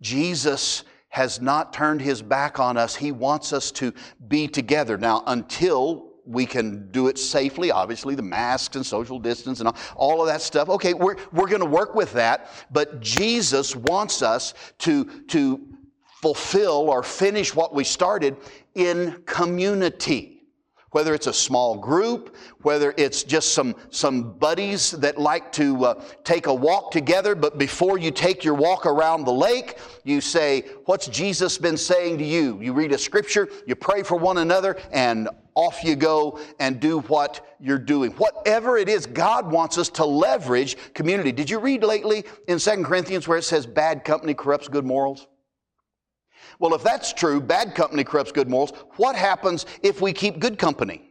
Jesus 0.00 0.84
has 1.08 1.40
not 1.40 1.72
turned 1.72 2.00
his 2.00 2.20
back 2.20 2.58
on 2.58 2.76
us. 2.76 2.94
He 2.94 3.12
wants 3.12 3.52
us 3.52 3.70
to 3.72 3.94
be 4.28 4.46
together. 4.46 4.98
Now, 4.98 5.22
until 5.26 6.08
we 6.26 6.44
can 6.44 6.90
do 6.92 7.08
it 7.08 7.18
safely, 7.18 7.70
obviously, 7.70 8.14
the 8.14 8.22
masks 8.22 8.76
and 8.76 8.84
social 8.84 9.18
distance 9.18 9.60
and 9.60 9.72
all, 9.96 10.20
of 10.20 10.26
that 10.26 10.42
stuff. 10.42 10.68
Okay, 10.68 10.92
we're, 10.92 11.16
we're 11.32 11.48
going 11.48 11.62
to 11.62 11.66
work 11.66 11.94
with 11.94 12.12
that, 12.12 12.50
but 12.70 13.00
Jesus 13.00 13.74
wants 13.74 14.20
us 14.20 14.52
to, 14.80 15.06
to 15.28 15.66
fulfill 16.20 16.90
or 16.90 17.02
finish 17.02 17.54
what 17.54 17.74
we 17.74 17.82
started 17.82 18.36
in 18.74 19.22
community. 19.24 20.37
Whether 20.90 21.14
it's 21.14 21.26
a 21.26 21.32
small 21.32 21.76
group, 21.76 22.36
whether 22.62 22.94
it's 22.96 23.22
just 23.22 23.52
some, 23.52 23.74
some 23.90 24.32
buddies 24.38 24.92
that 24.92 25.18
like 25.18 25.52
to 25.52 25.84
uh, 25.84 26.02
take 26.24 26.46
a 26.46 26.54
walk 26.54 26.90
together, 26.90 27.34
but 27.34 27.58
before 27.58 27.98
you 27.98 28.10
take 28.10 28.44
your 28.44 28.54
walk 28.54 28.86
around 28.86 29.24
the 29.24 29.32
lake, 29.32 29.78
you 30.04 30.20
say, 30.20 30.64
What's 30.86 31.06
Jesus 31.08 31.58
been 31.58 31.76
saying 31.76 32.18
to 32.18 32.24
you? 32.24 32.58
You 32.60 32.72
read 32.72 32.92
a 32.92 32.98
scripture, 32.98 33.48
you 33.66 33.74
pray 33.74 34.02
for 34.02 34.16
one 34.16 34.38
another, 34.38 34.78
and 34.90 35.28
off 35.54 35.82
you 35.82 35.96
go 35.96 36.38
and 36.60 36.78
do 36.78 37.00
what 37.00 37.56
you're 37.58 37.78
doing. 37.78 38.12
Whatever 38.12 38.78
it 38.78 38.88
is, 38.88 39.06
God 39.06 39.50
wants 39.50 39.76
us 39.76 39.88
to 39.90 40.04
leverage 40.04 40.76
community. 40.94 41.32
Did 41.32 41.50
you 41.50 41.58
read 41.58 41.82
lately 41.82 42.24
in 42.46 42.58
2 42.58 42.84
Corinthians 42.84 43.26
where 43.26 43.38
it 43.38 43.42
says, 43.42 43.66
Bad 43.66 44.04
company 44.04 44.34
corrupts 44.34 44.68
good 44.68 44.84
morals? 44.84 45.26
Well, 46.58 46.74
if 46.74 46.82
that's 46.82 47.12
true, 47.12 47.40
bad 47.40 47.74
company 47.74 48.04
corrupts 48.04 48.32
good 48.32 48.48
morals, 48.48 48.72
what 48.96 49.14
happens 49.14 49.66
if 49.82 50.00
we 50.00 50.12
keep 50.12 50.40
good 50.40 50.58
company? 50.58 51.08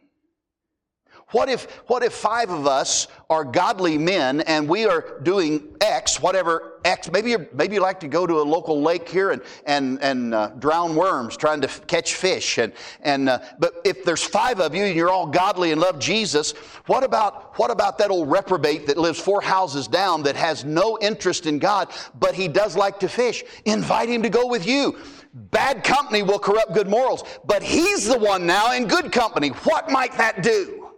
What 1.31 1.49
if, 1.49 1.65
what 1.87 2.03
if 2.03 2.13
five 2.13 2.49
of 2.49 2.67
us 2.67 3.09
are 3.29 3.43
godly 3.43 3.97
men 3.97 4.39
and 4.41 4.69
we 4.69 4.85
are 4.85 5.19
doing 5.23 5.75
X, 5.81 6.21
whatever 6.21 6.79
X, 6.85 7.11
maybe, 7.11 7.31
you 7.31 7.45
maybe 7.51 7.75
you 7.75 7.81
like 7.81 7.99
to 7.99 8.07
go 8.07 8.25
to 8.25 8.35
a 8.39 8.43
local 8.43 8.81
lake 8.81 9.09
here 9.09 9.31
and, 9.31 9.41
and, 9.65 10.01
and 10.01 10.33
uh, 10.33 10.47
drown 10.57 10.95
worms 10.95 11.35
trying 11.35 11.59
to 11.59 11.67
f- 11.67 11.85
catch 11.85 12.15
fish. 12.15 12.57
And, 12.57 12.71
and, 13.01 13.27
uh, 13.27 13.39
but 13.59 13.81
if 13.83 14.05
there's 14.05 14.23
five 14.23 14.61
of 14.61 14.73
you 14.73 14.85
and 14.85 14.95
you're 14.95 15.09
all 15.09 15.27
godly 15.27 15.73
and 15.73 15.81
love 15.81 15.99
Jesus, 15.99 16.51
what 16.85 17.03
about, 17.03 17.59
what 17.59 17.71
about 17.71 17.97
that 17.97 18.09
old 18.09 18.31
reprobate 18.31 18.87
that 18.87 18.97
lives 18.97 19.19
four 19.19 19.41
houses 19.41 19.89
down 19.89 20.23
that 20.23 20.37
has 20.37 20.63
no 20.63 20.97
interest 21.01 21.45
in 21.45 21.59
God, 21.59 21.91
but 22.17 22.35
he 22.35 22.47
does 22.47 22.77
like 22.77 23.01
to 23.01 23.09
fish? 23.09 23.43
Invite 23.65 24.07
him 24.07 24.23
to 24.23 24.29
go 24.29 24.47
with 24.47 24.65
you. 24.65 24.97
Bad 25.38 25.83
company 25.83 26.23
will 26.23 26.39
corrupt 26.39 26.73
good 26.73 26.89
morals, 26.89 27.23
but 27.45 27.61
he's 27.61 28.07
the 28.07 28.17
one 28.17 28.47
now 28.47 28.73
in 28.73 28.88
good 28.88 29.11
company. 29.11 29.49
What 29.49 29.91
might 29.91 30.17
that 30.17 30.41
do? 30.41 30.89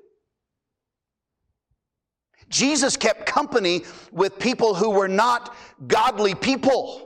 Jesus 2.47 2.95
kept 2.95 3.25
company 3.25 3.83
with 4.13 4.39
people 4.39 4.73
who 4.73 4.91
were 4.91 5.09
not 5.09 5.55
godly 5.87 6.35
people. 6.35 7.05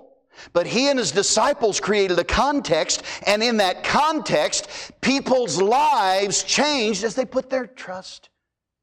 But 0.51 0.67
he 0.67 0.89
and 0.89 0.99
his 0.99 1.11
disciples 1.11 1.79
created 1.79 2.19
a 2.19 2.23
context, 2.23 3.03
and 3.25 3.41
in 3.41 3.57
that 3.57 3.84
context, 3.84 4.91
people's 5.01 5.61
lives 5.61 6.43
changed 6.43 7.03
as 7.03 7.15
they 7.15 7.25
put 7.25 7.49
their 7.49 7.65
trust 7.65 8.29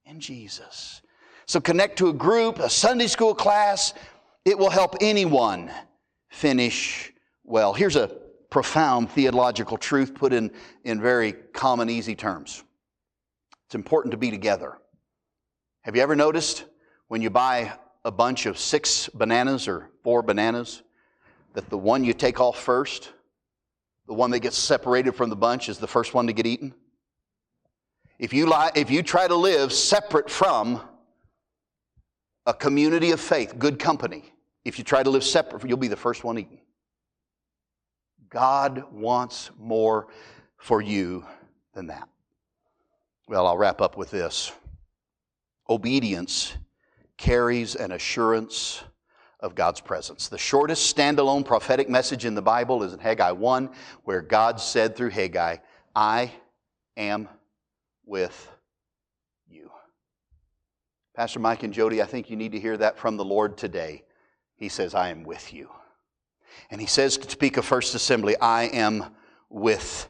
in 0.05 0.21
Jesus. 0.21 1.03
So 1.47 1.61
connect 1.61 1.99
to 1.99 2.09
a 2.09 2.13
group, 2.13 2.59
a 2.59 2.71
Sunday 2.71 3.09
school 3.09 3.35
class, 3.35 3.95
it 4.45 4.59
will 4.59 4.71
help 4.71 4.97
anyone 5.01 5.71
finish 6.31 7.13
well. 7.45 7.75
Here's 7.75 7.97
a 7.97 8.17
profound 8.51 9.11
theological 9.11 9.77
truth 9.77 10.15
put 10.15 10.33
in, 10.33 10.51
in 10.85 11.01
very 11.01 11.33
common, 11.33 11.89
easy 11.89 12.15
terms. 12.15 12.63
It's 13.67 13.75
important 13.75 14.11
to 14.11 14.19
be 14.19 14.31
together. 14.31 14.77
Have 15.83 15.97
you 15.97 16.03
ever 16.03 16.17
noticed 16.17 16.65
when 17.09 17.23
you 17.23 17.31
buy 17.31 17.73
a 18.05 18.11
bunch 18.11 18.47
of 18.47 18.59
six 18.59 19.09
bananas 19.09 19.69
or 19.69 19.91
four 20.03 20.23
bananas 20.23 20.83
that 21.55 21.71
the 21.71 21.79
one 21.79 22.05
you 22.05 22.13
take 22.13 22.41
off 22.41 22.59
first, 22.61 23.13
the 24.07 24.15
one 24.15 24.31
that 24.33 24.41
gets 24.41 24.59
separated 24.59 25.13
from 25.13 25.31
the 25.31 25.37
bunch, 25.37 25.69
is 25.69 25.79
the 25.79 25.87
first 25.87 26.13
one 26.15 26.27
to 26.27 26.33
get 26.33 26.47
eaten? 26.47 26.75
If 28.19 28.33
you, 28.33 28.47
lie, 28.47 28.71
if 28.75 28.91
you 28.91 29.03
try 29.03 29.29
to 29.29 29.35
live 29.35 29.73
separate 29.73 30.29
from 30.29 30.83
a 32.47 32.53
community 32.53 33.13
of 33.13 33.21
faith, 33.21 33.59
good 33.59 33.79
company, 33.79 34.33
if 34.65 34.79
you 34.79 34.85
try 34.85 35.03
to 35.03 35.11
live 35.11 35.25
separate, 35.25 35.67
you'll 35.67 35.79
be 35.79 35.89
the 35.89 35.97
first 35.97 36.25
one 36.25 36.39
eaten. 36.39 36.59
God 38.31 38.85
wants 38.93 39.51
more 39.59 40.07
for 40.57 40.81
you 40.81 41.25
than 41.75 41.89
that. 41.89 42.09
Well, 43.29 43.47
I'll 43.47 43.59
wrap 43.59 43.81
up 43.81 43.97
with 43.97 44.11
this. 44.11 44.53
Obedience 45.69 46.57
carries 47.17 47.75
an 47.75 47.93
assurance 47.93 48.83
of 49.41 49.55
God's 49.55 49.81
presence. 49.81 50.29
The 50.29 50.39
shortest 50.39 50.95
standalone 50.95 51.45
prophetic 51.45 51.89
message 51.89 52.25
in 52.25 52.35
the 52.35 52.43
Bible 52.43 52.83
is 52.83 52.93
in 52.93 52.99
Haggai 52.99 53.33
1, 53.33 53.71
where 54.05 54.21
God 54.21 54.61
said 54.61 54.97
through 54.97 55.11
Haggai, 55.11 55.57
I 55.95 56.33
am 56.97 57.29
with 58.05 58.51
you. 59.49 59.71
Pastor 61.15 61.39
Mike 61.41 61.63
and 61.63 61.73
Jody, 61.73 62.03
I 62.03 62.07
think 62.07 62.31
you 62.31 62.37
need 62.37 62.53
to 62.53 62.61
hear 62.61 62.77
that 62.77 62.99
from 62.99 63.17
the 63.17 63.25
Lord 63.25 63.57
today. 63.57 64.05
He 64.57 64.69
says, 64.69 64.95
I 64.95 65.09
am 65.09 65.23
with 65.23 65.53
you. 65.53 65.71
And 66.71 66.81
he 66.81 66.87
says 66.87 67.17
to 67.19 67.27
Topeka 67.27 67.63
First 67.63 67.95
Assembly, 67.95 68.37
I 68.39 68.65
am 68.65 69.07
with 69.49 70.09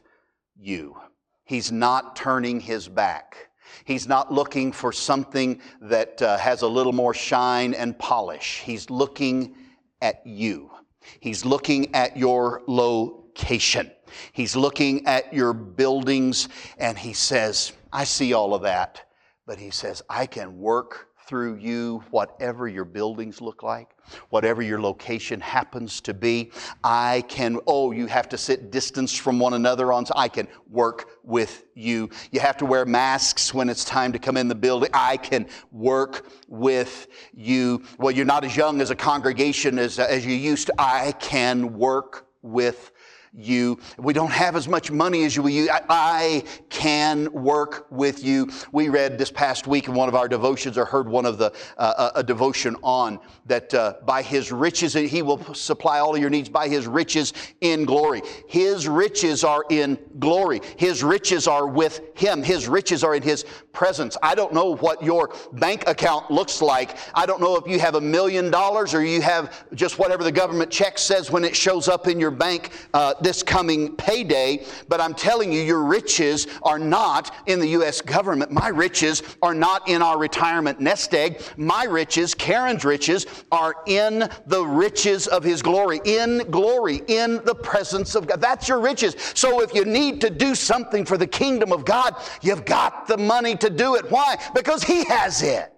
you. 0.59 0.97
He's 1.43 1.71
not 1.71 2.15
turning 2.15 2.59
his 2.59 2.87
back. 2.87 3.49
He's 3.83 4.07
not 4.07 4.31
looking 4.31 4.71
for 4.71 4.91
something 4.91 5.61
that 5.81 6.21
uh, 6.21 6.37
has 6.37 6.61
a 6.61 6.67
little 6.67 6.93
more 6.93 7.13
shine 7.13 7.73
and 7.73 7.97
polish. 7.97 8.61
He's 8.63 8.89
looking 8.89 9.55
at 10.01 10.25
you. 10.25 10.71
He's 11.19 11.45
looking 11.45 11.93
at 11.95 12.15
your 12.15 12.61
location. 12.67 13.91
He's 14.33 14.55
looking 14.55 15.05
at 15.07 15.33
your 15.33 15.53
buildings 15.53 16.49
and 16.77 16.97
he 16.97 17.13
says, 17.13 17.73
I 17.91 18.03
see 18.03 18.33
all 18.33 18.53
of 18.53 18.61
that. 18.63 19.01
But 19.45 19.57
he 19.57 19.71
says, 19.71 20.01
I 20.09 20.25
can 20.27 20.59
work 20.59 21.07
through 21.25 21.55
you 21.55 22.03
whatever 22.11 22.67
your 22.67 22.85
buildings 22.85 23.41
look 23.41 23.63
like, 23.63 23.95
whatever 24.29 24.61
your 24.61 24.81
location 24.81 25.39
happens 25.39 26.01
to 26.01 26.13
be. 26.13 26.51
I 26.83 27.23
can, 27.27 27.59
oh, 27.67 27.91
you 27.91 28.07
have 28.07 28.27
to 28.29 28.37
sit 28.37 28.71
distance 28.71 29.15
from 29.15 29.39
one 29.39 29.53
another 29.53 29.93
on, 29.93 30.05
I 30.15 30.27
can 30.27 30.47
work 30.69 31.09
with 31.23 31.65
you. 31.75 32.09
You 32.31 32.39
have 32.39 32.57
to 32.57 32.65
wear 32.65 32.85
masks 32.85 33.53
when 33.53 33.69
it's 33.69 33.85
time 33.85 34.11
to 34.13 34.19
come 34.19 34.37
in 34.37 34.47
the 34.47 34.55
building. 34.55 34.89
I 34.93 35.17
can 35.17 35.47
work 35.71 36.27
with 36.47 37.07
you. 37.33 37.83
Well, 37.97 38.11
you're 38.11 38.25
not 38.25 38.43
as 38.43 38.55
young 38.55 38.81
as 38.81 38.89
a 38.89 38.95
congregation 38.95 39.79
as, 39.79 39.99
as 39.99 40.25
you 40.25 40.33
used 40.33 40.67
to. 40.67 40.73
I 40.77 41.13
can 41.13 41.77
work 41.77 42.27
with 42.41 42.90
you. 43.33 43.79
We 43.97 44.13
don't 44.13 44.31
have 44.31 44.55
as 44.55 44.67
much 44.67 44.91
money 44.91 45.23
as 45.23 45.35
you. 45.35 45.69
I, 45.69 45.81
I 45.89 46.43
can 46.69 47.31
work 47.31 47.87
with 47.89 48.23
you. 48.23 48.49
We 48.71 48.89
read 48.89 49.17
this 49.17 49.31
past 49.31 49.67
week 49.67 49.87
in 49.87 49.93
one 49.93 50.09
of 50.09 50.15
our 50.15 50.27
devotions, 50.27 50.77
or 50.77 50.85
heard 50.85 51.07
one 51.07 51.25
of 51.25 51.37
the 51.37 51.53
uh, 51.77 52.11
a 52.15 52.23
devotion 52.23 52.75
on 52.83 53.19
that 53.45 53.73
uh, 53.73 53.95
by 54.05 54.21
His 54.21 54.51
riches 54.51 54.93
He 54.93 55.21
will 55.21 55.53
supply 55.53 55.99
all 55.99 56.15
of 56.15 56.21
your 56.21 56.29
needs 56.29 56.49
by 56.49 56.67
His 56.67 56.87
riches 56.87 57.33
in 57.61 57.85
glory. 57.85 58.21
His 58.47 58.87
riches 58.87 59.43
are 59.43 59.65
in 59.69 59.97
glory. 60.19 60.61
His 60.77 61.03
riches 61.03 61.47
are 61.47 61.67
with 61.67 62.01
Him. 62.15 62.43
His 62.43 62.67
riches 62.67 63.03
are 63.03 63.15
in 63.15 63.23
His 63.23 63.45
presence. 63.71 64.17
I 64.21 64.35
don't 64.35 64.53
know 64.53 64.75
what 64.75 65.01
your 65.01 65.33
bank 65.53 65.87
account 65.87 66.29
looks 66.29 66.61
like. 66.61 66.97
I 67.13 67.25
don't 67.25 67.39
know 67.39 67.55
if 67.55 67.65
you 67.65 67.79
have 67.79 67.95
a 67.95 68.01
million 68.01 68.51
dollars 68.51 68.93
or 68.93 69.03
you 69.03 69.21
have 69.21 69.65
just 69.73 69.99
whatever 69.99 70.23
the 70.23 70.31
government 70.31 70.69
check 70.69 70.97
says 70.97 71.31
when 71.31 71.45
it 71.45 71.55
shows 71.55 71.87
up 71.87 72.07
in 72.07 72.19
your 72.19 72.31
bank. 72.31 72.71
Uh, 72.93 73.13
this 73.21 73.43
coming 73.43 73.95
payday, 73.95 74.65
but 74.87 75.01
I'm 75.01 75.13
telling 75.13 75.51
you, 75.51 75.61
your 75.61 75.83
riches 75.83 76.47
are 76.63 76.79
not 76.79 77.33
in 77.45 77.59
the 77.59 77.67
U.S. 77.69 78.01
government. 78.01 78.51
My 78.51 78.69
riches 78.69 79.23
are 79.41 79.53
not 79.53 79.87
in 79.87 80.01
our 80.01 80.17
retirement 80.17 80.79
nest 80.79 81.13
egg. 81.13 81.41
My 81.57 81.83
riches, 81.83 82.33
Karen's 82.33 82.85
riches, 82.85 83.25
are 83.51 83.75
in 83.87 84.29
the 84.47 84.65
riches 84.65 85.27
of 85.27 85.43
His 85.43 85.61
glory, 85.61 86.01
in 86.05 86.39
glory, 86.49 87.01
in 87.07 87.43
the 87.45 87.55
presence 87.55 88.15
of 88.15 88.27
God. 88.27 88.41
That's 88.41 88.67
your 88.67 88.79
riches. 88.79 89.15
So 89.33 89.61
if 89.61 89.73
you 89.73 89.85
need 89.85 90.21
to 90.21 90.29
do 90.29 90.55
something 90.55 91.05
for 91.05 91.17
the 91.17 91.27
kingdom 91.27 91.71
of 91.71 91.85
God, 91.85 92.15
you've 92.41 92.65
got 92.65 93.07
the 93.07 93.17
money 93.17 93.55
to 93.57 93.69
do 93.69 93.95
it. 93.95 94.09
Why? 94.09 94.37
Because 94.53 94.83
He 94.83 95.03
has 95.05 95.41
it. 95.41 95.71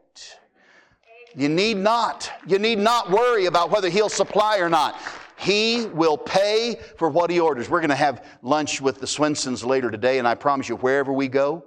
You 1.36 1.50
need 1.50 1.78
not. 1.78 2.32
You 2.46 2.60
need 2.60 2.78
not 2.78 3.10
worry 3.10 3.48
about 3.48 3.72
whether 3.72 3.90
He'll 3.90 4.10
supply 4.10 4.60
or 4.60 4.70
not. 4.70 5.00
He 5.44 5.86
will 5.88 6.18
pay 6.18 6.80
for 6.98 7.10
what 7.10 7.30
He 7.30 7.40
orders. 7.40 7.70
We're 7.70 7.82
going 7.82 7.90
to 7.90 7.96
have 7.96 8.26
lunch 8.42 8.80
with 8.80 9.00
the 9.00 9.06
Swensons 9.06 9.66
later 9.66 9.92
today, 9.92 10.18
and 10.18 10.28
I 10.28 10.36
promise 10.36 10.70
you, 10.70 10.78
wherever 10.78 11.12
we 11.12 11.28
go, 11.28 11.66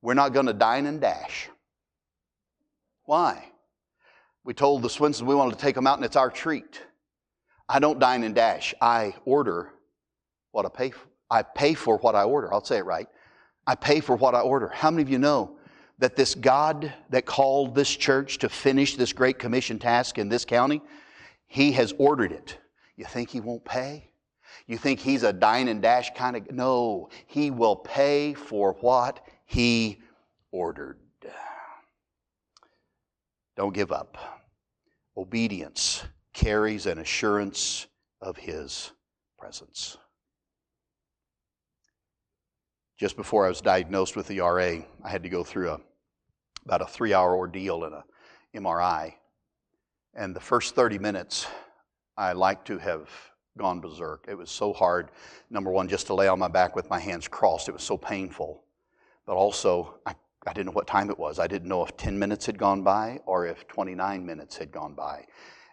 we're 0.00 0.14
not 0.14 0.32
going 0.32 0.46
to 0.46 0.52
dine 0.52 0.86
and 0.86 1.00
dash. 1.00 1.48
Why? 3.04 3.44
We 4.44 4.54
told 4.54 4.82
the 4.82 4.88
Swensons 4.88 5.22
we 5.22 5.34
wanted 5.34 5.58
to 5.58 5.58
take 5.58 5.74
them 5.74 5.88
out, 5.88 5.98
and 5.98 6.04
it's 6.04 6.14
our 6.14 6.30
treat. 6.30 6.80
I 7.68 7.80
don't 7.80 7.98
dine 7.98 8.22
and 8.22 8.34
dash. 8.34 8.74
I 8.80 9.16
order 9.24 9.72
what 10.52 10.64
I 10.64 10.68
pay 10.68 10.90
for. 10.90 11.00
I 11.28 11.42
pay 11.42 11.74
for 11.74 11.96
what 11.98 12.14
I 12.14 12.22
order. 12.22 12.54
I'll 12.54 12.64
say 12.64 12.78
it 12.78 12.84
right. 12.84 13.08
I 13.66 13.74
pay 13.74 13.98
for 13.98 14.14
what 14.14 14.36
I 14.36 14.40
order. 14.40 14.68
How 14.68 14.92
many 14.92 15.02
of 15.02 15.08
you 15.08 15.18
know 15.18 15.56
that 15.98 16.14
this 16.14 16.36
God 16.36 16.92
that 17.10 17.26
called 17.26 17.74
this 17.74 17.90
church 17.90 18.38
to 18.38 18.48
finish 18.48 18.94
this 18.94 19.12
great 19.12 19.40
commission 19.40 19.80
task 19.80 20.18
in 20.18 20.28
this 20.28 20.44
county 20.44 20.80
he 21.46 21.72
has 21.72 21.94
ordered 21.98 22.32
it. 22.32 22.58
You 22.96 23.04
think 23.04 23.30
he 23.30 23.40
won't 23.40 23.64
pay? 23.64 24.10
You 24.66 24.78
think 24.78 25.00
he's 25.00 25.22
a 25.22 25.32
dine 25.32 25.68
and 25.68 25.82
dash 25.82 26.14
kind 26.14 26.36
of? 26.36 26.50
No, 26.50 27.10
he 27.26 27.50
will 27.50 27.76
pay 27.76 28.34
for 28.34 28.72
what 28.80 29.24
he 29.44 30.00
ordered. 30.50 30.98
Don't 33.56 33.74
give 33.74 33.92
up. 33.92 34.18
Obedience 35.16 36.04
carries 36.32 36.86
an 36.86 36.98
assurance 36.98 37.86
of 38.20 38.36
his 38.36 38.92
presence. 39.38 39.96
just 42.96 43.16
before 43.16 43.44
I 43.44 43.48
was 43.48 43.60
diagnosed 43.60 44.16
with 44.16 44.26
the 44.26 44.40
RA, 44.40 44.78
I 45.04 45.08
had 45.08 45.22
to 45.22 45.28
go 45.28 45.44
through 45.44 45.70
a, 45.70 45.80
about 46.64 46.82
a 46.82 46.86
three 46.86 47.12
hour 47.12 47.36
ordeal 47.36 47.84
in 47.84 47.92
a 47.92 48.04
MRI. 48.54 49.14
And 50.16 50.34
the 50.34 50.40
first 50.40 50.74
30 50.74 50.98
minutes, 50.98 51.46
I 52.16 52.32
like 52.32 52.64
to 52.64 52.78
have 52.78 53.10
gone 53.58 53.80
berserk. 53.80 54.24
It 54.26 54.34
was 54.34 54.50
so 54.50 54.72
hard, 54.72 55.10
number 55.50 55.70
one, 55.70 55.88
just 55.88 56.06
to 56.06 56.14
lay 56.14 56.26
on 56.26 56.38
my 56.38 56.48
back 56.48 56.74
with 56.74 56.88
my 56.88 56.98
hands 56.98 57.28
crossed. 57.28 57.68
It 57.68 57.72
was 57.72 57.82
so 57.82 57.98
painful. 57.98 58.64
But 59.26 59.34
also, 59.34 59.98
I, 60.06 60.14
I 60.46 60.54
didn't 60.54 60.66
know 60.66 60.72
what 60.72 60.86
time 60.86 61.10
it 61.10 61.18
was. 61.18 61.38
I 61.38 61.46
didn't 61.46 61.68
know 61.68 61.84
if 61.84 61.98
10 61.98 62.18
minutes 62.18 62.46
had 62.46 62.56
gone 62.56 62.82
by 62.82 63.20
or 63.26 63.46
if 63.46 63.68
29 63.68 64.24
minutes 64.24 64.56
had 64.56 64.72
gone 64.72 64.94
by. 64.94 65.26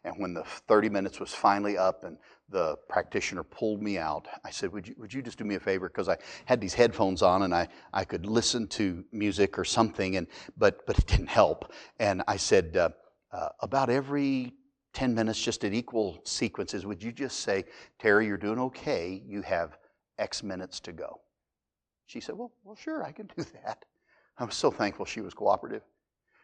And 0.04 0.16
when 0.18 0.34
the 0.34 0.44
30 0.44 0.90
minutes 0.90 1.22
was 1.22 1.34
finally 1.34 1.78
up 1.78 2.04
and 2.04 2.18
the 2.50 2.76
practitioner 2.90 3.44
pulled 3.44 3.82
me 3.82 3.98
out, 3.98 4.28
I 4.44 4.50
said, 4.50 4.74
Would 4.74 4.90
you, 4.90 4.96
would 4.98 5.14
you 5.14 5.22
just 5.22 5.38
do 5.38 5.46
me 5.46 5.56
a 5.56 5.60
favor? 5.62 5.88
Because 5.88 6.10
I 6.10 6.18
had 6.44 6.60
these 6.60 6.74
headphones 6.74 7.22
on 7.22 7.44
and 7.44 7.56
I, 7.56 7.70
I 7.94 8.04
could 8.04 8.26
listen 8.26 8.68
to 8.70 9.06
music 9.14 9.58
or 9.58 9.64
something, 9.64 10.18
and, 10.18 10.28
but, 10.58 10.86
but 10.86 11.00
it 11.00 11.08
didn't 11.08 11.30
help. 11.30 11.72
And 12.00 12.22
I 12.28 12.36
said, 12.36 12.76
uh, 12.76 12.90
uh, 13.34 13.50
About 13.62 13.90
every 13.90 14.54
10 14.94 15.16
minutes, 15.16 15.42
just 15.42 15.64
at 15.66 15.74
equal 15.74 16.22
sequences, 16.24 16.86
would 16.86 17.02
you 17.02 17.12
just 17.12 17.40
say, 17.40 17.66
Terry, 18.00 18.28
you're 18.28 18.38
doing 18.38 18.60
okay. 18.60 19.22
You 19.26 19.42
have 19.42 19.78
X 20.20 20.44
minutes 20.44 20.80
to 20.82 20.92
go? 20.92 21.20
She 22.06 22.20
said, 22.20 22.38
Well, 22.38 22.52
well 22.64 22.76
sure, 22.76 23.04
I 23.04 23.12
can 23.12 23.30
do 23.36 23.44
that. 23.66 23.86
I 24.38 24.46
was 24.46 24.56
so 24.56 24.72
thankful 24.72 25.06
she 25.06 25.22
was 25.22 25.34
cooperative 25.34 25.82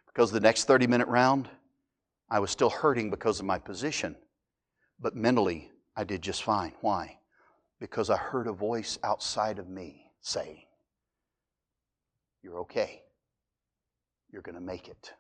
because 0.08 0.32
the 0.32 0.40
next 0.40 0.66
30 0.66 0.88
minute 0.88 1.08
round, 1.08 1.48
I 2.30 2.40
was 2.40 2.52
still 2.52 2.70
hurting 2.70 3.10
because 3.10 3.40
of 3.40 3.46
my 3.46 3.60
position, 3.60 4.16
but 5.00 5.16
mentally, 5.16 5.72
I 5.96 6.04
did 6.04 6.22
just 6.22 6.44
fine. 6.44 6.74
Why? 6.82 7.18
Because 7.80 8.10
I 8.10 8.18
heard 8.18 8.48
a 8.48 8.52
voice 8.52 8.98
outside 9.04 9.60
of 9.60 9.68
me 9.70 10.12
saying, 10.22 10.64
You're 12.42 12.60
okay. 12.62 13.04
You're 14.32 14.44
going 14.44 14.56
to 14.56 14.62
make 14.62 14.88
it. 14.88 15.14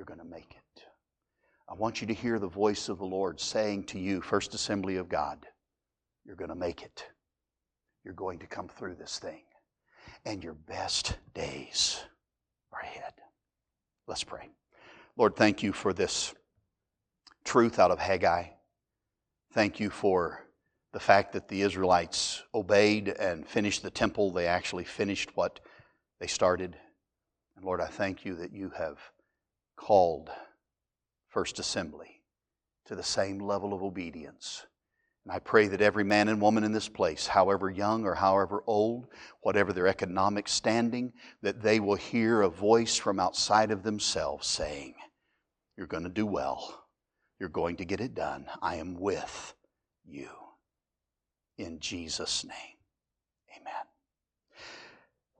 You're 0.00 0.06
going 0.06 0.18
to 0.18 0.24
make 0.24 0.56
it. 0.56 0.82
I 1.68 1.74
want 1.74 2.00
you 2.00 2.06
to 2.06 2.14
hear 2.14 2.38
the 2.38 2.48
voice 2.48 2.88
of 2.88 2.96
the 2.96 3.04
Lord 3.04 3.38
saying 3.38 3.84
to 3.88 3.98
you, 3.98 4.22
First 4.22 4.54
Assembly 4.54 4.96
of 4.96 5.10
God, 5.10 5.46
You're 6.24 6.36
going 6.36 6.48
to 6.48 6.54
make 6.54 6.80
it. 6.80 7.04
You're 8.02 8.14
going 8.14 8.38
to 8.38 8.46
come 8.46 8.66
through 8.66 8.94
this 8.94 9.18
thing. 9.18 9.42
And 10.24 10.42
your 10.42 10.54
best 10.54 11.18
days 11.34 12.00
are 12.72 12.80
ahead. 12.80 13.12
Let's 14.06 14.24
pray. 14.24 14.48
Lord, 15.18 15.36
thank 15.36 15.62
you 15.62 15.70
for 15.74 15.92
this 15.92 16.34
truth 17.44 17.78
out 17.78 17.90
of 17.90 17.98
Haggai. 17.98 18.44
Thank 19.52 19.80
you 19.80 19.90
for 19.90 20.46
the 20.94 21.00
fact 21.00 21.34
that 21.34 21.48
the 21.48 21.60
Israelites 21.60 22.42
obeyed 22.54 23.08
and 23.08 23.46
finished 23.46 23.82
the 23.82 23.90
temple. 23.90 24.30
They 24.30 24.46
actually 24.46 24.84
finished 24.84 25.36
what 25.36 25.60
they 26.20 26.26
started. 26.26 26.74
And 27.54 27.66
Lord, 27.66 27.82
I 27.82 27.88
thank 27.88 28.24
you 28.24 28.36
that 28.36 28.54
you 28.54 28.72
have 28.78 28.98
called 29.80 30.30
First 31.30 31.58
Assembly 31.58 32.20
to 32.84 32.94
the 32.94 33.02
same 33.02 33.38
level 33.38 33.72
of 33.72 33.82
obedience. 33.82 34.66
And 35.24 35.32
I 35.32 35.38
pray 35.38 35.68
that 35.68 35.80
every 35.80 36.04
man 36.04 36.28
and 36.28 36.40
woman 36.40 36.64
in 36.64 36.72
this 36.72 36.88
place, 36.88 37.26
however 37.26 37.70
young 37.70 38.04
or 38.04 38.14
however 38.14 38.62
old, 38.66 39.06
whatever 39.40 39.72
their 39.72 39.86
economic 39.86 40.48
standing, 40.48 41.12
that 41.42 41.62
they 41.62 41.80
will 41.80 41.96
hear 41.96 42.42
a 42.42 42.48
voice 42.48 42.96
from 42.96 43.18
outside 43.18 43.70
of 43.70 43.82
themselves 43.82 44.46
saying, 44.46 44.94
you're 45.76 45.86
going 45.86 46.04
to 46.04 46.10
do 46.10 46.26
well. 46.26 46.84
You're 47.38 47.48
going 47.48 47.76
to 47.76 47.86
get 47.86 48.02
it 48.02 48.14
done. 48.14 48.46
I 48.60 48.76
am 48.76 49.00
with 49.00 49.54
you. 50.04 50.28
In 51.56 51.80
Jesus' 51.80 52.44
name. 52.44 52.79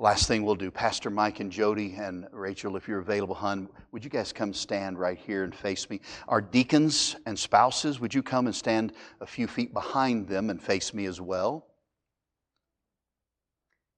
Last 0.00 0.28
thing 0.28 0.46
we'll 0.46 0.54
do, 0.54 0.70
Pastor 0.70 1.10
Mike 1.10 1.40
and 1.40 1.52
Jody 1.52 1.94
and 1.94 2.26
Rachel, 2.32 2.74
if 2.74 2.88
you're 2.88 3.00
available, 3.00 3.34
hun, 3.34 3.68
would 3.92 4.02
you 4.02 4.08
guys 4.08 4.32
come 4.32 4.54
stand 4.54 4.98
right 4.98 5.18
here 5.18 5.44
and 5.44 5.54
face 5.54 5.90
me? 5.90 6.00
Our 6.26 6.40
deacons 6.40 7.16
and 7.26 7.38
spouses, 7.38 8.00
would 8.00 8.14
you 8.14 8.22
come 8.22 8.46
and 8.46 8.56
stand 8.56 8.94
a 9.20 9.26
few 9.26 9.46
feet 9.46 9.74
behind 9.74 10.26
them 10.26 10.48
and 10.48 10.58
face 10.58 10.94
me 10.94 11.04
as 11.04 11.20
well? 11.20 11.66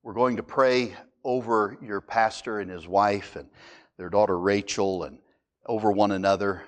We're 0.03 0.13
going 0.13 0.39
to 0.39 0.43
pray 0.43 0.97
over 1.23 1.79
your 1.81 2.01
pastor 2.01 2.59
and 2.59 2.69
his 2.69 2.89
wife 2.89 3.37
and 3.37 3.49
their 3.97 4.11
daughter 4.11 4.37
Rachel 4.37 5.05
and 5.05 5.19
over 5.67 5.93
one 5.93 6.11
another. 6.11 6.65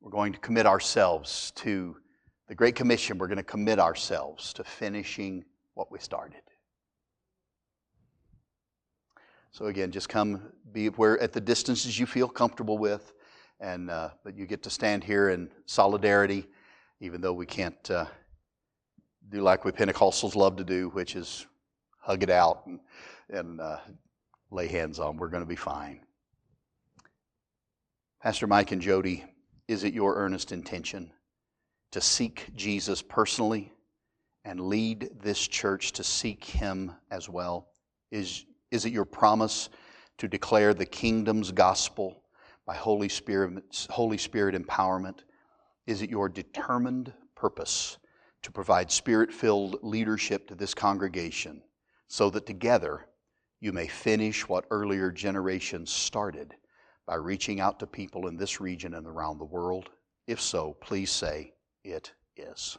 We're 0.00 0.10
going 0.10 0.32
to 0.32 0.40
commit 0.40 0.66
ourselves 0.66 1.52
to 1.58 1.96
the 2.48 2.56
Great 2.56 2.74
Commission. 2.74 3.18
We're 3.18 3.28
going 3.28 3.36
to 3.36 3.44
commit 3.44 3.78
ourselves 3.78 4.52
to 4.54 4.64
finishing 4.64 5.44
what 5.74 5.92
we 5.92 6.00
started. 6.00 6.40
So 9.58 9.66
again, 9.66 9.90
just 9.90 10.08
come 10.08 10.52
be 10.70 10.86
where 10.86 11.18
at 11.18 11.32
the 11.32 11.40
distances 11.40 11.98
you 11.98 12.06
feel 12.06 12.28
comfortable 12.28 12.78
with, 12.78 13.12
and 13.58 13.90
uh, 13.90 14.10
but 14.22 14.36
you 14.36 14.46
get 14.46 14.62
to 14.62 14.70
stand 14.70 15.02
here 15.02 15.30
in 15.30 15.50
solidarity, 15.66 16.46
even 17.00 17.20
though 17.20 17.32
we 17.32 17.44
can't 17.44 17.90
uh, 17.90 18.04
do 19.28 19.40
like 19.40 19.64
we 19.64 19.72
Pentecostals 19.72 20.36
love 20.36 20.54
to 20.58 20.64
do, 20.64 20.90
which 20.90 21.16
is 21.16 21.44
hug 21.98 22.22
it 22.22 22.30
out 22.30 22.66
and, 22.66 22.78
and 23.30 23.60
uh, 23.60 23.78
lay 24.52 24.68
hands 24.68 25.00
on. 25.00 25.16
We're 25.16 25.26
going 25.26 25.42
to 25.42 25.48
be 25.48 25.56
fine. 25.56 26.02
Pastor 28.22 28.46
Mike 28.46 28.70
and 28.70 28.80
Jody, 28.80 29.24
is 29.66 29.82
it 29.82 29.92
your 29.92 30.14
earnest 30.14 30.52
intention 30.52 31.10
to 31.90 32.00
seek 32.00 32.46
Jesus 32.54 33.02
personally 33.02 33.72
and 34.44 34.60
lead 34.60 35.10
this 35.20 35.48
church 35.48 35.94
to 35.94 36.04
seek 36.04 36.44
Him 36.44 36.92
as 37.10 37.28
well? 37.28 37.70
Is, 38.12 38.44
is 38.70 38.84
it 38.84 38.92
your 38.92 39.04
promise 39.04 39.68
to 40.18 40.28
declare 40.28 40.74
the 40.74 40.86
kingdom's 40.86 41.52
gospel 41.52 42.22
by 42.66 42.74
Holy 42.74 43.08
Spirit, 43.08 43.86
Holy 43.90 44.18
Spirit 44.18 44.54
empowerment? 44.54 45.20
Is 45.86 46.02
it 46.02 46.10
your 46.10 46.28
determined 46.28 47.12
purpose 47.34 47.98
to 48.42 48.52
provide 48.52 48.90
spirit 48.90 49.32
filled 49.32 49.78
leadership 49.82 50.48
to 50.48 50.54
this 50.54 50.74
congregation 50.74 51.62
so 52.08 52.30
that 52.30 52.46
together 52.46 53.06
you 53.60 53.72
may 53.72 53.86
finish 53.86 54.48
what 54.48 54.66
earlier 54.70 55.10
generations 55.10 55.90
started? 55.90 56.54
by 57.08 57.14
reaching 57.14 57.58
out 57.58 57.80
to 57.80 57.86
people 57.86 58.28
in 58.28 58.36
this 58.36 58.60
region 58.60 58.92
and 58.92 59.06
around 59.06 59.38
the 59.38 59.44
world? 59.44 59.88
If 60.26 60.42
so, 60.42 60.76
please 60.80 61.10
say, 61.10 61.54
It 61.82 62.12
is. 62.36 62.76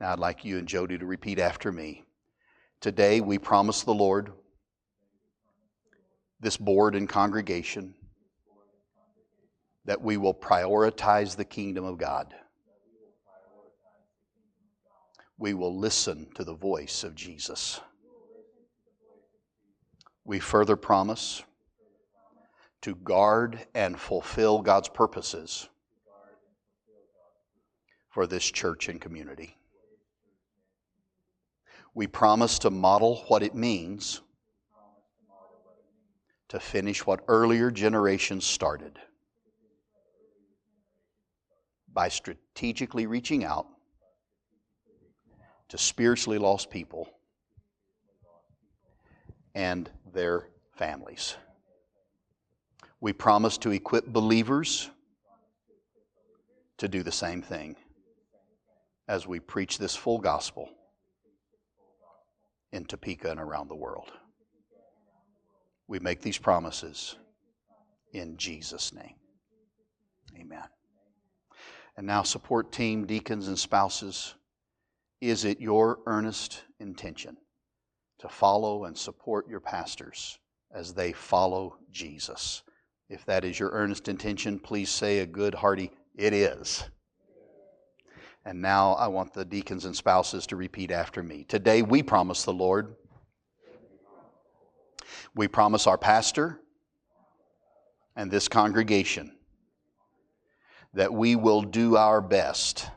Now, 0.00 0.12
I'd 0.12 0.18
like 0.18 0.44
you 0.44 0.58
and 0.58 0.66
Jody 0.66 0.98
to 0.98 1.06
repeat 1.06 1.38
after 1.38 1.70
me. 1.70 2.03
Today, 2.84 3.22
we 3.22 3.38
promise 3.38 3.82
the 3.82 3.94
Lord, 3.94 4.30
this 6.38 6.58
board 6.58 6.94
and 6.94 7.08
congregation, 7.08 7.94
that 9.86 10.02
we 10.02 10.18
will 10.18 10.34
prioritize 10.34 11.34
the 11.34 11.46
kingdom 11.46 11.86
of 11.86 11.96
God. 11.96 12.34
We 15.38 15.54
will 15.54 15.74
listen 15.74 16.26
to 16.34 16.44
the 16.44 16.52
voice 16.52 17.04
of 17.04 17.14
Jesus. 17.14 17.80
We 20.26 20.38
further 20.38 20.76
promise 20.76 21.42
to 22.82 22.96
guard 22.96 23.66
and 23.74 23.98
fulfill 23.98 24.60
God's 24.60 24.90
purposes 24.90 25.70
for 28.10 28.26
this 28.26 28.44
church 28.44 28.90
and 28.90 29.00
community. 29.00 29.56
We 31.94 32.08
promise 32.08 32.58
to 32.60 32.70
model 32.70 33.24
what 33.28 33.44
it 33.44 33.54
means 33.54 34.20
to 36.48 36.58
finish 36.58 37.06
what 37.06 37.20
earlier 37.28 37.70
generations 37.70 38.44
started 38.44 38.98
by 41.92 42.08
strategically 42.08 43.06
reaching 43.06 43.44
out 43.44 43.66
to 45.68 45.78
spiritually 45.78 46.38
lost 46.38 46.68
people 46.68 47.08
and 49.54 49.88
their 50.12 50.48
families. 50.72 51.36
We 53.00 53.12
promise 53.12 53.56
to 53.58 53.70
equip 53.70 54.06
believers 54.06 54.90
to 56.78 56.88
do 56.88 57.04
the 57.04 57.12
same 57.12 57.40
thing 57.40 57.76
as 59.06 59.28
we 59.28 59.38
preach 59.38 59.78
this 59.78 59.94
full 59.94 60.18
gospel 60.18 60.68
in 62.74 62.84
Topeka 62.84 63.30
and 63.30 63.38
around 63.38 63.68
the 63.68 63.76
world. 63.76 64.10
We 65.86 66.00
make 66.00 66.20
these 66.20 66.38
promises 66.38 67.14
in 68.12 68.36
Jesus' 68.36 68.92
name. 68.92 69.14
Amen. 70.36 70.64
And 71.96 72.04
now, 72.04 72.24
support 72.24 72.72
team, 72.72 73.06
deacons, 73.06 73.46
and 73.46 73.56
spouses, 73.56 74.34
is 75.20 75.44
it 75.44 75.60
your 75.60 76.00
earnest 76.06 76.64
intention 76.80 77.36
to 78.18 78.28
follow 78.28 78.86
and 78.86 78.98
support 78.98 79.48
your 79.48 79.60
pastors 79.60 80.40
as 80.74 80.94
they 80.94 81.12
follow 81.12 81.76
Jesus? 81.92 82.64
If 83.08 83.24
that 83.26 83.44
is 83.44 83.60
your 83.60 83.70
earnest 83.70 84.08
intention, 84.08 84.58
please 84.58 84.90
say 84.90 85.20
a 85.20 85.26
good, 85.26 85.54
hearty, 85.54 85.92
it 86.16 86.32
is. 86.32 86.82
And 88.44 88.60
now 88.60 88.92
I 88.94 89.06
want 89.08 89.32
the 89.32 89.44
deacons 89.44 89.86
and 89.86 89.96
spouses 89.96 90.46
to 90.48 90.56
repeat 90.56 90.90
after 90.90 91.22
me. 91.22 91.44
Today 91.44 91.80
we 91.82 92.02
promise 92.02 92.44
the 92.44 92.52
Lord, 92.52 92.94
we 95.34 95.48
promise 95.48 95.86
our 95.86 95.98
pastor 95.98 96.60
and 98.16 98.30
this 98.30 98.48
congregation 98.48 99.36
that 100.92 101.12
we 101.12 101.36
will 101.36 101.62
do 101.62 101.96
our 101.96 102.20
best 102.20 102.88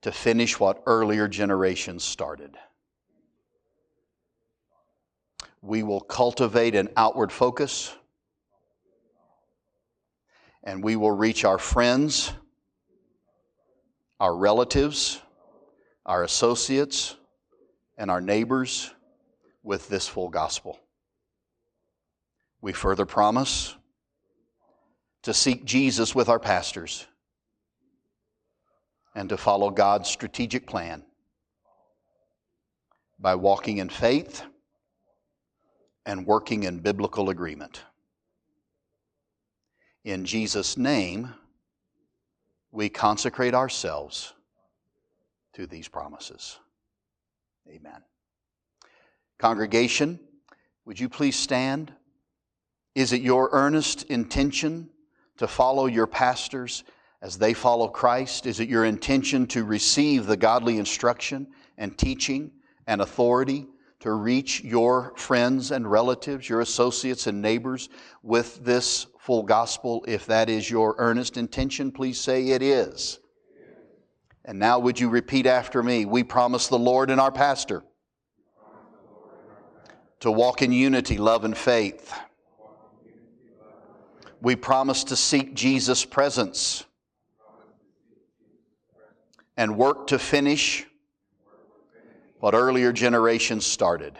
to 0.00 0.12
finish 0.12 0.58
what 0.58 0.82
earlier 0.86 1.28
generations 1.28 2.04
started. 2.04 2.56
We 5.60 5.82
will 5.82 6.00
cultivate 6.00 6.76
an 6.76 6.88
outward 6.96 7.32
focus, 7.32 7.94
and 10.62 10.84
we 10.84 10.94
will 10.94 11.10
reach 11.10 11.44
our 11.44 11.58
friends, 11.58 12.32
our 14.20 14.34
relatives, 14.34 15.20
our 16.04 16.24
associates, 16.24 17.16
and 17.96 18.10
our 18.10 18.20
neighbors 18.20 18.92
with 19.62 19.88
this 19.88 20.08
full 20.08 20.28
gospel. 20.28 20.78
We 22.60 22.72
further 22.72 23.06
promise 23.06 23.76
to 25.22 25.34
seek 25.34 25.64
Jesus 25.64 26.14
with 26.14 26.28
our 26.28 26.38
pastors 26.38 27.06
and 29.14 29.28
to 29.28 29.36
follow 29.36 29.70
God's 29.70 30.08
strategic 30.08 30.66
plan 30.66 31.04
by 33.18 33.34
walking 33.34 33.78
in 33.78 33.88
faith 33.88 34.42
and 36.06 36.26
working 36.26 36.62
in 36.62 36.78
biblical 36.78 37.30
agreement. 37.30 37.82
In 40.04 40.24
Jesus' 40.24 40.76
name, 40.76 41.34
we 42.72 42.88
consecrate 42.88 43.54
ourselves 43.54 44.32
to 45.54 45.66
these 45.66 45.88
promises. 45.88 46.58
Amen. 47.68 48.02
Congregation, 49.38 50.20
would 50.84 50.98
you 50.98 51.08
please 51.08 51.36
stand? 51.36 51.92
Is 52.94 53.12
it 53.12 53.20
your 53.20 53.50
earnest 53.52 54.04
intention 54.04 54.90
to 55.36 55.46
follow 55.46 55.86
your 55.86 56.06
pastors 56.06 56.84
as 57.22 57.38
they 57.38 57.54
follow 57.54 57.88
Christ? 57.88 58.46
Is 58.46 58.60
it 58.60 58.68
your 58.68 58.84
intention 58.84 59.46
to 59.48 59.64
receive 59.64 60.26
the 60.26 60.36
godly 60.36 60.78
instruction 60.78 61.48
and 61.76 61.96
teaching 61.96 62.50
and 62.86 63.00
authority 63.00 63.68
to 64.00 64.12
reach 64.12 64.62
your 64.62 65.12
friends 65.16 65.70
and 65.70 65.90
relatives, 65.90 66.48
your 66.48 66.60
associates 66.60 67.26
and 67.26 67.42
neighbors 67.42 67.88
with 68.22 68.64
this 68.64 69.06
full 69.28 69.42
gospel? 69.42 70.02
If 70.08 70.24
that 70.24 70.48
is 70.48 70.70
your 70.70 70.94
earnest 70.96 71.36
intention, 71.36 71.92
please 71.92 72.18
say 72.18 72.48
it 72.48 72.62
is. 72.62 73.18
And 74.46 74.58
now, 74.58 74.78
would 74.78 74.98
you 74.98 75.10
repeat 75.10 75.44
after 75.44 75.82
me? 75.82 76.06
We 76.06 76.24
promise 76.24 76.68
the 76.68 76.78
Lord 76.78 77.10
and 77.10 77.20
our 77.20 77.30
pastor 77.30 77.82
to 80.20 80.30
walk 80.30 80.62
in 80.62 80.72
unity, 80.72 81.18
love, 81.18 81.44
and 81.44 81.54
faith 81.54 82.10
we 84.40 84.56
promise 84.56 85.04
to 85.04 85.14
seek 85.16 85.54
Jesus' 85.54 86.06
presence 86.06 86.86
and 89.58 89.76
work 89.76 90.06
to 90.06 90.18
finish 90.18 90.86
what 92.40 92.54
earlier 92.54 92.92
generations 92.94 93.66
started. 93.66 94.16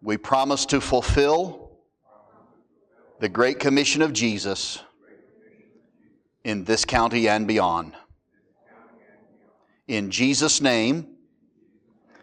We 0.00 0.16
promise 0.16 0.64
to 0.66 0.80
fulfill 0.80 1.63
the 3.20 3.28
Great 3.28 3.60
Commission 3.60 4.02
of 4.02 4.12
Jesus 4.12 4.80
in 6.42 6.64
this 6.64 6.84
county 6.84 7.28
and 7.28 7.46
beyond. 7.46 7.94
In 9.86 10.10
Jesus' 10.10 10.60
name, 10.60 11.16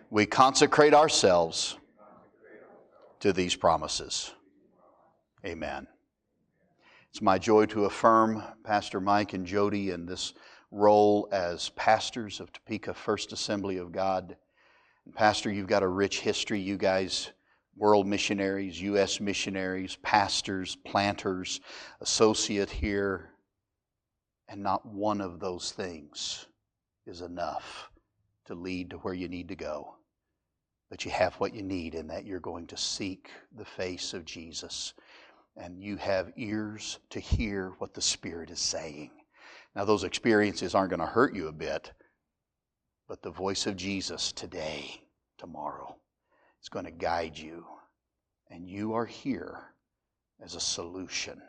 we 0.10 0.26
consecrate 0.26 0.94
ourselves 0.94 1.78
to 3.22 3.32
these 3.32 3.56
promises. 3.56 4.32
Amen. 5.46 5.88
It's 7.10 7.22
my 7.22 7.38
joy 7.38 7.68
to 7.68 7.86
affirm 7.86 8.44
Pastor 8.64 9.00
Mike 9.00 9.34
and 9.34 9.46
Jody 9.46 9.92
in 9.92 10.06
this 10.06 10.34
role 10.72 11.30
as 11.32 11.70
pastors 11.70 12.40
of 12.40 12.52
Topeka 12.52 12.94
First 12.94 13.32
Assembly 13.32 13.78
of 13.78 13.92
God. 13.92 14.36
Pastor, 15.16 15.52
you've 15.52 15.68
got 15.68 15.84
a 15.84 15.88
rich 15.88 16.20
history. 16.20 16.60
You 16.60 16.78
guys, 16.78 17.32
world 17.82 18.06
missionaries, 18.06 18.80
U.S. 18.84 19.20
missionaries, 19.20 19.98
pastors, 20.04 20.78
planters, 20.86 21.60
associate 22.00 22.70
here, 22.70 23.32
and 24.48 24.62
not 24.62 24.86
one 24.86 25.20
of 25.20 25.40
those 25.40 25.72
things 25.72 26.46
is 27.08 27.22
enough 27.22 27.90
to 28.46 28.54
lead 28.54 28.92
to 28.92 28.98
where 28.98 29.16
you 29.16 29.28
need 29.28 29.48
to 29.48 29.56
go. 29.56 29.96
But 30.92 31.06
you 31.06 31.12
have 31.12 31.34
what 31.36 31.56
you 31.56 31.64
need 31.64 31.96
in 31.96 32.06
that 32.08 32.24
you're 32.24 32.40
going 32.40 32.68
to 32.68 32.78
seek 32.78 33.32
the 33.58 33.66
face 33.66 34.14
of 34.14 34.26
Jesus 34.26 34.94
and 35.58 35.82
you 35.82 35.98
have 35.98 36.32
ears 36.38 37.00
to 37.10 37.20
hear 37.20 37.74
what 37.80 37.96
the 37.96 38.02
Spirit 38.02 38.52
is 38.52 38.60
saying. 38.60 39.10
Now, 39.76 39.86
those 39.86 40.04
experiences 40.04 40.76
aren't 40.76 40.92
going 40.92 41.00
to 41.00 41.06
hurt 41.08 41.34
you 41.34 41.48
a 41.48 41.52
bit, 41.52 41.94
but 43.08 43.24
the 43.24 43.32
voice 43.32 43.66
of 43.66 43.76
Jesus 43.76 44.32
today, 44.32 45.02
tomorrow, 45.40 45.96
is 46.62 46.70
going 46.70 46.86
to 46.86 46.92
guide 46.92 47.38
you. 47.38 47.66
And 48.50 48.68
you 48.68 48.94
are 48.94 49.06
here 49.06 49.60
as 50.44 50.56
a 50.56 50.60
solution 50.60 51.42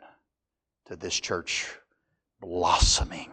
to 0.85 0.95
this 0.95 1.19
church 1.19 1.69
blossoming 2.41 3.31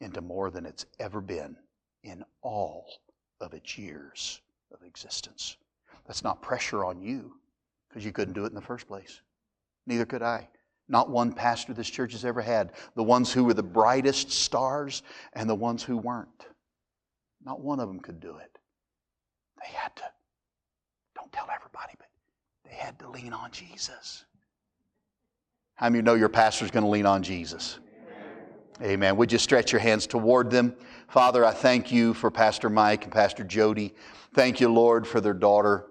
into 0.00 0.20
more 0.20 0.50
than 0.50 0.66
it's 0.66 0.86
ever 0.98 1.20
been 1.20 1.56
in 2.02 2.24
all 2.42 2.86
of 3.40 3.54
its 3.54 3.76
years 3.76 4.40
of 4.72 4.82
existence. 4.86 5.56
That's 6.06 6.24
not 6.24 6.42
pressure 6.42 6.84
on 6.84 7.00
you 7.00 7.34
because 7.88 8.04
you 8.04 8.12
couldn't 8.12 8.34
do 8.34 8.44
it 8.44 8.48
in 8.48 8.54
the 8.54 8.60
first 8.60 8.86
place. 8.86 9.20
Neither 9.86 10.06
could 10.06 10.22
I. 10.22 10.48
Not 10.88 11.10
one 11.10 11.32
pastor 11.32 11.72
this 11.72 11.88
church 11.88 12.12
has 12.12 12.24
ever 12.24 12.40
had. 12.40 12.72
The 12.96 13.02
ones 13.02 13.32
who 13.32 13.44
were 13.44 13.54
the 13.54 13.62
brightest 13.62 14.32
stars 14.32 15.02
and 15.34 15.48
the 15.48 15.54
ones 15.54 15.82
who 15.84 15.96
weren't. 15.96 16.46
Not 17.44 17.60
one 17.60 17.78
of 17.78 17.88
them 17.88 18.00
could 18.00 18.20
do 18.20 18.36
it. 18.36 18.58
They 19.60 19.72
had 19.72 19.94
to, 19.96 20.04
don't 21.32 21.46
tell 21.46 21.54
everybody, 21.54 21.94
but 21.98 22.08
they 22.64 22.76
had 22.76 22.98
to 23.00 23.08
lean 23.08 23.32
on 23.32 23.50
Jesus. 23.50 24.24
How 25.74 25.86
many 25.86 25.98
you 25.98 26.02
know 26.02 26.14
your 26.14 26.28
pastor's 26.28 26.70
going 26.70 26.84
to 26.84 26.90
lean 26.90 27.06
on 27.06 27.22
Jesus? 27.22 27.78
Amen. 28.80 28.92
Amen. 28.92 29.16
Would 29.16 29.32
you 29.32 29.38
stretch 29.38 29.72
your 29.72 29.80
hands 29.80 30.06
toward 30.06 30.50
them? 30.50 30.74
Father, 31.08 31.44
I 31.44 31.52
thank 31.52 31.90
you 31.90 32.14
for 32.14 32.30
Pastor 32.30 32.68
Mike 32.68 33.04
and 33.04 33.12
Pastor 33.12 33.44
Jody. 33.44 33.94
Thank 34.34 34.60
you, 34.60 34.68
Lord, 34.68 35.06
for 35.06 35.20
their 35.20 35.34
daughter. 35.34 35.86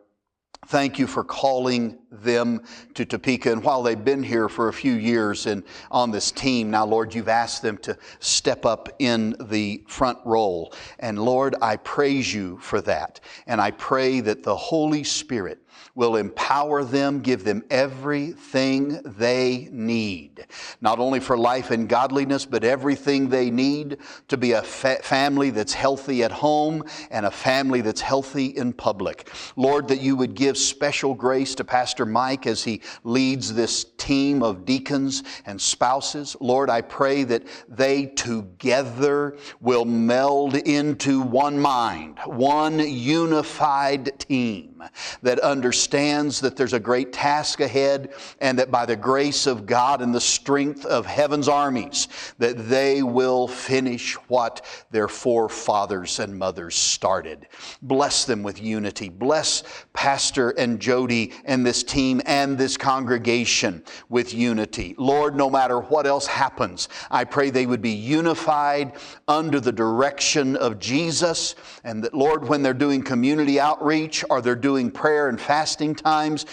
Thank 0.68 1.00
you 1.00 1.08
for 1.08 1.24
calling 1.24 1.98
them 2.12 2.62
to 2.94 3.06
Topeka. 3.06 3.52
And 3.52 3.64
while 3.64 3.82
they've 3.82 4.04
been 4.04 4.22
here 4.22 4.48
for 4.48 4.68
a 4.68 4.74
few 4.74 4.94
years 4.94 5.46
and 5.48 5.64
on 5.90 6.12
this 6.12 6.32
team, 6.32 6.70
now, 6.70 6.86
Lord, 6.86 7.16
you've 7.16 7.30
asked 7.30 7.62
them 7.62 7.78
to 7.80 7.98
step 8.20 8.66
up 8.66 8.90
in 9.00 9.36
the 9.40 9.84
front 9.88 10.20
role. 10.26 10.74
And 11.00 11.18
Lord, 11.18 11.56
I 11.62 11.78
praise 11.78 12.32
you 12.34 12.60
for 12.60 12.82
that. 12.82 13.20
And 13.48 13.60
I 13.60 13.72
pray 13.72 14.20
that 14.20 14.44
the 14.44 14.56
Holy 14.56 15.04
Spirit 15.04 15.60
will 15.96 16.16
empower 16.16 16.84
them, 16.84 17.20
give 17.22 17.44
them 17.44 17.64
everything 17.70 19.02
they 19.04 19.68
need, 19.72 20.46
not 20.82 21.00
only 21.00 21.20
for 21.20 21.38
life 21.38 21.72
and 21.72 21.90
godliness, 21.90 22.46
but 22.46 22.64
everything 22.64 23.30
they 23.30 23.50
need 23.50 23.98
to 24.28 24.38
be 24.38 24.54
a 24.54 24.62
fa- 24.62 25.00
family 25.02 25.50
that's 25.50 25.74
healthy 25.74 26.24
at 26.24 26.32
home 26.32 26.84
and 27.12 27.26
a 27.26 27.32
family 27.32 27.82
that's 27.82 28.02
healthy 28.02 28.48
in 28.48 28.74
public. 28.74 29.30
Lord, 29.56 29.88
that 29.90 30.02
you 30.02 30.16
would 30.16 30.36
give 30.36 30.58
special 30.58 31.14
grace 31.14 31.56
to 31.56 31.64
Pastor 31.64 32.06
Mike 32.06 32.48
as 32.48 32.64
he 32.64 32.82
leads 33.04 33.54
this 33.54 33.86
team 33.98 34.44
of 34.44 34.66
deacons 34.66 35.24
and 35.46 35.60
spouses. 35.60 36.36
Lord, 36.40 36.70
I 36.70 36.82
pray 36.82 37.24
that 37.26 37.44
they 37.68 38.08
together 38.08 39.38
will 39.60 39.86
meld 39.86 40.56
into 40.56 41.22
one 41.22 41.60
mind, 41.60 42.20
one 42.26 42.80
unified 42.80 44.18
team 44.20 44.79
that 45.22 45.40
understands 45.40 46.40
that 46.42 46.56
there's 46.56 46.74
a 46.74 46.80
great 46.80 47.14
task 47.14 47.60
ahead 47.60 48.14
and 48.42 48.58
that 48.60 48.72
by 48.72 48.86
the 48.86 48.96
grace 48.96 49.48
of 49.48 49.66
God 49.66 50.02
and 50.02 50.14
the 50.14 50.22
strength 50.22 50.86
of 50.86 51.06
heaven's 51.06 51.48
armies 51.48 52.08
that 52.38 52.70
they 52.70 53.04
will 53.04 53.48
finish 53.48 54.16
what 54.28 54.66
their 54.92 55.08
forefathers 55.08 56.20
and 56.20 56.38
mothers 56.38 56.76
started. 56.76 57.48
Bless 57.82 58.26
them 58.26 58.44
with 58.44 58.62
unity. 58.62 59.10
Bless 59.10 59.64
Pastor 59.94 60.52
and 60.52 60.80
Jody 60.80 61.34
and 61.46 61.66
this 61.66 61.84
team 61.84 62.22
and 62.26 62.58
this 62.58 62.78
congregation 62.78 63.84
with 64.10 64.34
unity. 64.34 64.96
Lord, 64.98 65.36
no 65.36 65.50
matter 65.50 65.80
what 65.80 66.06
else 66.08 66.28
happens, 66.28 66.90
I 67.12 67.24
pray 67.24 67.50
they 67.50 67.66
would 67.66 67.82
be 67.82 67.92
unified 67.92 68.94
under 69.28 69.60
the 69.60 69.72
direction 69.72 70.56
of 70.56 70.80
Jesus 70.80 71.56
and 71.84 72.04
that 72.04 72.14
Lord 72.14 72.48
when 72.48 72.62
they're 72.62 72.74
doing 72.74 73.02
community 73.02 73.60
outreach 73.60 74.24
or 74.30 74.42
they're 74.42 74.56
doing 74.56 74.69
doing 74.70 74.92
prayer 74.92 75.30
and 75.30 75.42
fasting 75.42 75.96
times, 75.96 76.46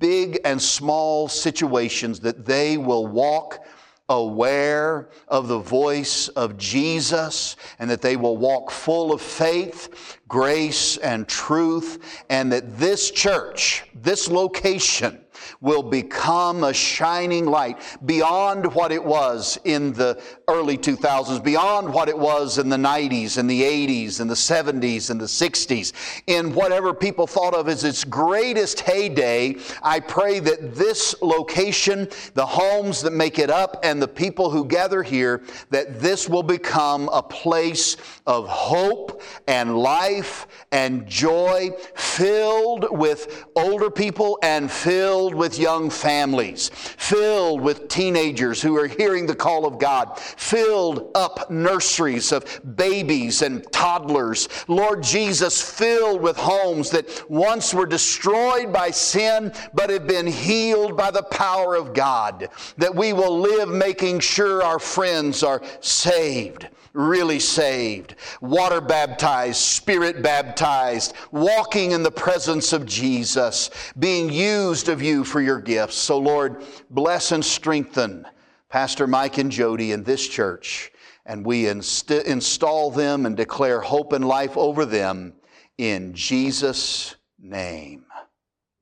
big 0.00 0.40
and 0.44 0.60
small 0.60 1.28
situations, 1.28 2.18
that 2.18 2.44
they 2.44 2.76
will 2.76 3.06
walk 3.06 3.64
aware 4.08 5.08
of 5.28 5.46
the 5.46 5.60
voice 5.60 6.26
of 6.30 6.58
Jesus 6.58 7.54
and 7.78 7.88
that 7.88 8.02
they 8.02 8.16
will 8.16 8.36
walk 8.36 8.72
full 8.72 9.12
of 9.12 9.22
faith, 9.22 10.18
grace, 10.26 10.96
and 10.96 11.28
truth, 11.28 12.24
and 12.28 12.50
that 12.50 12.76
this 12.76 13.12
church, 13.12 13.84
this 13.94 14.26
location, 14.28 15.20
will 15.60 15.82
become 15.82 16.64
a 16.64 16.72
shining 16.72 17.46
light 17.46 17.78
beyond 18.04 18.72
what 18.74 18.92
it 18.92 19.04
was 19.04 19.58
in 19.64 19.92
the 19.92 20.20
early 20.48 20.76
2000s, 20.76 21.42
beyond 21.42 21.92
what 21.92 22.08
it 22.08 22.18
was 22.18 22.58
in 22.58 22.68
the 22.68 22.76
90s 22.76 23.38
and 23.38 23.48
the 23.48 23.62
80s 23.62 24.20
and 24.20 24.30
the 24.30 24.34
70s 24.34 25.10
and 25.10 25.20
the 25.20 25.26
60s. 25.26 25.92
In 26.26 26.54
whatever 26.54 26.92
people 26.92 27.26
thought 27.26 27.54
of 27.54 27.68
as 27.68 27.84
its 27.84 28.04
greatest 28.04 28.80
heyday, 28.80 29.56
I 29.82 30.00
pray 30.00 30.40
that 30.40 30.74
this 30.74 31.14
location, 31.22 32.08
the 32.34 32.46
homes 32.46 33.02
that 33.02 33.12
make 33.12 33.38
it 33.38 33.50
up, 33.50 33.80
and 33.82 34.00
the 34.00 34.08
people 34.08 34.50
who 34.50 34.64
gather 34.64 35.02
here, 35.02 35.42
that 35.70 36.00
this 36.00 36.28
will 36.28 36.42
become 36.42 37.08
a 37.12 37.22
place 37.22 37.96
of 38.26 38.48
hope 38.48 39.22
and 39.46 39.76
life 39.76 40.46
and 40.72 41.06
joy, 41.06 41.70
filled 41.94 42.86
with 42.90 43.46
older 43.56 43.90
people 43.90 44.38
and 44.42 44.70
filled 44.70 45.29
with 45.34 45.58
young 45.58 45.90
families, 45.90 46.70
filled 46.74 47.60
with 47.60 47.88
teenagers 47.88 48.60
who 48.60 48.76
are 48.76 48.86
hearing 48.86 49.26
the 49.26 49.34
call 49.34 49.66
of 49.66 49.78
God, 49.78 50.18
filled 50.18 51.10
up 51.14 51.50
nurseries 51.50 52.32
of 52.32 52.60
babies 52.76 53.42
and 53.42 53.70
toddlers. 53.72 54.48
Lord 54.68 55.02
Jesus, 55.02 55.60
filled 55.60 56.20
with 56.20 56.36
homes 56.36 56.90
that 56.90 57.30
once 57.30 57.74
were 57.74 57.86
destroyed 57.86 58.72
by 58.72 58.90
sin 58.90 59.52
but 59.74 59.90
have 59.90 60.06
been 60.06 60.26
healed 60.26 60.96
by 60.96 61.10
the 61.10 61.22
power 61.22 61.74
of 61.74 61.94
God. 61.94 62.48
That 62.76 62.94
we 62.94 63.12
will 63.12 63.38
live 63.38 63.68
making 63.68 64.20
sure 64.20 64.62
our 64.62 64.78
friends 64.78 65.42
are 65.42 65.62
saved 65.80 66.68
really 66.92 67.38
saved, 67.38 68.16
water 68.40 68.80
baptized, 68.80 69.58
spirit 69.58 70.22
baptized, 70.22 71.14
walking 71.30 71.92
in 71.92 72.02
the 72.02 72.10
presence 72.10 72.72
of 72.72 72.86
Jesus, 72.86 73.70
being 73.98 74.30
used 74.30 74.88
of 74.88 75.02
you 75.02 75.24
for 75.24 75.40
your 75.40 75.60
gifts. 75.60 75.96
So, 75.96 76.18
Lord, 76.18 76.64
bless 76.90 77.32
and 77.32 77.44
strengthen 77.44 78.26
Pastor 78.68 79.06
Mike 79.06 79.38
and 79.38 79.50
Jody 79.50 79.92
in 79.92 80.04
this 80.04 80.26
church, 80.26 80.92
and 81.26 81.44
we 81.44 81.68
inst- 81.68 82.10
install 82.10 82.90
them 82.90 83.26
and 83.26 83.36
declare 83.36 83.80
hope 83.80 84.12
and 84.12 84.26
life 84.26 84.56
over 84.56 84.84
them 84.84 85.34
in 85.78 86.14
Jesus' 86.14 87.16
name. 87.38 88.04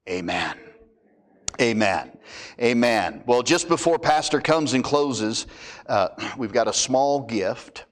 Amen. 0.08 0.56
Amen. 1.60 2.16
Amen. 2.60 3.22
Well, 3.26 3.42
just 3.42 3.68
before 3.68 3.98
Pastor 3.98 4.40
comes 4.40 4.74
and 4.74 4.84
closes, 4.84 5.46
uh, 5.86 6.08
we've 6.36 6.52
got 6.52 6.68
a 6.68 6.72
small 6.72 7.20
gift 7.20 7.84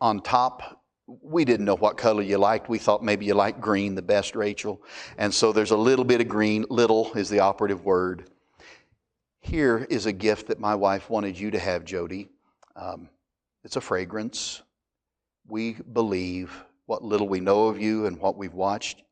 on 0.00 0.20
top. 0.20 0.82
We 1.06 1.44
didn't 1.44 1.66
know 1.66 1.76
what 1.76 1.96
color 1.96 2.22
you 2.22 2.38
liked. 2.38 2.68
We 2.68 2.78
thought 2.78 3.02
maybe 3.02 3.26
you 3.26 3.34
liked 3.34 3.60
green 3.60 3.94
the 3.94 4.02
best, 4.02 4.34
Rachel. 4.34 4.82
And 5.18 5.32
so 5.32 5.52
there's 5.52 5.70
a 5.70 5.76
little 5.76 6.04
bit 6.04 6.20
of 6.20 6.28
green. 6.28 6.64
Little 6.68 7.12
is 7.14 7.28
the 7.28 7.40
operative 7.40 7.84
word. 7.84 8.30
Here 9.40 9.86
is 9.88 10.06
a 10.06 10.12
gift 10.12 10.48
that 10.48 10.58
my 10.58 10.74
wife 10.74 11.08
wanted 11.08 11.38
you 11.38 11.52
to 11.52 11.58
have, 11.58 11.84
Jody. 11.84 12.28
Um, 12.74 13.08
it's 13.62 13.76
a 13.76 13.80
fragrance. 13.80 14.62
We 15.46 15.74
believe 15.92 16.64
what 16.86 17.04
little 17.04 17.28
we 17.28 17.40
know 17.40 17.66
of 17.66 17.80
you 17.80 18.06
and 18.06 18.18
what 18.18 18.36
we've 18.36 18.54
watched, 18.54 19.02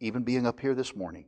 even 0.00 0.22
being 0.22 0.46
up 0.46 0.60
here 0.60 0.74
this 0.74 0.96
morning. 0.96 1.26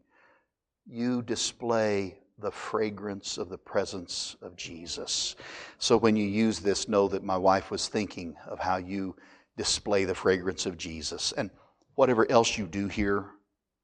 You 0.87 1.21
display 1.23 2.19
the 2.41 2.51
fragrance 2.51 3.37
of 3.37 3.49
the 3.49 3.59
presence 3.59 4.37
of 4.43 4.57
Jesus. 4.57 5.35
So 5.79 5.97
when 5.97 6.17
you 6.17 6.27
use 6.27 6.61
this, 6.61 6.89
know 6.89 7.09
that 7.09 7.25
my 7.25 7.37
wife 7.37 7.71
was 7.71 7.89
thinking 7.89 8.37
of 8.47 8.59
how 8.59 8.77
you 8.77 9.17
display 9.57 10.05
the 10.05 10.15
fragrance 10.15 10.65
of 10.67 10.77
Jesus. 10.77 11.33
And 11.33 11.51
whatever 11.97 12.31
else 12.31 12.57
you 12.57 12.67
do 12.67 12.87
here, 12.87 13.27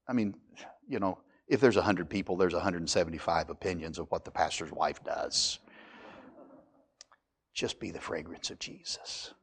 I 0.09 0.13
mean, 0.13 0.35
you 0.89 1.01
know, 1.01 1.19
if 1.49 1.61
there's 1.61 1.77
100 1.77 2.09
people, 2.09 2.37
there's 2.37 2.55
175 2.55 3.51
opinions 3.51 3.99
of 3.99 4.11
what 4.11 4.25
the 4.25 4.31
pastor's 4.31 4.73
wife 4.73 5.03
does. 5.05 5.59
Just 7.53 7.81
be 7.81 7.91
the 7.91 8.01
fragrance 8.01 8.51
of 8.51 8.59
Jesus. 8.59 9.35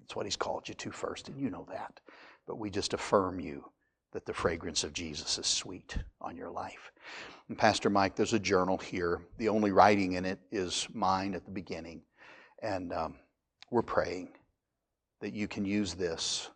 That's 0.00 0.16
what 0.16 0.26
he's 0.26 0.36
called 0.36 0.68
you 0.68 0.74
to 0.74 0.90
first, 0.90 1.28
and 1.28 1.38
you 1.38 1.50
know 1.50 1.66
that. 1.70 2.00
But 2.46 2.58
we 2.58 2.70
just 2.70 2.94
affirm 2.94 3.40
you 3.40 3.64
that 4.14 4.24
the 4.24 4.32
fragrance 4.32 4.84
of 4.84 4.92
Jesus 4.92 5.38
is 5.38 5.46
sweet 5.46 5.98
on 6.20 6.36
your 6.36 6.50
life. 6.50 6.92
And 7.48 7.58
Pastor 7.58 7.90
Mike, 7.90 8.16
there's 8.16 8.32
a 8.32 8.38
journal 8.38 8.78
here. 8.78 9.20
The 9.38 9.50
only 9.50 9.72
writing 9.72 10.12
in 10.12 10.24
it 10.24 10.38
is 10.50 10.86
mine 10.94 11.34
at 11.34 11.44
the 11.44 11.50
beginning. 11.50 12.00
And 12.62 12.92
um, 12.92 13.16
we're 13.70 13.82
praying 13.82 14.30
that 15.20 15.34
you 15.34 15.48
can 15.48 15.64
use 15.64 15.94
this 15.94 16.48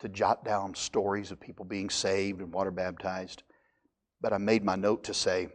to 0.00 0.08
jot 0.08 0.44
down 0.44 0.74
stories 0.74 1.30
of 1.30 1.40
people 1.40 1.64
being 1.64 1.88
saved 1.88 2.40
and 2.40 2.52
water 2.52 2.72
baptized. 2.72 3.44
But 4.20 4.32
I 4.32 4.38
made 4.38 4.64
my 4.64 4.76
note 4.76 5.04
to 5.04 5.14
say, 5.14 5.48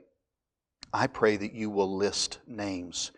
I 0.94 1.08
pray 1.08 1.36
that 1.38 1.54
you 1.54 1.70
will 1.70 1.96
list 1.96 2.40
names 2.48 3.12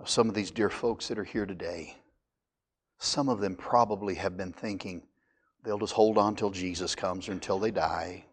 of 0.00 0.10
some 0.10 0.28
of 0.28 0.34
these 0.34 0.50
dear 0.50 0.70
folks 0.70 1.08
that 1.08 1.18
are 1.18 1.24
here 1.24 1.46
today. 1.46 1.96
Some 2.98 3.28
of 3.28 3.40
them 3.40 3.54
probably 3.54 4.16
have 4.16 4.36
been 4.36 4.52
thinking, 4.52 5.02
they'll 5.64 5.78
just 5.78 5.92
hold 5.92 6.18
on 6.18 6.36
till 6.36 6.50
Jesus 6.50 6.94
comes 6.94 7.28
or 7.28 7.32
until 7.32 7.58
they 7.58 7.70
die. 7.70 8.24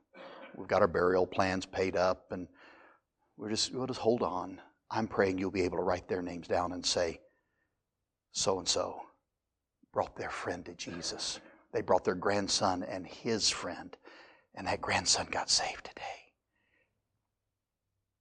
We've 0.55 0.67
got 0.67 0.81
our 0.81 0.87
burial 0.87 1.27
plans 1.27 1.65
paid 1.65 1.95
up, 1.95 2.31
and 2.31 2.47
we're 3.37 3.49
just, 3.49 3.73
we'll 3.73 3.87
just 3.87 3.99
hold 3.99 4.23
on. 4.23 4.59
I'm 4.89 5.07
praying 5.07 5.37
you'll 5.37 5.51
be 5.51 5.63
able 5.63 5.77
to 5.77 5.83
write 5.83 6.07
their 6.07 6.21
names 6.21 6.47
down 6.47 6.71
and 6.71 6.85
say, 6.85 7.19
so 8.31 8.59
and 8.59 8.67
so 8.67 9.01
brought 9.93 10.15
their 10.15 10.29
friend 10.29 10.65
to 10.65 10.73
Jesus. 10.73 11.39
They 11.73 11.81
brought 11.81 12.03
their 12.03 12.15
grandson 12.15 12.83
and 12.83 13.05
his 13.05 13.49
friend, 13.49 13.95
and 14.55 14.67
that 14.67 14.81
grandson 14.81 15.27
got 15.29 15.49
saved 15.49 15.85
today. 15.85 16.01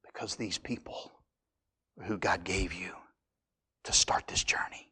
Because 0.04 0.34
these 0.36 0.59
people 0.59 1.12
who 2.04 2.18
God 2.18 2.44
gave 2.44 2.72
you 2.72 2.92
to 3.84 3.92
start 3.92 4.26
this 4.26 4.42
journey, 4.42 4.90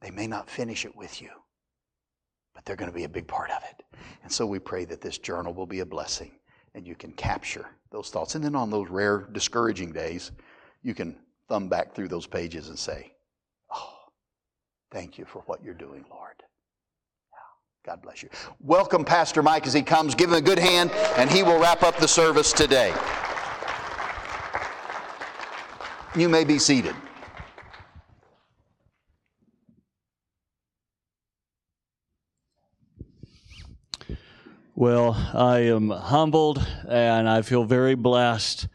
they 0.00 0.10
may 0.10 0.26
not 0.26 0.50
finish 0.50 0.84
it 0.84 0.94
with 0.94 1.22
you 1.22 1.30
but 2.58 2.64
they're 2.64 2.74
going 2.74 2.90
to 2.90 2.96
be 2.96 3.04
a 3.04 3.08
big 3.08 3.28
part 3.28 3.50
of 3.52 3.62
it. 3.70 3.84
And 4.24 4.32
so 4.32 4.44
we 4.44 4.58
pray 4.58 4.84
that 4.86 5.00
this 5.00 5.16
journal 5.16 5.54
will 5.54 5.64
be 5.64 5.78
a 5.78 5.86
blessing 5.86 6.32
and 6.74 6.84
you 6.84 6.96
can 6.96 7.12
capture 7.12 7.66
those 7.92 8.10
thoughts. 8.10 8.34
And 8.34 8.42
then 8.42 8.56
on 8.56 8.68
those 8.68 8.90
rare, 8.90 9.28
discouraging 9.30 9.92
days, 9.92 10.32
you 10.82 10.92
can 10.92 11.16
thumb 11.48 11.68
back 11.68 11.94
through 11.94 12.08
those 12.08 12.26
pages 12.26 12.68
and 12.68 12.76
say, 12.76 13.12
Oh, 13.72 13.94
thank 14.90 15.18
you 15.18 15.24
for 15.24 15.42
what 15.46 15.62
you're 15.62 15.72
doing, 15.72 16.04
Lord. 16.10 16.34
God 17.86 18.02
bless 18.02 18.24
you. 18.24 18.28
Welcome, 18.58 19.04
Pastor 19.04 19.40
Mike, 19.40 19.68
as 19.68 19.72
he 19.72 19.82
comes. 19.82 20.16
Give 20.16 20.30
him 20.30 20.36
a 20.36 20.40
good 20.40 20.58
hand, 20.58 20.90
and 21.16 21.30
he 21.30 21.44
will 21.44 21.60
wrap 21.60 21.84
up 21.84 21.96
the 21.98 22.08
service 22.08 22.52
today. 22.52 22.92
You 26.16 26.28
may 26.28 26.42
be 26.42 26.58
seated. 26.58 26.96
Well, 34.80 35.14
I 35.34 35.62
am 35.62 35.90
humbled 35.90 36.64
and 36.88 37.28
I 37.28 37.42
feel 37.42 37.64
very 37.64 37.96
blessed 37.96 38.68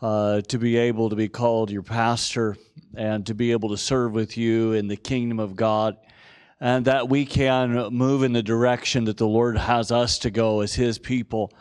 uh, 0.00 0.42
to 0.42 0.58
be 0.60 0.76
able 0.76 1.10
to 1.10 1.16
be 1.16 1.26
called 1.26 1.72
your 1.72 1.82
pastor 1.82 2.56
and 2.94 3.26
to 3.26 3.34
be 3.34 3.50
able 3.50 3.70
to 3.70 3.76
serve 3.76 4.12
with 4.12 4.36
you 4.36 4.74
in 4.74 4.86
the 4.86 4.94
kingdom 4.94 5.40
of 5.40 5.56
God 5.56 5.96
and 6.60 6.84
that 6.84 7.08
we 7.08 7.26
can 7.26 7.72
move 7.92 8.22
in 8.22 8.32
the 8.32 8.44
direction 8.44 9.06
that 9.06 9.16
the 9.16 9.26
Lord 9.26 9.58
has 9.58 9.90
us 9.90 10.20
to 10.20 10.30
go 10.30 10.60
as 10.60 10.74
His 10.76 11.00
people. 11.00 11.52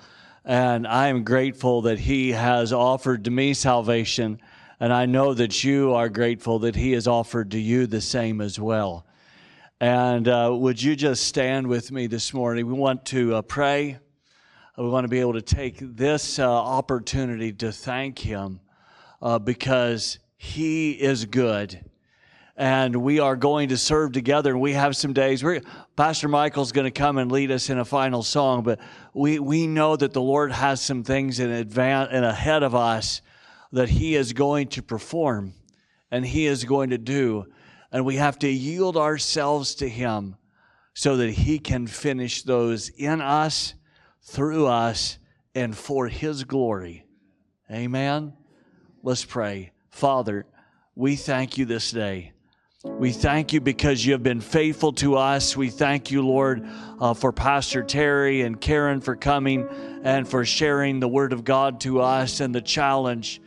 And 0.45 0.85
I 0.85 1.07
am 1.07 1.23
grateful 1.23 1.81
that 1.81 1.97
He 1.97 2.33
has 2.33 2.71
offered 2.71 3.25
to 3.25 3.31
me 3.31 3.55
salvation, 3.55 4.39
and 4.79 4.93
I 4.93 5.07
know 5.07 5.33
that 5.33 5.63
you 5.63 5.95
are 5.95 6.09
grateful 6.09 6.59
that 6.59 6.75
He 6.75 6.91
has 6.91 7.07
offered 7.07 7.49
to 7.49 7.59
you 7.59 7.87
the 7.87 8.01
same 8.01 8.39
as 8.39 8.59
well. 8.59 9.07
And 9.81 10.27
uh, 10.27 10.49
would 10.51 10.81
you 10.81 10.93
just 10.93 11.25
stand 11.25 11.65
with 11.65 11.89
me 11.89 12.07
this 12.07 12.33
morning? 12.33 12.67
We 12.67 12.73
want 12.73 13.05
to 13.05 13.35
uh, 13.35 13.41
pray. 13.43 13.97
We 14.77 14.89
want 14.89 15.05
to 15.05 15.07
be 15.07 15.21
able 15.21 15.33
to 15.33 15.41
take 15.41 15.77
this 15.79 16.37
uh, 16.37 16.51
opportunity 16.51 17.53
to 17.53 17.71
thank 17.71 18.19
Him 18.19 18.59
uh, 19.21 19.39
because 19.39 20.19
He 20.35 20.91
is 20.91 21.23
good. 21.23 21.79
And 22.57 22.97
we 22.97 23.19
are 23.21 23.37
going 23.37 23.69
to 23.69 23.77
serve 23.77 24.11
together. 24.11 24.51
And 24.51 24.59
we 24.59 24.73
have 24.73 24.97
some 24.97 25.13
days. 25.13 25.45
We're, 25.45 25.61
Pastor 25.95 26.27
Michael's 26.27 26.73
going 26.73 26.83
to 26.83 26.91
come 26.91 27.17
and 27.17 27.31
lead 27.31 27.49
us 27.49 27.69
in 27.69 27.79
a 27.79 27.85
final 27.85 28.21
song, 28.21 28.63
but 28.63 28.81
we, 29.13 29.39
we 29.39 29.65
know 29.65 29.95
that 29.95 30.11
the 30.11 30.21
Lord 30.21 30.51
has 30.51 30.81
some 30.81 31.05
things 31.05 31.39
in 31.39 31.51
advance 31.51 32.09
and 32.11 32.25
ahead 32.25 32.63
of 32.63 32.75
us 32.75 33.21
that 33.71 33.87
He 33.87 34.17
is 34.17 34.33
going 34.33 34.67
to 34.69 34.83
perform 34.83 35.53
and 36.11 36.25
He 36.25 36.47
is 36.47 36.65
going 36.65 36.89
to 36.89 36.97
do 36.97 37.45
and 37.91 38.05
we 38.05 38.15
have 38.17 38.39
to 38.39 38.49
yield 38.49 38.97
ourselves 38.97 39.75
to 39.75 39.89
Him 39.89 40.35
so 40.93 41.17
that 41.17 41.31
He 41.31 41.59
can 41.59 41.87
finish 41.87 42.43
those 42.43 42.89
in 42.89 43.21
us, 43.21 43.73
through 44.21 44.67
us, 44.67 45.17
and 45.55 45.75
for 45.75 46.07
His 46.07 46.43
glory. 46.43 47.05
Amen. 47.71 48.33
Let's 49.03 49.25
pray. 49.25 49.71
Father, 49.89 50.45
we 50.95 51.15
thank 51.15 51.57
you 51.57 51.65
this 51.65 51.91
day. 51.91 52.33
We 52.83 53.11
thank 53.11 53.51
you 53.51 53.59
because 53.59 54.05
you 54.05 54.13
have 54.13 54.23
been 54.23 54.39
faithful 54.39 54.93
to 54.93 55.15
us. 55.15 55.57
We 55.57 55.69
thank 55.69 56.11
you, 56.11 56.25
Lord, 56.25 56.65
uh, 56.99 57.13
for 57.13 57.33
Pastor 57.33 57.83
Terry 57.83 58.41
and 58.41 58.59
Karen 58.59 59.01
for 59.01 59.17
coming 59.17 59.67
and 60.03 60.25
for 60.25 60.45
sharing 60.45 61.01
the 61.01 61.07
Word 61.07 61.33
of 61.33 61.43
God 61.43 61.81
to 61.81 61.99
us 61.99 62.39
and 62.39 62.55
the 62.55 62.61
challenge. 62.61 63.41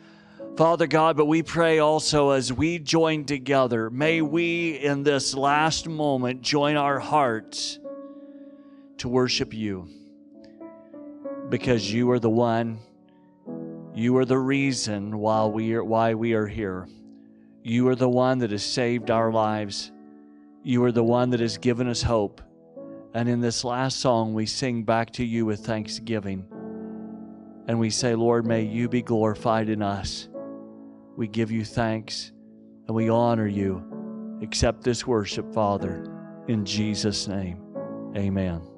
Father 0.55 0.85
God, 0.85 1.17
but 1.17 1.25
we 1.25 1.41
pray 1.41 1.79
also 1.79 2.29
as 2.29 2.53
we 2.53 2.77
join 2.77 3.25
together, 3.25 3.89
may 3.89 4.21
we 4.21 4.73
in 4.73 5.01
this 5.01 5.33
last 5.33 5.87
moment 5.87 6.43
join 6.43 6.75
our 6.75 6.99
hearts 6.99 7.79
to 8.99 9.09
worship 9.09 9.51
you 9.51 9.89
because 11.49 11.91
you 11.91 12.11
are 12.11 12.19
the 12.19 12.29
one, 12.29 12.77
you 13.95 14.15
are 14.17 14.25
the 14.25 14.37
reason 14.37 15.17
why 15.17 15.43
we 15.45 15.73
are, 15.73 15.83
why 15.83 16.13
we 16.13 16.33
are 16.33 16.45
here. 16.45 16.87
You 17.63 17.87
are 17.87 17.95
the 17.95 18.09
one 18.09 18.37
that 18.39 18.51
has 18.51 18.63
saved 18.63 19.09
our 19.09 19.31
lives. 19.31 19.91
You 20.61 20.83
are 20.83 20.91
the 20.91 21.03
one 21.03 21.31
that 21.31 21.39
has 21.39 21.57
given 21.57 21.87
us 21.87 22.03
hope. 22.03 22.41
And 23.15 23.27
in 23.27 23.41
this 23.41 23.63
last 23.63 23.99
song, 23.99 24.35
we 24.35 24.45
sing 24.45 24.83
back 24.83 25.13
to 25.13 25.25
you 25.25 25.47
with 25.47 25.65
thanksgiving. 25.65 26.45
And 27.67 27.79
we 27.79 27.89
say, 27.89 28.13
Lord, 28.13 28.45
may 28.45 28.61
you 28.61 28.87
be 28.87 29.01
glorified 29.01 29.69
in 29.69 29.81
us. 29.81 30.27
We 31.15 31.27
give 31.27 31.51
you 31.51 31.63
thanks 31.63 32.31
and 32.87 32.95
we 32.95 33.09
honor 33.09 33.47
you. 33.47 34.39
Accept 34.41 34.83
this 34.83 35.07
worship, 35.07 35.53
Father, 35.53 36.05
in 36.47 36.65
Jesus' 36.65 37.27
name. 37.27 37.61
Amen. 38.17 38.72